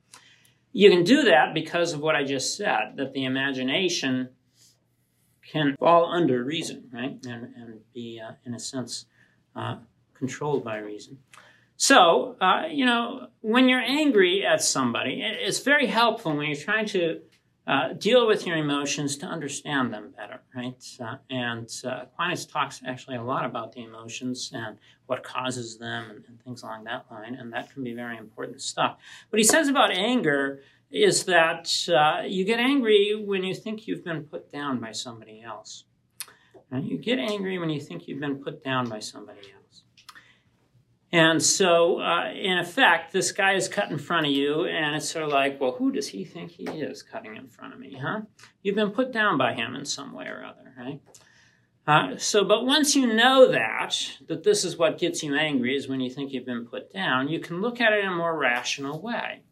You 0.72 0.90
can 0.90 1.02
do 1.02 1.22
that 1.22 1.54
because 1.54 1.94
of 1.94 2.00
what 2.00 2.14
I 2.14 2.24
just 2.24 2.58
said, 2.58 2.96
that 2.96 3.14
the 3.14 3.24
imagination 3.24 4.28
can 5.50 5.74
fall 5.78 6.12
under 6.12 6.44
reason, 6.44 6.90
right? 6.92 7.16
And, 7.24 7.54
and 7.56 7.80
be, 7.94 8.20
uh, 8.20 8.32
in 8.44 8.52
a 8.52 8.58
sense, 8.58 9.06
uh, 9.56 9.76
controlled 10.14 10.64
by 10.64 10.78
reason. 10.78 11.18
So, 11.76 12.36
uh, 12.40 12.64
you 12.70 12.86
know, 12.86 13.28
when 13.40 13.68
you're 13.68 13.80
angry 13.80 14.46
at 14.46 14.62
somebody, 14.62 15.22
it's 15.22 15.60
very 15.60 15.86
helpful 15.86 16.34
when 16.34 16.46
you're 16.46 16.56
trying 16.56 16.86
to 16.86 17.20
uh, 17.66 17.92
deal 17.94 18.26
with 18.26 18.46
your 18.46 18.56
emotions 18.56 19.16
to 19.16 19.26
understand 19.26 19.92
them 19.92 20.14
better, 20.16 20.40
right? 20.54 20.82
Uh, 21.00 21.16
and 21.30 21.68
uh, 21.84 22.04
Aquinas 22.04 22.46
talks 22.46 22.80
actually 22.86 23.16
a 23.16 23.22
lot 23.22 23.44
about 23.44 23.72
the 23.72 23.82
emotions 23.82 24.52
and 24.54 24.78
what 25.06 25.24
causes 25.24 25.76
them 25.76 26.10
and, 26.10 26.24
and, 26.28 26.40
things 26.44 26.62
along 26.62 26.84
that 26.84 27.04
line, 27.10 27.34
and 27.34 27.52
that 27.52 27.72
can 27.72 27.82
be 27.82 27.92
very 27.92 28.16
important 28.16 28.62
stuff. 28.62 28.98
What 29.30 29.38
he 29.38 29.44
says 29.44 29.68
about 29.68 29.90
anger 29.90 30.60
is 30.92 31.24
that 31.24 31.68
uh, 31.88 32.22
you 32.24 32.44
get 32.44 32.60
angry 32.60 33.20
when 33.26 33.42
you 33.42 33.54
think 33.54 33.88
you've 33.88 34.04
been 34.04 34.22
put 34.22 34.52
down 34.52 34.78
by 34.78 34.92
somebody 34.92 35.42
else. 35.42 35.84
Right? 36.70 36.82
You 36.82 36.98
get 36.98 37.18
angry 37.18 37.58
when 37.58 37.70
you 37.70 37.80
think 37.80 38.08
you've 38.08 38.20
been 38.20 38.42
put 38.42 38.64
down 38.64 38.88
by 38.88 38.98
somebody 38.98 39.38
else. 39.38 39.82
And 41.12 41.40
so, 41.42 42.00
uh, 42.00 42.32
in 42.34 42.58
effect, 42.58 43.12
this 43.12 43.30
guy 43.30 43.54
is 43.54 43.68
cut 43.68 43.90
in 43.90 43.98
front 43.98 44.26
of 44.26 44.32
you, 44.32 44.66
and 44.66 44.96
it's 44.96 45.08
sort 45.08 45.24
of 45.24 45.30
like, 45.30 45.60
well, 45.60 45.72
who 45.72 45.92
does 45.92 46.08
he 46.08 46.24
think 46.24 46.50
he 46.50 46.64
is 46.64 47.02
cutting 47.02 47.36
in 47.36 47.48
front 47.48 47.72
of 47.72 47.78
me, 47.78 47.96
huh? 48.00 48.22
You've 48.62 48.74
been 48.74 48.90
put 48.90 49.12
down 49.12 49.38
by 49.38 49.54
him 49.54 49.76
in 49.76 49.84
some 49.84 50.12
way 50.12 50.26
or 50.26 50.44
other, 50.44 50.74
right? 50.76 51.00
Uh, 51.86 52.16
so, 52.16 52.44
but 52.44 52.66
once 52.66 52.96
you 52.96 53.06
know 53.06 53.50
that, 53.52 53.94
that 54.26 54.42
this 54.42 54.64
is 54.64 54.76
what 54.76 54.98
gets 54.98 55.22
you 55.22 55.36
angry 55.36 55.76
is 55.76 55.86
when 55.86 56.00
you 56.00 56.10
think 56.10 56.32
you've 56.32 56.44
been 56.44 56.66
put 56.66 56.92
down, 56.92 57.28
you 57.28 57.38
can 57.38 57.60
look 57.60 57.80
at 57.80 57.92
it 57.92 58.04
in 58.04 58.10
a 58.10 58.14
more 58.14 58.36
rational 58.36 59.00
way. 59.00 59.42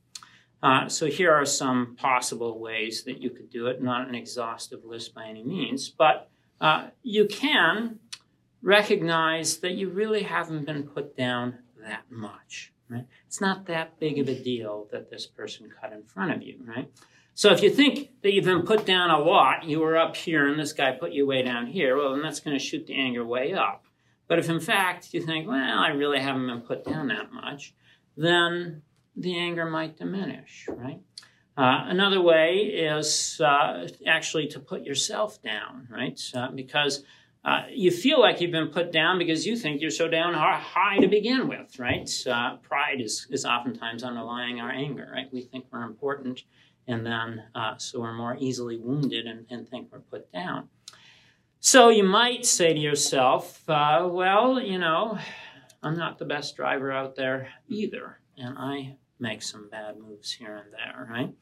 Uh, 0.60 0.88
so 0.88 1.06
here 1.06 1.32
are 1.32 1.46
some 1.46 1.94
possible 1.94 2.58
ways 2.58 3.04
that 3.04 3.22
you 3.22 3.30
could 3.30 3.50
do 3.50 3.68
it, 3.68 3.80
not 3.80 4.08
an 4.08 4.14
exhaustive 4.16 4.84
list 4.84 5.14
by 5.14 5.26
any 5.26 5.44
means, 5.44 5.88
but 5.88 6.30
uh, 6.64 6.86
you 7.02 7.26
can 7.26 7.98
recognize 8.62 9.58
that 9.58 9.72
you 9.72 9.90
really 9.90 10.22
haven't 10.22 10.64
been 10.64 10.84
put 10.84 11.14
down 11.14 11.58
that 11.82 12.04
much. 12.08 12.72
Right? 12.88 13.04
It's 13.26 13.38
not 13.38 13.66
that 13.66 14.00
big 14.00 14.18
of 14.18 14.28
a 14.28 14.42
deal 14.42 14.88
that 14.90 15.10
this 15.10 15.26
person 15.26 15.68
cut 15.78 15.92
in 15.92 16.04
front 16.04 16.32
of 16.32 16.42
you, 16.42 16.60
right? 16.66 16.90
So 17.34 17.52
if 17.52 17.62
you 17.62 17.68
think 17.68 18.12
that 18.22 18.32
you've 18.32 18.46
been 18.46 18.62
put 18.62 18.86
down 18.86 19.10
a 19.10 19.18
lot, 19.18 19.64
you 19.64 19.80
were 19.80 19.98
up 19.98 20.16
here 20.16 20.48
and 20.48 20.58
this 20.58 20.72
guy 20.72 20.92
put 20.92 21.12
you 21.12 21.26
way 21.26 21.42
down 21.42 21.66
here, 21.66 21.98
well, 21.98 22.12
then 22.12 22.22
that's 22.22 22.40
going 22.40 22.56
to 22.56 22.64
shoot 22.64 22.86
the 22.86 22.98
anger 22.98 23.26
way 23.26 23.52
up. 23.52 23.84
But 24.26 24.38
if 24.38 24.48
in 24.48 24.60
fact 24.60 25.12
you 25.12 25.20
think, 25.20 25.46
well, 25.46 25.78
I 25.78 25.88
really 25.88 26.20
haven't 26.20 26.46
been 26.46 26.62
put 26.62 26.86
down 26.86 27.08
that 27.08 27.30
much, 27.30 27.74
then 28.16 28.80
the 29.14 29.38
anger 29.38 29.66
might 29.66 29.98
diminish, 29.98 30.66
right? 30.70 31.02
Uh, 31.56 31.84
another 31.86 32.20
way 32.20 32.56
is 32.56 33.40
uh, 33.40 33.86
actually 34.06 34.48
to 34.48 34.58
put 34.58 34.82
yourself 34.82 35.40
down, 35.40 35.86
right? 35.88 36.20
Uh, 36.34 36.50
because 36.50 37.04
uh, 37.44 37.62
you 37.70 37.92
feel 37.92 38.20
like 38.20 38.40
you've 38.40 38.50
been 38.50 38.68
put 38.68 38.90
down 38.90 39.18
because 39.18 39.46
you 39.46 39.56
think 39.56 39.80
you're 39.80 39.90
so 39.90 40.08
down 40.08 40.34
high 40.34 40.98
to 40.98 41.06
begin 41.06 41.46
with, 41.46 41.78
right? 41.78 42.10
Uh, 42.26 42.56
pride 42.56 43.00
is, 43.00 43.28
is 43.30 43.44
oftentimes 43.44 44.02
underlying 44.02 44.60
our 44.60 44.70
anger, 44.70 45.08
right? 45.12 45.32
We 45.32 45.42
think 45.42 45.66
we're 45.70 45.84
important, 45.84 46.42
and 46.88 47.06
then 47.06 47.44
uh, 47.54 47.76
so 47.76 48.00
we're 48.00 48.14
more 48.14 48.36
easily 48.40 48.78
wounded 48.78 49.26
and, 49.26 49.46
and, 49.48 49.68
think 49.68 49.92
we're 49.92 50.00
put 50.00 50.32
down. 50.32 50.68
So 51.60 51.88
you 51.88 52.02
might 52.02 52.44
say 52.44 52.74
to 52.74 52.80
yourself, 52.80 53.62
well, 53.68 54.60
you 54.60 54.78
know, 54.78 55.18
I'm 55.82 55.96
not 55.96 56.18
the 56.18 56.24
best 56.24 56.56
driver 56.56 56.90
out 56.90 57.14
there 57.14 57.48
either, 57.68 58.18
and 58.36 58.58
I 58.58 58.96
make 59.18 59.42
some 59.42 59.68
bad 59.70 59.96
moves 59.98 60.32
here 60.32 60.56
and 60.56 60.72
there, 60.72 61.08
right? 61.10 61.32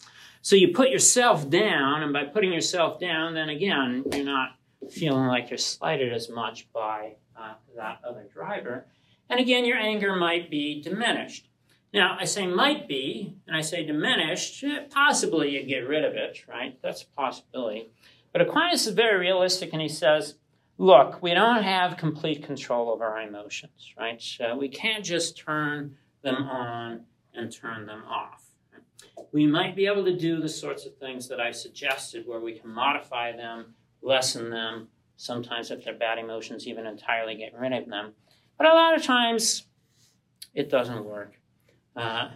So 0.42 0.56
you 0.56 0.72
put 0.72 0.90
yourself 0.90 1.48
down, 1.48 2.02
and 2.02 2.12
by 2.12 2.24
putting 2.24 2.52
yourself 2.52 3.00
down, 3.00 3.34
then 3.34 3.48
again, 3.48 4.04
you're 4.12 4.24
not 4.24 4.56
feeling 4.90 5.26
like 5.26 5.50
you're 5.50 5.58
slighted 5.58 6.12
as 6.12 6.28
much 6.28 6.70
by 6.72 7.14
uh, 7.38 7.54
that 7.76 8.00
other 8.06 8.28
driver. 8.32 8.86
And 9.28 9.40
again, 9.40 9.64
your 9.64 9.78
anger 9.78 10.16
might 10.16 10.50
be 10.50 10.82
diminished. 10.82 11.48
Now, 11.94 12.16
I 12.18 12.24
say 12.24 12.46
might 12.46 12.88
be, 12.88 13.36
and 13.46 13.56
I 13.56 13.60
say 13.60 13.84
diminished, 13.84 14.64
eh, 14.64 14.80
possibly 14.90 15.50
you 15.50 15.62
get 15.64 15.88
rid 15.88 16.04
of 16.04 16.14
it, 16.14 16.38
right? 16.48 16.78
That's 16.82 17.02
a 17.02 17.06
possibility. 17.08 17.90
But 18.32 18.42
Aquinas 18.42 18.86
is 18.86 18.94
very 18.94 19.18
realistic, 19.18 19.70
and 19.72 19.82
he 19.82 19.88
says, 19.88 20.36
look, 20.78 21.22
we 21.22 21.34
don't 21.34 21.62
have 21.62 21.98
complete 21.98 22.42
control 22.44 22.90
over 22.90 23.04
our 23.04 23.20
emotions, 23.22 23.92
right? 23.98 24.20
So 24.20 24.56
we 24.56 24.68
can't 24.68 25.04
just 25.04 25.36
turn 25.36 25.96
them 26.22 26.36
on 26.36 27.04
and 27.34 27.52
turn 27.52 27.86
them 27.86 28.02
off. 28.08 28.44
We 29.32 29.46
might 29.46 29.74
be 29.74 29.86
able 29.86 30.04
to 30.04 30.16
do 30.16 30.40
the 30.40 30.48
sorts 30.48 30.86
of 30.86 30.96
things 30.96 31.28
that 31.28 31.40
I 31.40 31.50
suggested 31.50 32.26
where 32.26 32.40
we 32.40 32.58
can 32.58 32.70
modify 32.70 33.34
them, 33.34 33.74
lessen 34.02 34.50
them, 34.50 34.88
sometimes 35.16 35.70
if 35.70 35.84
they're 35.84 35.94
bad 35.94 36.18
emotions, 36.18 36.66
even 36.66 36.86
entirely 36.86 37.34
get 37.34 37.54
rid 37.58 37.72
of 37.72 37.88
them. 37.88 38.12
But 38.58 38.66
a 38.66 38.74
lot 38.74 38.94
of 38.94 39.02
times 39.02 39.66
it 40.54 40.68
doesn't 40.68 41.04
work, 41.04 41.34
uh, 41.96 42.30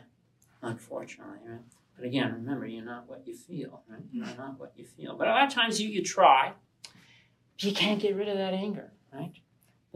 unfortunately. 0.63 1.39
Right? 1.47 1.61
But 1.97 2.07
again, 2.07 2.33
remember, 2.33 2.67
you're 2.67 2.85
not 2.85 3.09
what 3.09 3.27
you 3.27 3.35
feel, 3.35 3.83
right? 3.89 4.03
You're 4.13 4.27
not 4.37 4.59
what 4.59 4.73
you 4.77 4.85
feel. 4.85 5.17
But 5.17 5.29
a 5.29 5.31
lot 5.31 5.47
of 5.47 5.55
times 5.55 5.81
you, 5.81 5.89
you 5.89 6.03
try, 6.03 6.53
but 6.83 7.65
you 7.65 7.73
can't 7.73 8.01
get 8.01 8.15
rid 8.15 8.29
of 8.29 8.37
that 8.37 8.55
anger, 8.55 8.93
right? 9.13 9.33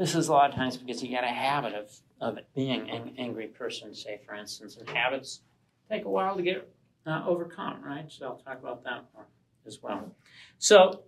This 0.01 0.15
is 0.15 0.29
a 0.29 0.33
lot 0.33 0.49
of 0.49 0.57
times 0.57 0.79
because 0.79 1.03
you 1.03 1.15
got 1.15 1.25
a 1.25 1.27
habit 1.27 1.75
of, 1.75 1.91
of 2.23 2.39
being 2.55 2.89
an 2.89 3.13
angry 3.19 3.49
person, 3.49 3.95
say, 3.95 4.19
for 4.25 4.35
instance, 4.35 4.79
and 4.79 4.89
habits 4.89 5.43
take 5.91 6.07
a 6.07 6.09
while 6.09 6.37
to 6.37 6.43
get 6.43 6.73
uh, 7.07 7.23
overcome, 7.27 7.85
right? 7.85 8.11
So 8.11 8.29
I'll 8.29 8.37
talk 8.39 8.61
about 8.61 8.83
that 8.85 9.05
more 9.15 9.27
as 9.67 9.83
well. 9.83 10.17
So, 10.57 11.03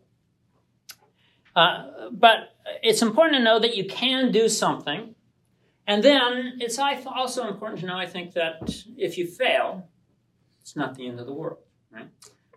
uh, 1.56 2.10
but 2.10 2.54
it's 2.82 3.00
important 3.00 3.38
to 3.38 3.42
know 3.42 3.58
that 3.60 3.74
you 3.78 3.86
can 3.86 4.30
do 4.30 4.46
something. 4.46 5.14
And 5.86 6.02
then 6.02 6.58
it's 6.60 6.78
also 6.78 7.48
important 7.48 7.80
to 7.80 7.86
know, 7.86 7.96
I 7.96 8.04
think, 8.04 8.34
that 8.34 8.58
if 8.98 9.16
you 9.16 9.26
fail, 9.26 9.88
it's 10.60 10.76
not 10.76 10.96
the 10.96 11.08
end 11.08 11.18
of 11.18 11.24
the 11.24 11.32
world, 11.32 11.60
right? 11.90 12.08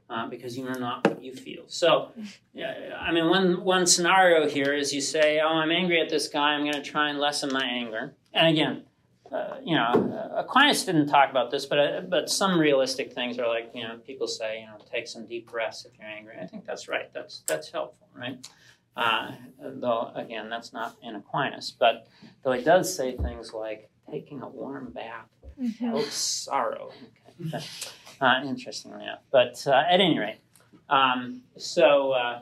Uh, 0.07 0.27
because 0.27 0.55
you 0.55 0.67
are 0.67 0.77
not 0.77 1.07
what 1.07 1.23
you 1.23 1.33
feel. 1.33 1.63
So, 1.65 2.11
I 2.55 3.11
mean, 3.11 3.27
one, 3.27 3.63
one 3.63 3.87
scenario 3.87 4.47
here 4.47 4.71
is 4.71 4.93
you 4.93 5.01
say, 5.01 5.39
Oh, 5.39 5.47
I'm 5.47 5.71
angry 5.71 5.99
at 5.99 6.09
this 6.09 6.27
guy, 6.27 6.53
I'm 6.53 6.61
going 6.61 6.75
to 6.75 6.83
try 6.83 7.09
and 7.09 7.17
lessen 7.17 7.51
my 7.51 7.65
anger. 7.65 8.13
And 8.31 8.47
again, 8.47 8.83
uh, 9.31 9.57
you 9.63 9.75
know, 9.75 10.31
Aquinas 10.35 10.85
didn't 10.85 11.07
talk 11.07 11.31
about 11.31 11.49
this, 11.49 11.65
but 11.65 11.79
uh, 11.79 12.01
but 12.01 12.29
some 12.29 12.59
realistic 12.59 13.13
things 13.13 13.39
are 13.39 13.47
like, 13.47 13.71
you 13.73 13.81
know, 13.81 13.97
people 14.05 14.27
say, 14.27 14.61
you 14.61 14.67
know, 14.67 14.77
take 14.91 15.07
some 15.07 15.25
deep 15.25 15.49
breaths 15.49 15.85
if 15.85 15.97
you're 15.97 16.07
angry. 16.07 16.35
I 16.39 16.45
think 16.45 16.65
that's 16.65 16.87
right. 16.87 17.11
That's 17.13 17.39
that's 17.47 17.71
helpful, 17.71 18.07
right? 18.15 18.47
Uh, 18.95 19.31
though 19.59 20.11
again, 20.15 20.49
that's 20.49 20.71
not 20.71 20.95
in 21.01 21.15
Aquinas, 21.15 21.71
but 21.71 22.07
though 22.43 22.51
he 22.51 22.63
does 22.63 22.95
say 22.95 23.17
things 23.17 23.53
like 23.53 23.89
taking 24.09 24.41
a 24.41 24.47
warm 24.47 24.91
bath 24.91 25.27
mm-hmm. 25.59 25.99
sorrow. 26.09 26.91
Okay. 27.47 27.65
Uh, 28.19 28.41
interestingly 28.43 29.03
enough. 29.03 29.21
But 29.31 29.61
uh, 29.67 29.83
at 29.89 29.99
any 29.99 30.17
rate, 30.17 30.39
um, 30.89 31.41
so 31.57 32.11
uh, 32.11 32.41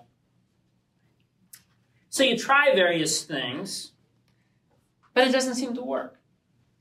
so 2.09 2.23
you 2.23 2.37
try 2.37 2.73
various 2.75 3.23
things, 3.23 3.91
but 5.13 5.27
it 5.27 5.31
doesn't 5.31 5.55
seem 5.55 5.73
to 5.75 5.81
work. 5.81 6.19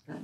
Right? 0.07 0.19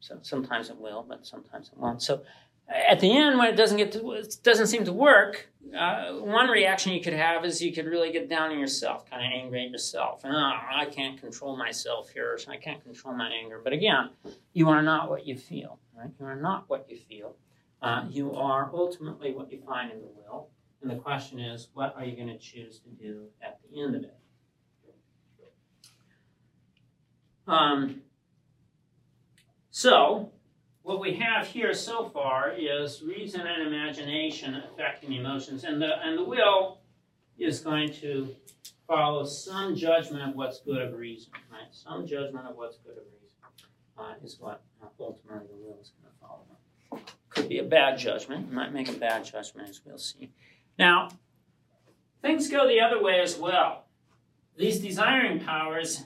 So 0.00 0.18
sometimes 0.22 0.70
it 0.70 0.78
will, 0.78 1.04
but 1.08 1.26
sometimes 1.26 1.68
it 1.68 1.78
won't. 1.78 2.02
So 2.02 2.22
at 2.68 3.00
the 3.00 3.16
end, 3.16 3.38
when 3.38 3.48
it 3.48 3.56
doesn't 3.56 3.76
get 3.76 3.92
to, 3.92 4.12
it 4.12 4.36
doesn't 4.42 4.68
seem 4.68 4.84
to 4.84 4.92
work, 4.92 5.50
uh, 5.76 6.12
one 6.14 6.48
reaction 6.48 6.92
you 6.92 7.00
could 7.00 7.12
have 7.12 7.44
is 7.44 7.62
you 7.62 7.72
could 7.72 7.86
really 7.86 8.10
get 8.10 8.28
down 8.28 8.50
on 8.50 8.58
yourself, 8.58 9.08
kind 9.08 9.24
of 9.24 9.30
angry 9.32 9.64
at 9.64 9.70
yourself. 9.70 10.22
Oh, 10.24 10.28
I 10.30 10.86
can't 10.90 11.20
control 11.20 11.56
myself 11.56 12.10
here, 12.10 12.36
so 12.38 12.50
I 12.50 12.56
can't 12.56 12.82
control 12.82 13.14
my 13.14 13.28
anger. 13.28 13.60
But 13.62 13.72
again, 13.72 14.10
you 14.52 14.68
are 14.68 14.82
not 14.82 15.10
what 15.10 15.26
you 15.26 15.36
feel, 15.36 15.78
right? 15.96 16.10
You 16.18 16.26
are 16.26 16.36
not 16.36 16.64
what 16.68 16.86
you 16.90 16.96
feel. 16.96 17.36
Uh, 17.82 18.04
you 18.10 18.34
are 18.34 18.70
ultimately 18.74 19.32
what 19.32 19.50
you 19.50 19.60
find 19.66 19.90
in 19.90 20.00
the 20.00 20.08
will. 20.08 20.48
And 20.82 20.90
the 20.90 20.96
question 20.96 21.38
is, 21.38 21.68
what 21.74 21.94
are 21.96 22.04
you 22.04 22.16
going 22.16 22.28
to 22.28 22.38
choose 22.38 22.80
to 22.80 22.88
do 22.90 23.28
at 23.42 23.58
the 23.62 23.80
end 23.80 23.94
of 23.94 24.02
it? 24.04 24.16
Um, 27.46 28.02
so, 29.70 30.30
what 30.82 31.00
we 31.00 31.14
have 31.14 31.46
here 31.46 31.74
so 31.74 32.08
far 32.08 32.52
is 32.52 33.02
reason 33.02 33.42
and 33.42 33.66
imagination 33.66 34.62
affecting 34.72 35.12
emotions, 35.12 35.64
and 35.64 35.80
the 35.80 36.00
and 36.02 36.16
the 36.16 36.24
will 36.24 36.78
is 37.38 37.60
going 37.60 37.92
to 37.94 38.34
follow 38.86 39.24
some 39.24 39.74
judgment 39.74 40.28
of 40.28 40.36
what's 40.36 40.60
good 40.60 40.80
of 40.80 40.94
reason, 40.94 41.32
right? 41.50 41.68
Some 41.72 42.06
judgment 42.06 42.46
of 42.46 42.56
what's 42.56 42.78
good 42.78 42.98
of 42.98 43.04
reason 43.20 43.38
uh, 43.98 44.24
is 44.24 44.38
what 44.38 44.62
ultimately 44.98 45.46
the 45.48 45.56
will 45.56 45.78
is 45.80 45.90
going 45.90 45.90
to 45.90 45.99
follow. 45.99 45.99
Could 47.30 47.48
be 47.48 47.58
a 47.58 47.64
bad 47.64 47.98
judgment. 47.98 48.52
Might 48.52 48.72
make 48.72 48.88
a 48.88 48.92
bad 48.92 49.24
judgment, 49.24 49.68
as 49.68 49.80
we'll 49.84 49.98
see. 49.98 50.30
Now, 50.78 51.10
things 52.22 52.48
go 52.48 52.66
the 52.66 52.80
other 52.80 53.02
way 53.02 53.20
as 53.20 53.36
well. 53.36 53.84
These 54.56 54.80
desiring 54.80 55.40
powers 55.40 56.04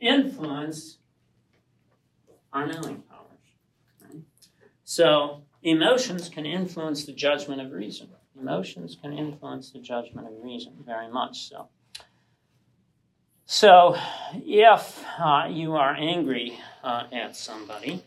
influence 0.00 0.98
our 2.52 2.66
knowing 2.66 3.02
powers. 3.02 4.22
so 4.84 5.42
emotions 5.62 6.28
can 6.28 6.46
influence 6.46 7.04
the 7.04 7.12
judgment 7.12 7.60
of 7.60 7.72
reason. 7.72 8.08
Emotions 8.40 8.96
can 9.00 9.12
influence 9.12 9.70
the 9.70 9.78
judgment 9.78 10.26
of 10.26 10.32
reason 10.42 10.72
very 10.84 11.08
much 11.08 11.48
so. 11.48 11.68
So, 13.46 13.96
if 14.34 15.04
uh, 15.18 15.46
you 15.48 15.74
are 15.74 15.94
angry 15.94 16.58
uh, 16.82 17.04
at 17.12 17.36
somebody, 17.36 18.02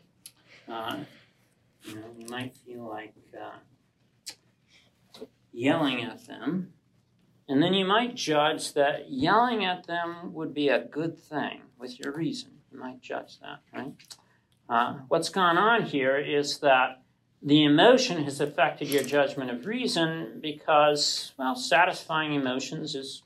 uh, 0.68 0.98
you, 1.84 1.96
know, 1.96 2.06
you 2.18 2.28
might 2.28 2.56
feel 2.58 2.88
like 2.88 3.14
uh, 3.40 5.24
yelling 5.52 6.04
at 6.04 6.26
them, 6.28 6.74
and 7.48 7.62
then 7.62 7.74
you 7.74 7.86
might 7.86 8.16
judge 8.16 8.74
that 8.74 9.10
yelling 9.10 9.66
at 9.66 9.88
them 9.88 10.34
would 10.34 10.54
be 10.54 10.70
a 10.70 10.80
good 10.80 11.18
thing 11.18 11.62
with 11.78 12.00
your 12.00 12.14
reason. 12.14 12.52
You 12.72 12.80
might 12.80 13.02
judge 13.02 13.40
that, 13.40 13.60
right? 13.74 13.94
Uh, 14.70 15.00
what's 15.08 15.30
gone 15.30 15.58
on 15.58 15.84
here 15.84 16.18
is 16.18 16.60
that 16.60 17.02
the 17.42 17.64
emotion 17.64 18.24
has 18.24 18.42
affected 18.42 18.90
your 18.90 19.04
judgment 19.04 19.50
of 19.50 19.66
reason 19.66 20.40
because, 20.42 21.34
well, 21.38 21.56
satisfying 21.56 22.34
emotions 22.34 22.96
is 22.96 23.24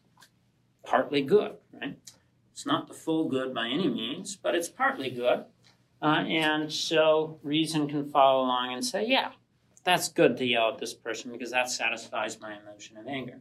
partly 0.85 1.21
good, 1.21 1.55
right? 1.73 1.97
It's 2.51 2.65
not 2.65 2.87
the 2.87 2.93
full 2.93 3.27
good 3.27 3.53
by 3.53 3.67
any 3.67 3.87
means, 3.87 4.35
but 4.35 4.53
it's 4.53 4.69
partly 4.69 5.09
good. 5.09 5.45
Uh, 6.03 6.25
and 6.27 6.69
so 6.69 7.39
reason 7.43 7.87
can 7.87 8.03
follow 8.03 8.43
along 8.43 8.73
and 8.73 8.85
say, 8.85 9.07
yeah, 9.07 9.31
that's 9.85 10.09
good 10.09 10.35
to 10.35 10.45
yell 10.45 10.73
at 10.73 10.77
this 10.77 10.93
person 10.93 11.31
because 11.31 11.51
that 11.51 11.69
satisfies 11.69 12.41
my 12.41 12.57
emotion 12.59 12.97
of 12.97 13.07
anger. 13.07 13.39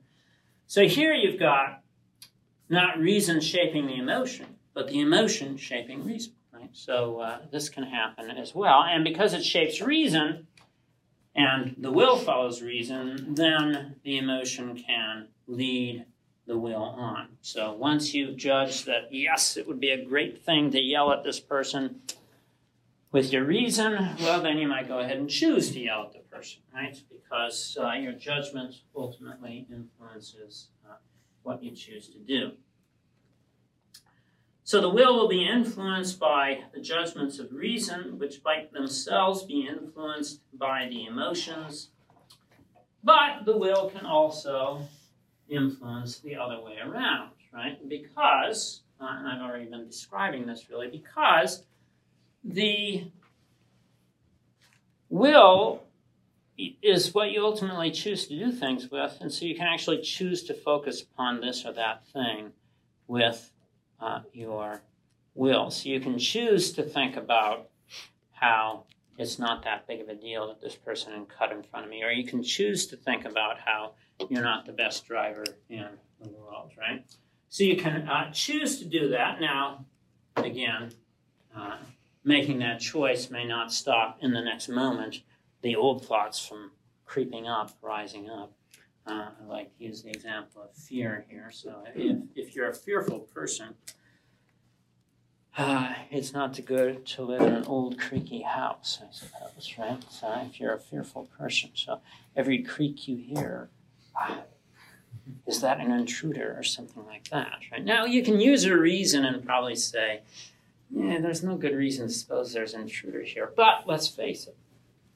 So 0.68 0.86
here 0.86 1.12
you've 1.12 1.40
got 1.40 1.82
not 2.68 2.98
reason 2.98 3.40
shaping 3.40 3.88
the 3.88 3.96
emotion, 3.96 4.46
but 4.74 4.86
the 4.86 5.00
emotion 5.00 5.56
shaping 5.56 6.04
reason. 6.04 6.34
right? 6.52 6.70
So 6.72 7.18
uh, 7.18 7.38
this 7.50 7.68
can 7.68 7.82
happen 7.82 8.30
as 8.30 8.54
well. 8.54 8.84
And 8.88 9.02
because 9.02 9.34
it 9.34 9.44
shapes 9.44 9.80
reason 9.80 10.46
and 11.34 11.74
the 11.76 11.90
will 11.90 12.16
follows 12.16 12.62
reason, 12.62 13.34
then 13.34 13.96
the 14.04 14.18
emotion 14.18 14.76
can 14.76 15.26
lead 15.48 16.04
the 16.46 16.56
will 16.56 16.82
on. 16.82 17.28
So 17.40 17.72
once 17.72 18.14
you 18.14 18.36
judge 18.36 18.84
that, 18.84 19.08
yes, 19.12 19.56
it 19.56 19.66
would 19.66 19.80
be 19.80 19.90
a 19.90 20.04
great 20.04 20.44
thing 20.44 20.70
to 20.70 20.80
yell 20.80 21.12
at 21.12 21.24
this 21.24 21.40
person 21.40 22.02
with 23.12 23.30
your 23.30 23.44
reason, 23.44 24.16
well, 24.20 24.40
then 24.40 24.56
you 24.56 24.66
might 24.66 24.88
go 24.88 24.98
ahead 24.98 25.18
and 25.18 25.28
choose 25.28 25.70
to 25.72 25.78
yell 25.78 26.04
at 26.04 26.12
the 26.14 26.18
person, 26.34 26.62
right? 26.74 26.98
Because 27.10 27.76
uh, 27.80 27.92
your 27.92 28.12
judgment 28.12 28.74
ultimately 28.96 29.66
influences 29.70 30.68
uh, 30.88 30.94
what 31.42 31.62
you 31.62 31.72
choose 31.72 32.08
to 32.08 32.18
do. 32.18 32.52
So 34.64 34.80
the 34.80 34.88
will 34.88 35.14
will 35.14 35.28
be 35.28 35.46
influenced 35.46 36.18
by 36.18 36.60
the 36.72 36.80
judgments 36.80 37.38
of 37.38 37.52
reason, 37.52 38.18
which 38.18 38.40
might 38.44 38.72
themselves 38.72 39.42
be 39.42 39.68
influenced 39.68 40.40
by 40.54 40.86
the 40.88 41.04
emotions. 41.04 41.90
But 43.04 43.44
the 43.44 43.56
will 43.56 43.90
can 43.90 44.06
also 44.06 44.82
influence 45.50 46.20
the 46.20 46.36
other 46.36 46.62
way 46.62 46.76
around, 46.82 47.32
right? 47.52 47.86
Because, 47.86 48.82
uh, 48.98 49.06
and 49.10 49.28
I've 49.28 49.42
already 49.42 49.66
been 49.66 49.84
describing 49.84 50.46
this 50.46 50.70
really, 50.70 50.88
because 50.88 51.64
the 52.44 53.04
will 55.08 55.82
is 56.58 57.14
what 57.14 57.30
you 57.30 57.44
ultimately 57.44 57.90
choose 57.90 58.26
to 58.26 58.38
do 58.38 58.52
things 58.52 58.90
with, 58.90 59.18
and 59.20 59.32
so 59.32 59.44
you 59.44 59.54
can 59.54 59.66
actually 59.66 60.00
choose 60.00 60.42
to 60.44 60.54
focus 60.54 61.02
upon 61.02 61.40
this 61.40 61.64
or 61.64 61.72
that 61.72 62.06
thing 62.08 62.52
with 63.06 63.52
uh, 64.00 64.20
your 64.32 64.82
will. 65.34 65.70
So 65.70 65.88
you 65.88 66.00
can 66.00 66.18
choose 66.18 66.72
to 66.72 66.82
think 66.82 67.16
about 67.16 67.68
how 68.32 68.84
it's 69.18 69.38
not 69.38 69.64
that 69.64 69.86
big 69.86 70.00
of 70.00 70.08
a 70.08 70.14
deal 70.14 70.48
that 70.48 70.60
this 70.60 70.74
person 70.74 71.26
cut 71.26 71.52
in 71.52 71.62
front 71.62 71.84
of 71.84 71.90
me, 71.90 72.02
or 72.02 72.10
you 72.10 72.24
can 72.24 72.42
choose 72.42 72.86
to 72.88 72.96
think 72.96 73.24
about 73.24 73.58
how 73.60 73.92
you're 74.28 74.42
not 74.42 74.66
the 74.66 74.72
best 74.72 75.06
driver 75.06 75.44
in 75.68 75.86
the 76.20 76.28
world, 76.30 76.70
right? 76.78 77.04
So 77.48 77.64
you 77.64 77.76
can 77.76 78.08
uh, 78.08 78.30
choose 78.32 78.78
to 78.78 78.84
do 78.84 79.08
that. 79.10 79.40
Now, 79.40 79.84
again, 80.36 80.92
uh, 81.56 81.76
making 82.24 82.58
that 82.60 82.80
choice 82.80 83.30
may 83.30 83.44
not 83.44 83.72
stop 83.72 84.18
in 84.20 84.32
the 84.32 84.40
next 84.40 84.68
moment 84.68 85.22
the 85.62 85.76
old 85.76 86.04
thoughts 86.04 86.44
from 86.44 86.72
creeping 87.04 87.46
up, 87.46 87.72
rising 87.82 88.28
up. 88.28 88.52
Uh, 89.06 89.28
I 89.40 89.44
like 89.48 89.76
to 89.78 89.84
use 89.84 90.02
the 90.02 90.10
example 90.10 90.62
of 90.62 90.76
fear 90.76 91.24
here. 91.28 91.50
So 91.52 91.82
if, 91.94 92.18
if 92.34 92.54
you're 92.54 92.68
a 92.68 92.74
fearful 92.74 93.20
person, 93.20 93.74
uh, 95.56 95.92
it's 96.10 96.32
not 96.32 96.54
too 96.54 96.62
good 96.62 97.04
to 97.04 97.22
live 97.22 97.42
in 97.42 97.52
an 97.52 97.64
old 97.64 97.98
creaky 97.98 98.42
house, 98.42 99.00
I 99.02 99.12
suppose, 99.12 99.74
right? 99.78 100.02
So 100.10 100.32
if 100.46 100.58
you're 100.58 100.72
a 100.74 100.80
fearful 100.80 101.28
person, 101.38 101.70
so 101.74 102.00
every 102.34 102.62
creak 102.62 103.06
you 103.06 103.16
hear, 103.16 103.68
ah, 104.16 104.42
is 105.46 105.60
that 105.60 105.78
an 105.80 105.90
intruder 105.90 106.54
or 106.56 106.62
something 106.62 107.04
like 107.04 107.28
that, 107.30 107.58
right? 107.70 107.84
Now 107.84 108.06
you 108.06 108.22
can 108.22 108.40
use 108.40 108.64
a 108.64 108.76
reason 108.76 109.24
and 109.24 109.44
probably 109.44 109.76
say, 109.76 110.22
yeah, 110.94 111.20
there's 111.20 111.42
no 111.42 111.56
good 111.56 111.74
reason 111.74 112.08
to 112.08 112.12
suppose 112.12 112.52
there's 112.52 112.74
an 112.74 112.82
intruder 112.82 113.22
here, 113.22 113.50
but 113.56 113.84
let's 113.86 114.08
face 114.08 114.46
it, 114.46 114.56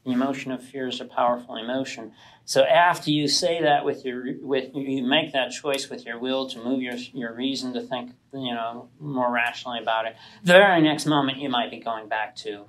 The 0.05 0.13
emotion 0.13 0.53
of 0.53 0.63
fear 0.63 0.89
is 0.89 1.01
a 1.01 1.05
powerful 1.05 1.57
emotion. 1.57 2.13
So 2.45 2.63
after 2.65 3.11
you 3.11 3.27
say 3.29 3.61
that 3.63 3.85
with 3.85 4.05
your 4.05 4.25
with 4.41 4.71
you 4.75 5.03
make 5.03 5.33
that 5.33 5.51
choice 5.51 5.91
with 5.91 6.07
your 6.07 6.19
will 6.19 6.49
to 6.51 6.63
move 6.63 6.81
your 6.81 6.95
your 7.13 7.35
reason 7.35 7.73
to 7.75 7.81
think 7.83 8.13
you 8.33 8.55
know 8.55 8.89
more 9.01 9.31
rationally 9.31 9.81
about 9.81 10.07
it. 10.07 10.17
The 10.45 10.53
very 10.53 10.81
next 10.81 11.07
moment 11.07 11.39
you 11.39 11.49
might 11.49 11.71
be 11.71 11.81
going 11.81 12.09
back 12.09 12.37
to 12.37 12.65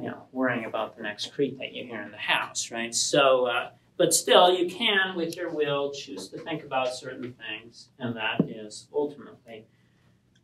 you 0.00 0.06
know 0.08 0.22
worrying 0.32 0.64
about 0.64 0.96
the 0.96 1.02
next 1.02 1.32
creak 1.34 1.58
that 1.58 1.72
you 1.74 1.84
hear 1.84 2.02
in 2.02 2.10
the 2.10 2.18
house, 2.18 2.70
right? 2.70 2.94
So. 2.94 3.46
Uh, 3.46 3.70
but 3.98 4.12
still, 4.12 4.52
you 4.52 4.68
can, 4.68 5.16
with 5.16 5.36
your 5.38 5.48
will, 5.50 5.90
choose 5.90 6.28
to 6.28 6.36
think 6.36 6.62
about 6.62 6.94
certain 6.94 7.34
things, 7.34 7.88
and 7.98 8.14
that 8.14 8.42
is 8.46 8.88
ultimately 8.92 9.64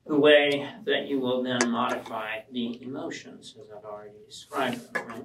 the 0.07 0.17
way 0.17 0.69
that 0.85 1.07
you 1.07 1.21
will 1.21 1.43
then 1.43 1.71
modify 1.71 2.41
the 2.51 2.83
emotions, 2.83 3.55
as 3.61 3.71
I've 3.71 3.85
already 3.85 4.19
described 4.27 4.93
them. 4.93 5.09
Right? 5.09 5.25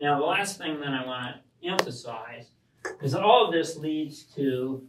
Now, 0.00 0.18
the 0.18 0.26
last 0.26 0.58
thing 0.58 0.80
that 0.80 0.88
I 0.88 1.06
want 1.06 1.36
to 1.62 1.68
emphasize 1.68 2.48
is 3.02 3.12
that 3.12 3.22
all 3.22 3.46
of 3.46 3.52
this 3.52 3.76
leads 3.76 4.24
to 4.34 4.86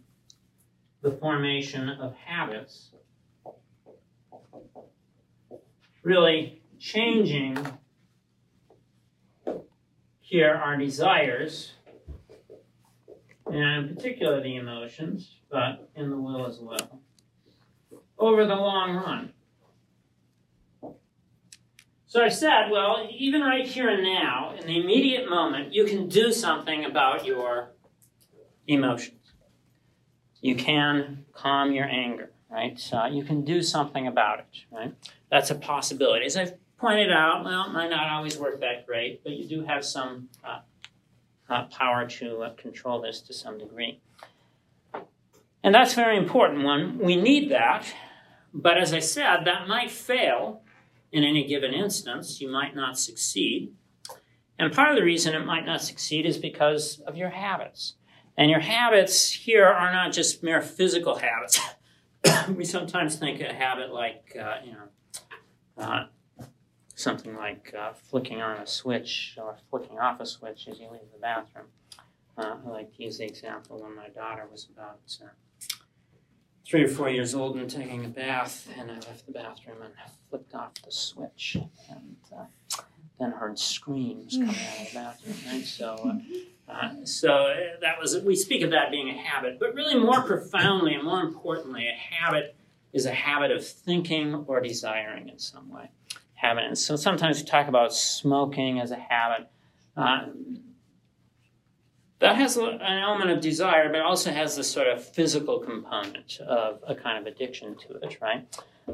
the 1.01 1.11
formation 1.11 1.89
of 1.89 2.15
habits, 2.15 2.89
really 6.01 6.63
changing 6.79 7.57
here 10.19 10.53
our 10.53 10.75
desires, 10.75 11.73
and 13.45 13.89
in 13.89 13.95
particular 13.95 14.41
the 14.41 14.55
emotions, 14.55 15.35
but 15.51 15.89
in 15.95 16.09
the 16.09 16.17
will 16.17 16.47
as 16.47 16.59
well, 16.59 16.99
over 18.17 18.45
the 18.45 18.55
long 18.55 18.95
run. 18.95 19.31
So 22.07 22.23
I 22.23 22.29
said, 22.29 22.69
well, 22.71 23.07
even 23.11 23.41
right 23.41 23.67
here 23.67 23.89
and 23.89 24.01
now, 24.01 24.55
in 24.57 24.67
the 24.67 24.79
immediate 24.79 25.29
moment, 25.29 25.73
you 25.73 25.83
can 25.83 26.07
do 26.07 26.31
something 26.31 26.85
about 26.85 27.25
your 27.25 27.71
emotions. 28.67 29.33
You 30.39 30.55
can 30.55 31.25
calm 31.33 31.73
your 31.73 31.85
anger, 31.85 32.31
right? 32.49 32.79
So 32.79 33.05
you 33.05 33.23
can 33.23 33.43
do 33.43 33.61
something 33.61 34.07
about 34.07 34.39
it, 34.39 34.45
right? 34.71 34.93
That's 35.29 35.51
a 35.51 35.55
possibility. 35.55 36.25
As 36.25 36.37
I've 36.37 36.53
pointed 36.77 37.11
out, 37.11 37.43
well, 37.43 37.65
it 37.65 37.73
might 37.73 37.89
not 37.89 38.09
always 38.09 38.37
work 38.37 38.61
that 38.61 38.85
great, 38.85 39.23
but 39.23 39.33
you 39.33 39.47
do 39.47 39.65
have 39.65 39.83
some 39.83 40.29
uh, 40.41 40.59
uh, 41.49 41.65
power 41.65 42.07
to 42.07 42.43
uh, 42.43 42.53
control 42.53 43.01
this 43.01 43.19
to 43.21 43.33
some 43.33 43.57
degree. 43.57 43.99
And 45.65 45.73
that's 45.73 45.95
very 45.95 46.15
important 46.15 46.63
one. 46.63 46.99
We 46.99 47.15
need 47.15 47.49
that, 47.49 47.91
but 48.53 48.77
as 48.77 48.93
I 48.93 48.99
said, 48.99 49.45
that 49.45 49.67
might 49.67 49.89
fail 49.89 50.61
in 51.11 51.23
any 51.23 51.47
given 51.47 51.73
instance, 51.73 52.39
you 52.39 52.51
might 52.51 52.75
not 52.75 52.99
succeed. 52.99 53.73
And 54.59 54.71
part 54.71 54.91
of 54.91 54.95
the 54.95 55.03
reason 55.03 55.33
it 55.33 55.43
might 55.43 55.65
not 55.65 55.81
succeed 55.81 56.27
is 56.27 56.37
because 56.37 56.99
of 57.07 57.17
your 57.17 57.31
habits. 57.31 57.95
And 58.37 58.51
your 58.51 58.59
habits 58.59 59.31
here 59.31 59.65
are 59.65 59.91
not 59.91 60.13
just 60.13 60.43
mere 60.43 60.61
physical 60.61 61.15
habits. 61.15 61.59
we 62.55 62.63
sometimes 62.63 63.15
think 63.15 63.41
a 63.41 63.51
habit 63.51 63.91
like, 63.91 64.37
uh, 64.39 64.57
you 64.63 64.73
know, 64.73 65.83
uh, 65.83 66.05
something 66.93 67.35
like 67.35 67.73
uh, 67.75 67.93
flicking 67.93 68.39
on 68.39 68.57
a 68.57 68.67
switch 68.67 69.35
or 69.41 69.57
flicking 69.71 69.97
off 69.97 70.19
a 70.19 70.27
switch 70.27 70.67
as 70.67 70.79
you 70.79 70.91
leave 70.91 71.11
the 71.11 71.19
bathroom. 71.19 71.65
Uh, 72.37 72.57
I 72.63 72.69
like 72.69 72.95
to 72.97 73.03
use 73.03 73.17
the 73.17 73.25
example 73.25 73.81
when 73.81 73.95
my 73.95 74.09
daughter 74.09 74.45
was 74.51 74.67
about 74.71 74.99
uh, 75.23 75.29
three 76.67 76.83
or 76.83 76.87
four 76.87 77.09
years 77.09 77.35
old 77.35 77.57
and 77.57 77.69
taking 77.69 78.05
a 78.05 78.09
bath, 78.09 78.67
and 78.77 78.89
I 78.89 78.95
left 78.95 79.25
the 79.25 79.31
bathroom 79.31 79.77
and 79.83 79.93
flicked 80.29 80.53
off 80.55 80.73
the 80.83 80.91
switch, 80.91 81.57
and 81.89 82.15
uh, 82.35 82.81
then 83.19 83.31
heard 83.31 83.59
screams 83.59 84.35
coming 84.35 84.49
out 84.49 84.81
of 84.81 84.87
the 84.87 84.93
bathroom. 84.93 85.35
Right, 85.47 85.65
so. 85.65 85.95
Uh, 85.95 86.19
uh, 86.67 86.89
so 87.03 87.53
that 87.81 87.99
was 87.99 88.19
we 88.21 88.35
speak 88.35 88.63
of 88.63 88.71
that 88.71 88.89
being 88.89 89.07
a 89.07 89.13
habit, 89.13 89.59
but 89.59 89.75
really 89.75 89.99
more 89.99 90.23
profoundly 90.23 90.95
and 90.95 91.03
more 91.03 91.21
importantly, 91.21 91.87
a 91.87 92.15
habit 92.15 92.55
is 92.91 93.05
a 93.05 93.11
habit 93.11 93.51
of 93.51 93.65
thinking 93.65 94.33
or 94.47 94.61
desiring 94.61 95.29
in 95.29 95.37
some 95.37 95.69
way. 95.69 95.91
Habit. 96.33 96.63
And 96.63 96.77
so 96.77 96.95
sometimes 96.95 97.39
we 97.39 97.45
talk 97.45 97.67
about 97.67 97.93
smoking 97.93 98.79
as 98.79 98.89
a 98.89 98.95
habit. 98.95 99.47
Uh, 99.95 100.27
that 102.19 102.35
has 102.35 102.57
an 102.57 102.81
element 102.81 103.29
of 103.29 103.41
desire, 103.41 103.91
but 103.91 104.01
also 104.01 104.31
has 104.31 104.55
this 104.55 104.71
sort 104.71 104.87
of 104.87 105.03
physical 105.03 105.59
component 105.59 106.39
of 106.39 106.81
a 106.87 106.95
kind 106.95 107.17
of 107.17 107.31
addiction 107.31 107.75
to 107.75 107.95
it, 107.95 108.17
right? 108.21 108.47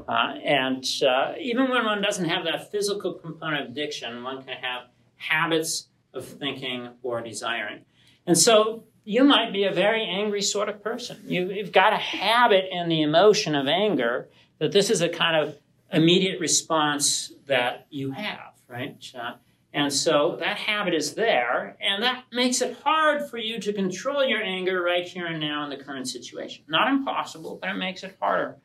Uh, 0.08 0.36
and 0.44 0.86
uh, 1.08 1.34
even 1.40 1.70
when 1.70 1.86
one 1.86 2.02
doesn't 2.02 2.26
have 2.26 2.46
that 2.46 2.72
physical 2.72 3.14
component 3.14 3.66
of 3.66 3.72
addiction, 3.72 4.24
one 4.24 4.42
can 4.44 4.58
have 4.58 4.84
habits 5.18 5.88
of 6.14 6.26
thinking 6.26 6.90
or 7.04 7.22
desiring. 7.22 7.82
And 8.26 8.38
so 8.38 8.86
you 9.04 9.24
might 9.24 9.52
be 9.52 9.66
a 9.66 9.72
very 9.72 10.04
angry 10.04 10.42
sort 10.42 10.70
of 10.70 10.84
person. 10.84 11.18
You, 11.26 11.50
have 11.50 11.72
got 11.72 11.94
a 11.94 11.98
habit 11.98 12.66
in 12.72 12.90
the 12.90 13.02
emotion 13.02 13.56
of 13.56 13.68
anger 13.68 14.30
that 14.60 14.72
this 14.72 14.90
is 14.90 15.02
a 15.02 15.10
kind 15.10 15.36
of 15.36 15.58
immediate 15.92 16.40
response 16.40 17.34
that 17.48 17.88
you 17.90 18.12
have, 18.12 18.54
right? 18.68 18.96
Uh, 19.14 19.34
and 19.74 19.92
so 19.92 20.36
that 20.40 20.58
habit 20.58 20.94
is 20.94 21.16
there, 21.16 21.78
and 21.80 22.04
that 22.04 22.26
makes 22.32 22.62
it 22.62 22.78
hard 22.84 23.30
for 23.30 23.38
you 23.38 23.60
to 23.60 23.72
control 23.72 24.24
your 24.26 24.42
anger 24.42 24.82
right 24.82 25.06
here 25.06 25.28
and 25.28 25.40
now 25.40 25.64
in 25.64 25.70
the 25.70 25.84
current 25.84 26.10
situation. 26.10 26.66
Not 26.68 26.90
impossible, 26.90 27.58
but 27.62 27.70
it 27.70 27.76
makes 27.78 28.04
it 28.04 28.18
harder 28.20 28.58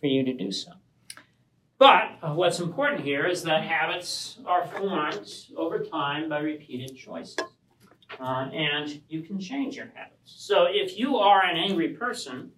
for 0.00 0.06
you 0.06 0.22
to 0.24 0.34
do 0.34 0.52
so. 0.52 0.72
But 1.78 2.18
uh, 2.22 2.34
what's 2.34 2.60
important 2.60 3.00
here 3.00 3.26
is 3.26 3.42
that 3.44 3.62
habits 3.62 4.38
are 4.44 4.66
formed 4.66 5.32
over 5.56 5.78
time 5.78 6.28
by 6.28 6.40
repeated 6.40 6.94
choices. 6.94 7.38
Uh, 8.18 8.50
and 8.52 9.00
you 9.08 9.22
can 9.22 9.40
change 9.40 9.76
your 9.76 9.86
habits. 9.94 10.18
So 10.24 10.66
if 10.68 10.98
you 10.98 11.16
are 11.16 11.42
an 11.42 11.56
angry 11.56 11.90
person, 11.90 12.52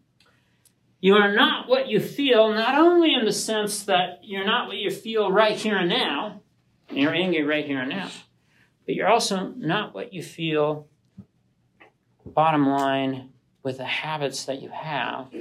you 1.00 1.14
are 1.14 1.32
not 1.32 1.68
what 1.68 1.88
you 1.88 2.00
feel, 2.00 2.52
not 2.52 2.76
only 2.76 3.14
in 3.14 3.24
the 3.24 3.32
sense 3.32 3.84
that 3.84 4.20
you're 4.22 4.44
not 4.44 4.66
what 4.66 4.78
you 4.78 4.90
feel 4.90 5.30
right 5.30 5.56
here 5.56 5.76
and 5.76 5.88
now, 5.88 6.41
and 6.92 7.00
you're 7.00 7.14
angry 7.14 7.42
right 7.42 7.64
here 7.64 7.80
and 7.80 7.88
now. 7.88 8.10
But 8.84 8.94
you're 8.94 9.08
also 9.08 9.48
not 9.56 9.94
what 9.94 10.12
you 10.12 10.22
feel, 10.22 10.88
bottom 12.26 12.68
line, 12.68 13.30
with 13.62 13.78
the 13.78 13.86
habits 13.86 14.44
that 14.44 14.60
you 14.60 14.68
have 14.68 15.32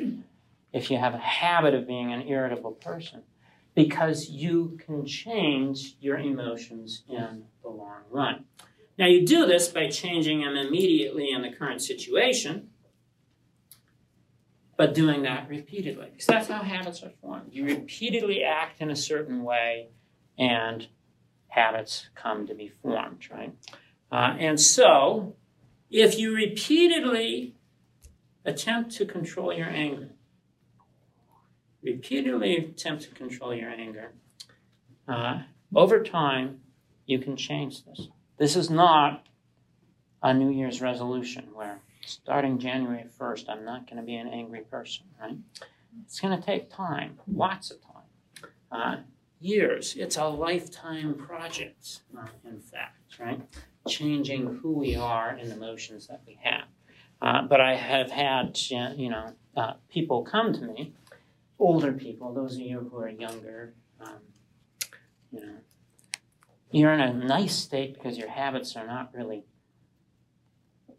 if 0.72 0.90
you 0.90 0.98
have 0.98 1.14
a 1.14 1.20
habit 1.20 1.74
of 1.74 1.86
being 1.86 2.14
an 2.14 2.28
irritable 2.28 2.72
person. 2.72 3.24
Because 3.76 4.30
you 4.30 4.80
can 4.86 5.06
change 5.06 5.96
your 6.00 6.18
emotions 6.18 7.04
in 7.10 7.44
the 7.64 7.70
long 7.70 8.02
run. 8.10 8.46
Now, 8.98 9.08
you 9.08 9.26
do 9.26 9.46
this 9.46 9.68
by 9.68 9.90
changing 9.90 10.42
them 10.42 10.56
immediately 10.56 11.32
in 11.32 11.42
the 11.42 11.52
current 11.52 11.82
situation, 11.82 12.70
but 14.78 14.94
doing 14.94 15.24
that 15.24 15.50
repeatedly. 15.50 16.08
Because 16.12 16.28
that's 16.28 16.48
how 16.48 16.62
habits 16.62 17.04
are 17.04 17.12
formed. 17.22 17.52
You 17.52 17.66
repeatedly 17.66 18.44
act 18.44 18.82
in 18.82 18.90
a 18.90 18.96
certain 18.96 19.44
way, 19.44 19.90
and 20.38 20.88
habits 21.52 22.10
come 22.16 22.48
to 22.48 22.56
be 22.56 22.70
formed, 22.82 23.28
right? 23.30 23.54
Uh, 24.12 24.36
and 24.40 24.60
so, 24.60 25.36
if 25.90 26.18
you 26.18 26.34
repeatedly 26.34 27.56
attempt 28.46 28.92
to 28.92 29.06
control 29.06 29.54
your 29.54 29.70
anger, 29.70 30.10
repeatedly 31.84 32.58
attempt 32.58 33.04
to 33.04 33.12
control 33.12 33.54
your 33.54 33.70
anger, 33.70 34.14
uh, 35.08 35.42
over 35.76 36.02
time, 36.02 36.62
you 37.06 37.20
can 37.20 37.36
change 37.36 37.84
this. 37.86 38.08
This 38.38 38.56
is 38.56 38.70
not 38.70 39.26
a 40.24 40.34
New 40.34 40.50
Year's 40.50 40.82
resolution 40.82 41.50
where 41.54 41.82
starting 42.06 42.60
January 42.60 43.06
1st, 43.20 43.50
I'm 43.50 43.66
not 43.66 43.88
going 43.88 43.98
to 43.98 44.06
be 44.06 44.16
an 44.16 44.28
angry 44.28 44.62
person, 44.62 45.06
right? 45.20 45.38
It's 46.06 46.20
going 46.20 46.38
to 46.38 46.46
take 46.46 46.72
time, 46.72 47.20
lots 47.28 47.72
of 47.72 47.78
time. 47.82 48.52
Uh, 48.72 48.96
years. 49.42 49.96
It's 49.98 50.18
a 50.18 50.26
lifetime 50.26 51.16
project, 51.16 52.02
uh, 52.18 52.28
in 52.46 52.60
fact, 52.60 53.20
right? 53.20 53.42
Changing 53.88 54.60
who 54.62 54.72
we 54.74 54.96
are 54.96 55.30
and 55.30 55.50
the 55.50 55.56
emotions 55.56 56.08
that 56.08 56.22
we 56.26 56.40
have. 56.44 56.66
Uh, 57.22 57.42
but 57.48 57.62
I 57.62 57.76
have 57.76 58.12
had, 58.12 58.58
you 58.70 59.10
know, 59.10 59.34
uh, 59.56 59.74
people 59.90 60.24
come 60.24 60.54
to 60.54 60.62
me, 60.62 60.94
older 61.60 61.92
people, 61.92 62.34
those 62.34 62.56
of 62.56 62.62
you 62.62 62.90
who 62.92 62.98
are 62.98 63.10
younger, 63.10 63.74
um, 64.00 64.20
you 65.32 65.42
know, 65.42 65.54
you're 66.72 66.94
in 66.94 67.02
a 67.02 67.14
nice 67.14 67.56
state 67.56 67.94
because 67.94 68.18
your 68.18 68.30
habits 68.30 68.76
are 68.76 68.88
not 68.88 69.12
really 69.14 69.44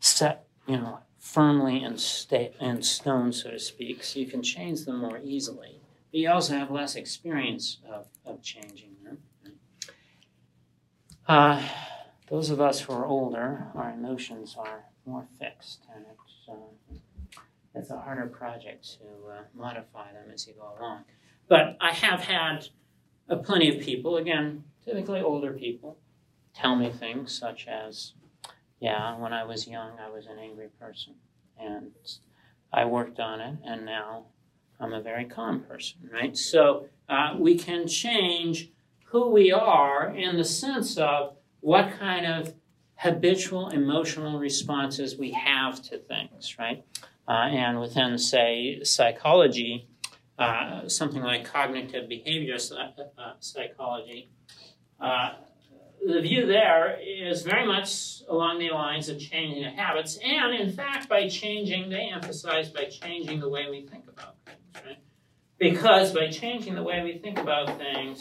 set, 0.00 0.46
you 0.66 0.76
know, 0.76 1.00
firmly 1.18 1.82
in, 1.82 1.96
state, 1.96 2.54
in 2.60 2.82
stone, 2.82 3.32
so 3.32 3.50
to 3.50 3.58
speak, 3.58 4.04
so 4.04 4.20
you 4.20 4.26
can 4.26 4.42
change 4.42 4.84
them 4.84 4.98
more 4.98 5.20
easily. 5.22 5.81
But 6.12 6.20
you 6.20 6.30
also 6.30 6.58
have 6.58 6.70
less 6.70 6.94
experience 6.94 7.78
of, 7.90 8.06
of 8.26 8.42
changing 8.42 8.96
them. 9.02 9.18
Uh, 11.26 11.66
those 12.28 12.50
of 12.50 12.60
us 12.60 12.80
who 12.80 12.92
are 12.92 13.06
older, 13.06 13.68
our 13.74 13.90
emotions 13.90 14.54
are 14.58 14.84
more 15.06 15.26
fixed, 15.38 15.84
and 15.94 16.04
it's, 16.12 16.48
uh, 16.50 17.38
it's 17.74 17.90
a 17.90 17.98
harder 17.98 18.26
project 18.26 18.98
to 18.98 19.32
uh, 19.32 19.42
modify 19.54 20.12
them 20.12 20.30
as 20.32 20.46
you 20.46 20.52
go 20.52 20.74
along. 20.78 21.04
But 21.48 21.78
I 21.80 21.92
have 21.92 22.20
had 22.20 22.68
plenty 23.44 23.74
of 23.74 23.82
people, 23.82 24.18
again, 24.18 24.64
typically 24.84 25.22
older 25.22 25.52
people, 25.52 25.96
tell 26.54 26.76
me 26.76 26.90
things 26.90 27.32
such 27.32 27.66
as, 27.66 28.12
yeah, 28.80 29.16
when 29.16 29.32
I 29.32 29.44
was 29.44 29.66
young, 29.66 29.92
I 29.98 30.10
was 30.10 30.26
an 30.26 30.38
angry 30.38 30.68
person. 30.78 31.14
And 31.58 31.92
I 32.72 32.84
worked 32.84 33.20
on 33.20 33.40
it, 33.40 33.56
and 33.64 33.86
now 33.86 34.26
I'm 34.82 34.92
a 34.92 35.00
very 35.00 35.24
calm 35.24 35.60
person, 35.60 36.10
right? 36.12 36.36
So 36.36 36.86
uh, 37.08 37.36
we 37.38 37.56
can 37.56 37.86
change 37.86 38.70
who 39.06 39.30
we 39.30 39.52
are 39.52 40.12
in 40.14 40.36
the 40.36 40.44
sense 40.44 40.98
of 40.98 41.36
what 41.60 41.92
kind 42.00 42.26
of 42.26 42.54
habitual 42.96 43.68
emotional 43.68 44.40
responses 44.40 45.16
we 45.16 45.30
have 45.30 45.80
to 45.82 45.98
things, 45.98 46.56
right? 46.58 46.84
Uh, 47.28 47.32
and 47.32 47.80
within, 47.80 48.18
say, 48.18 48.82
psychology, 48.82 49.86
uh, 50.38 50.88
something 50.88 51.22
like 51.22 51.44
cognitive 51.44 52.08
behavior 52.08 52.56
uh, 52.56 53.32
psychology, 53.38 54.30
uh, 55.00 55.34
the 56.04 56.20
view 56.20 56.46
there 56.46 56.98
is 57.00 57.42
very 57.42 57.64
much 57.64 58.22
along 58.28 58.58
the 58.58 58.70
lines 58.70 59.08
of 59.08 59.20
changing 59.20 59.62
the 59.62 59.70
habits, 59.70 60.18
and 60.24 60.52
in 60.52 60.72
fact, 60.72 61.08
by 61.08 61.28
changing, 61.28 61.90
they 61.90 62.10
emphasize 62.12 62.68
by 62.70 62.86
changing 62.86 63.38
the 63.38 63.48
way 63.48 63.70
we 63.70 63.82
think 63.82 64.08
about 64.08 64.31
right? 64.74 64.98
Because 65.58 66.12
by 66.12 66.28
changing 66.28 66.74
the 66.74 66.82
way 66.82 67.02
we 67.02 67.18
think 67.18 67.38
about 67.38 67.78
things, 67.78 68.20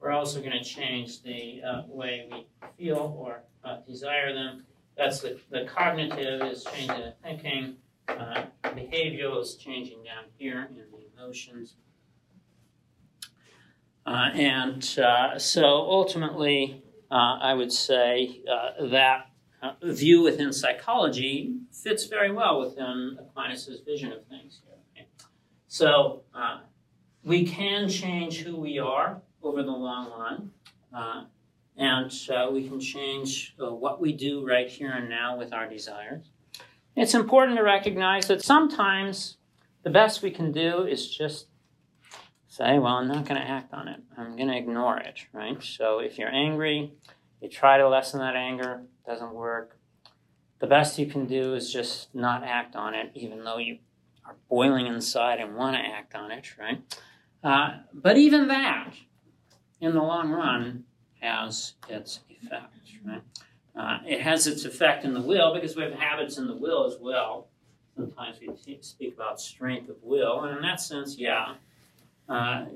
we're 0.00 0.12
also 0.12 0.40
going 0.40 0.52
to 0.52 0.64
change 0.64 1.22
the 1.22 1.60
uh, 1.62 1.82
way 1.86 2.28
we 2.30 2.46
feel 2.76 3.16
or 3.18 3.42
uh, 3.64 3.78
desire 3.86 4.32
them. 4.32 4.64
That's 4.96 5.20
the, 5.20 5.38
the 5.50 5.64
cognitive 5.64 6.42
is 6.42 6.64
changing 6.64 7.00
the 7.00 7.14
thinking, 7.22 7.76
uh, 8.08 8.44
behavioral 8.64 9.42
is 9.42 9.56
changing 9.56 10.02
down 10.04 10.24
here 10.38 10.66
in 10.70 10.76
the 10.76 10.84
emotions. 11.16 11.76
Uh, 14.06 14.30
and 14.34 14.98
uh, 14.98 15.38
so 15.38 15.64
ultimately, 15.64 16.82
uh, 17.10 17.38
I 17.42 17.54
would 17.54 17.72
say 17.72 18.40
that 18.80 19.26
view 19.82 20.22
within 20.22 20.52
psychology 20.52 21.56
fits 21.70 22.06
very 22.06 22.32
well 22.32 22.60
within 22.60 23.18
Aquinas' 23.20 23.80
vision 23.84 24.12
of 24.12 24.24
things? 24.26 24.60
So 25.68 26.22
uh, 26.34 26.60
we 27.22 27.46
can 27.46 27.88
change 27.88 28.38
who 28.38 28.56
we 28.56 28.78
are 28.78 29.20
over 29.42 29.62
the 29.62 29.70
long 29.70 30.10
run, 30.10 30.50
uh, 30.94 31.24
and 31.76 32.12
uh, 32.34 32.48
we 32.50 32.66
can 32.66 32.80
change 32.80 33.54
what 33.58 34.00
we 34.00 34.12
do 34.12 34.44
right 34.46 34.68
here 34.68 34.90
and 34.90 35.08
now 35.08 35.36
with 35.36 35.52
our 35.52 35.68
desires. 35.68 36.30
It's 36.96 37.14
important 37.14 37.58
to 37.58 37.62
recognize 37.62 38.26
that 38.28 38.42
sometimes 38.42 39.36
the 39.84 39.90
best 39.90 40.22
we 40.22 40.30
can 40.30 40.50
do 40.50 40.84
is 40.84 41.08
just 41.08 41.46
say, 42.48 42.78
well, 42.78 42.94
I'm 42.94 43.06
not 43.06 43.26
going 43.26 43.40
to 43.40 43.46
act 43.46 43.72
on 43.72 43.88
it. 43.88 44.00
I'm 44.16 44.36
going 44.36 44.48
to 44.48 44.56
ignore 44.56 44.98
it, 44.98 45.20
right? 45.32 45.62
So 45.62 46.00
if 46.00 46.18
you're 46.18 46.34
angry, 46.34 46.92
you 47.40 47.48
try 47.48 47.78
to 47.78 47.88
lessen 47.88 48.18
that 48.20 48.34
anger, 48.34 48.82
doesn't 49.06 49.32
work. 49.32 49.78
The 50.58 50.66
best 50.66 50.98
you 50.98 51.06
can 51.06 51.26
do 51.26 51.54
is 51.54 51.72
just 51.72 52.12
not 52.14 52.42
act 52.42 52.74
on 52.74 52.94
it, 52.94 53.12
even 53.14 53.44
though 53.44 53.58
you 53.58 53.78
are 54.28 54.36
boiling 54.48 54.86
inside 54.86 55.40
and 55.40 55.56
want 55.56 55.74
to 55.74 55.80
act 55.80 56.14
on 56.14 56.30
it, 56.30 56.46
right? 56.58 56.82
Uh, 57.42 57.78
but 57.94 58.18
even 58.18 58.48
that, 58.48 58.92
in 59.80 59.94
the 59.94 60.02
long 60.02 60.30
run, 60.30 60.84
has 61.20 61.74
its 61.88 62.20
effect, 62.28 62.74
right? 63.04 63.22
Uh, 63.74 63.98
it 64.06 64.20
has 64.20 64.46
its 64.46 64.64
effect 64.64 65.04
in 65.04 65.14
the 65.14 65.22
will 65.22 65.54
because 65.54 65.76
we 65.76 65.82
have 65.82 65.94
habits 65.94 66.36
in 66.36 66.46
the 66.46 66.54
will 66.54 66.84
as 66.84 66.98
well. 67.00 67.48
Sometimes 67.96 68.38
we 68.40 68.78
speak 68.80 69.14
about 69.14 69.40
strength 69.40 69.88
of 69.88 69.96
will, 70.02 70.42
and 70.42 70.56
in 70.56 70.62
that 70.62 70.80
sense, 70.80 71.16
yeah, 71.16 71.54
uh, 72.28 72.66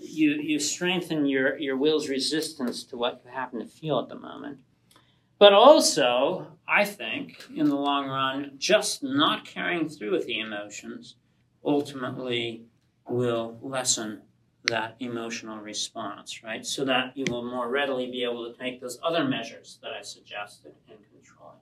you, 0.00 0.32
you 0.32 0.58
strengthen 0.58 1.26
your, 1.26 1.56
your 1.58 1.76
will's 1.76 2.08
resistance 2.08 2.84
to 2.84 2.96
what 2.96 3.22
you 3.24 3.30
happen 3.30 3.60
to 3.60 3.66
feel 3.66 3.98
at 3.98 4.08
the 4.08 4.14
moment. 4.14 4.58
But 5.38 5.52
also, 5.52 6.48
I 6.66 6.84
think, 6.84 7.44
in 7.54 7.68
the 7.68 7.76
long 7.76 8.08
run, 8.08 8.52
just 8.58 9.02
not 9.02 9.44
carrying 9.44 9.88
through 9.88 10.12
with 10.12 10.26
the 10.26 10.40
emotions 10.40 11.16
ultimately 11.64 12.64
will 13.08 13.58
lessen 13.62 14.22
that 14.64 14.96
emotional 15.00 15.58
response, 15.58 16.42
right? 16.42 16.64
So 16.66 16.84
that 16.84 17.16
you 17.16 17.24
will 17.28 17.44
more 17.44 17.68
readily 17.68 18.10
be 18.10 18.24
able 18.24 18.50
to 18.50 18.58
take 18.58 18.80
those 18.80 18.98
other 19.02 19.24
measures 19.24 19.78
that 19.82 19.92
I 19.92 20.02
suggested 20.02 20.72
in 20.88 20.96
controlling 21.12 21.58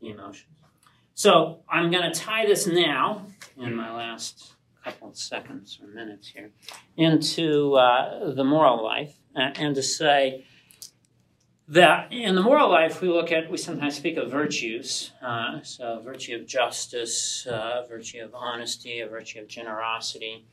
the 0.00 0.10
emotions. 0.10 0.54
So 1.14 1.60
I'm 1.68 1.90
going 1.90 2.12
to 2.12 2.16
tie 2.16 2.46
this 2.46 2.66
now 2.66 3.26
in 3.56 3.74
my 3.74 3.90
last 3.92 4.52
couple 4.84 5.08
of 5.08 5.16
seconds 5.16 5.80
or 5.82 5.88
minutes 5.88 6.28
here 6.28 6.50
into 6.96 7.74
uh, 7.74 8.32
the 8.32 8.44
moral 8.44 8.84
life 8.84 9.18
uh, 9.34 9.50
and 9.56 9.74
to 9.74 9.82
say 9.82 10.44
that 11.68 12.10
in 12.12 12.34
the 12.34 12.42
moral 12.42 12.70
life 12.70 13.00
we 13.00 13.08
look 13.08 13.30
at 13.30 13.50
we 13.50 13.56
sometimes 13.56 13.96
speak 13.96 14.16
of 14.16 14.30
virtues 14.30 15.12
uh, 15.22 15.60
so 15.62 16.00
virtue 16.02 16.34
of 16.34 16.46
justice 16.46 17.46
uh, 17.46 17.84
virtue 17.88 18.20
of 18.22 18.34
honesty 18.34 19.00
a 19.00 19.06
virtue 19.06 19.40
of 19.40 19.48
generosity 19.48 20.44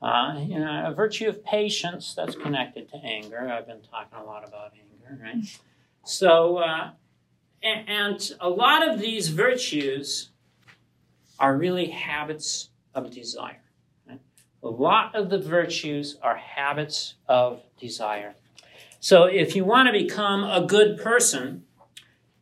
uh, 0.00 0.38
you 0.38 0.60
know, 0.60 0.84
a 0.86 0.94
virtue 0.94 1.28
of 1.28 1.44
patience 1.44 2.14
that's 2.14 2.36
connected 2.36 2.88
to 2.88 2.96
anger. 2.98 3.50
I've 3.50 3.66
been 3.66 3.80
talking 3.82 4.16
a 4.16 4.22
lot 4.22 4.46
about 4.46 4.72
anger 4.72 5.20
right? 5.20 5.44
So 6.04 6.58
uh, 6.58 6.90
and, 7.62 7.88
and 7.88 8.32
a 8.40 8.48
lot 8.48 8.86
of 8.86 9.00
these 9.00 9.28
virtues 9.28 10.30
are 11.40 11.56
really 11.56 11.86
habits 11.86 12.68
of 12.94 13.10
desire 13.10 13.62
a 14.62 14.68
lot 14.68 15.14
of 15.14 15.30
the 15.30 15.38
virtues 15.38 16.16
are 16.22 16.36
habits 16.36 17.14
of 17.28 17.62
desire. 17.78 18.34
So 19.00 19.24
if 19.24 19.54
you 19.54 19.64
want 19.64 19.86
to 19.86 19.92
become 19.92 20.42
a 20.44 20.66
good 20.66 20.98
person, 20.98 21.64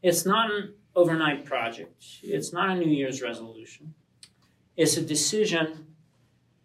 it's 0.02 0.24
not 0.24 0.50
an 0.50 0.74
overnight 0.94 1.44
project. 1.44 2.02
It's 2.22 2.52
not 2.52 2.70
a 2.70 2.74
New 2.74 2.90
Year's 2.90 3.20
resolution. 3.20 3.94
It's 4.76 4.96
a 4.96 5.02
decision 5.02 5.86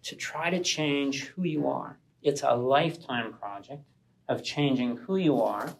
to 0.03 0.15
try 0.15 0.49
to 0.49 0.61
change 0.61 1.25
who 1.27 1.43
you 1.43 1.67
are. 1.67 1.97
It's 2.21 2.41
a 2.43 2.55
lifetime 2.55 3.33
project 3.33 3.83
of 4.29 4.43
changing 4.43 4.97
who 4.97 5.17
you 5.17 5.41
are 5.41 5.75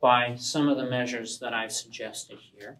by 0.00 0.36
some 0.36 0.68
of 0.68 0.76
the 0.76 0.86
measures 0.86 1.38
that 1.40 1.52
I've 1.52 1.72
suggested 1.72 2.38
here. 2.54 2.78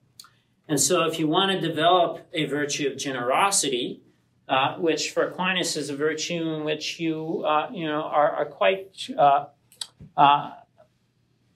And 0.68 0.80
so 0.80 1.04
if 1.06 1.18
you 1.18 1.26
want 1.26 1.52
to 1.52 1.66
develop 1.66 2.26
a 2.32 2.44
virtue 2.46 2.88
of 2.88 2.96
generosity, 2.96 4.02
uh, 4.48 4.76
which 4.76 5.10
for 5.10 5.28
Aquinas 5.28 5.76
is 5.76 5.90
a 5.90 5.96
virtue 5.96 6.54
in 6.54 6.64
which 6.64 7.00
you, 7.00 7.44
uh, 7.44 7.68
you 7.72 7.86
know, 7.86 8.02
are, 8.02 8.30
are 8.30 8.46
quite 8.46 9.08
uh, 9.18 9.46
uh, 10.16 10.50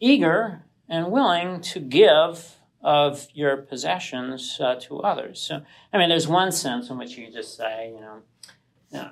eager 0.01 0.63
and 0.89 1.13
willing 1.13 1.61
to 1.61 1.81
give 1.81 2.57
of 2.83 3.29
your 3.35 3.59
possessions 3.59 4.59
uh, 4.61 4.75
to 4.77 5.01
others. 5.01 5.41
So, 5.41 5.61
I 5.93 5.99
mean, 5.99 6.09
there's 6.09 6.27
one 6.27 6.51
sense 6.51 6.89
in 6.89 6.99
which 6.99 7.17
you 7.17 7.31
just 7.31 7.57
say, 7.57 7.93
you 7.95 8.01
know, 8.01 9.11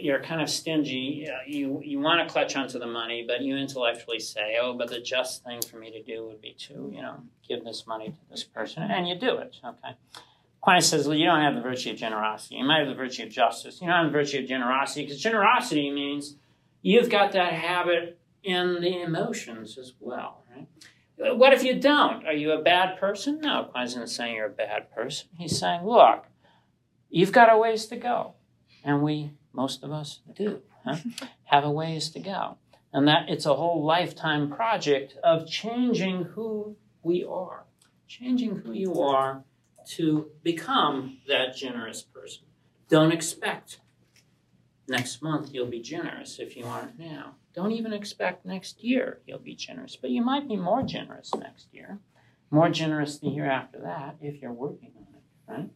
you're 0.00 0.20
kind 0.20 0.40
of 0.40 0.48
stingy. 0.48 1.26
you 1.46 1.80
you 1.84 1.98
want 1.98 2.26
to 2.26 2.32
clutch 2.32 2.54
onto 2.54 2.78
the 2.78 2.86
money, 2.86 3.24
but 3.26 3.40
you 3.40 3.56
intellectually 3.56 4.20
say, 4.20 4.56
"Oh, 4.60 4.74
but 4.74 4.88
the 4.88 5.00
just 5.00 5.42
thing 5.42 5.60
for 5.60 5.76
me 5.76 5.90
to 5.90 6.02
do 6.02 6.24
would 6.26 6.40
be 6.40 6.54
to, 6.68 6.92
you 6.94 7.02
know, 7.02 7.16
give 7.48 7.64
this 7.64 7.84
money 7.84 8.10
to 8.10 8.18
this 8.30 8.44
person," 8.44 8.84
and 8.84 9.08
you 9.08 9.18
do 9.18 9.38
it. 9.38 9.56
Okay. 9.64 9.96
Aquinas 10.60 10.88
says, 10.88 11.06
well, 11.06 11.16
you 11.16 11.24
don't 11.24 11.40
have 11.40 11.54
the 11.54 11.60
virtue 11.60 11.90
of 11.90 11.96
generosity. 11.96 12.56
You 12.56 12.64
might 12.64 12.80
have 12.80 12.88
the 12.88 12.94
virtue 12.94 13.22
of 13.22 13.30
justice. 13.30 13.80
You 13.80 13.86
don't 13.86 13.96
have 13.96 14.12
the 14.12 14.18
virtue 14.18 14.40
of 14.40 14.46
generosity 14.46 15.04
because 15.04 15.20
generosity 15.20 15.90
means 15.90 16.34
you've 16.82 17.08
got 17.10 17.32
that 17.32 17.52
habit 17.52 18.18
in 18.48 18.80
the 18.80 19.02
emotions 19.02 19.76
as 19.76 19.92
well, 20.00 20.42
right? 20.50 20.66
Uh, 21.20 21.34
what 21.34 21.52
if 21.52 21.62
you 21.62 21.78
don't? 21.78 22.26
Are 22.26 22.32
you 22.32 22.52
a 22.52 22.62
bad 22.62 22.98
person? 22.98 23.40
No, 23.42 23.62
Aquinas 23.62 23.90
isn't 23.90 24.08
saying 24.08 24.36
you're 24.36 24.46
a 24.46 24.50
bad 24.50 24.90
person. 24.90 25.28
He's 25.36 25.58
saying, 25.58 25.84
look, 25.84 26.24
you've 27.10 27.32
got 27.32 27.52
a 27.52 27.58
ways 27.58 27.86
to 27.86 27.96
go. 27.96 28.34
And 28.82 29.02
we, 29.02 29.32
most 29.52 29.82
of 29.82 29.92
us, 29.92 30.20
do 30.34 30.62
huh? 30.84 30.96
have 31.44 31.64
a 31.64 31.70
ways 31.70 32.08
to 32.10 32.20
go. 32.20 32.56
And 32.92 33.06
that 33.06 33.28
it's 33.28 33.44
a 33.44 33.54
whole 33.54 33.84
lifetime 33.84 34.50
project 34.50 35.14
of 35.22 35.46
changing 35.46 36.22
who 36.34 36.76
we 37.02 37.24
are. 37.24 37.64
Changing 38.06 38.62
who 38.64 38.72
you 38.72 39.02
are 39.02 39.44
to 39.96 40.30
become 40.42 41.18
that 41.28 41.54
generous 41.54 42.02
person. 42.02 42.44
Don't 42.88 43.12
expect 43.12 43.80
next 44.88 45.22
month 45.22 45.50
you'll 45.52 45.66
be 45.66 45.82
generous 45.82 46.38
if 46.38 46.56
you 46.56 46.64
aren't 46.64 46.98
now. 46.98 47.34
Don't 47.54 47.72
even 47.72 47.92
expect 47.92 48.46
next 48.46 48.82
year 48.82 49.20
you'll 49.26 49.38
be 49.38 49.54
generous, 49.54 49.96
but 49.96 50.10
you 50.10 50.22
might 50.22 50.48
be 50.48 50.56
more 50.56 50.82
generous 50.82 51.34
next 51.34 51.66
year, 51.72 51.98
more 52.50 52.68
generous 52.68 53.18
the 53.18 53.28
year 53.28 53.50
after 53.50 53.80
that 53.80 54.16
if 54.20 54.40
you're 54.40 54.52
working 54.52 54.92
on 54.96 55.56
it, 55.56 55.60
right? 55.60 55.70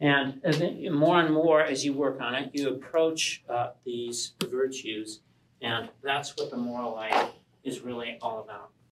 And 0.00 0.92
more 0.94 1.20
and 1.20 1.34
more 1.34 1.60
as 1.62 1.84
you 1.84 1.92
work 1.92 2.20
on 2.20 2.34
it, 2.34 2.50
you 2.52 2.70
approach 2.70 3.42
uh, 3.48 3.70
these 3.84 4.32
virtues, 4.48 5.20
and 5.60 5.88
that's 6.02 6.36
what 6.36 6.50
the 6.50 6.56
moral 6.56 6.94
life 6.94 7.30
is 7.64 7.80
really 7.80 8.18
all 8.22 8.40
about. 8.40 8.70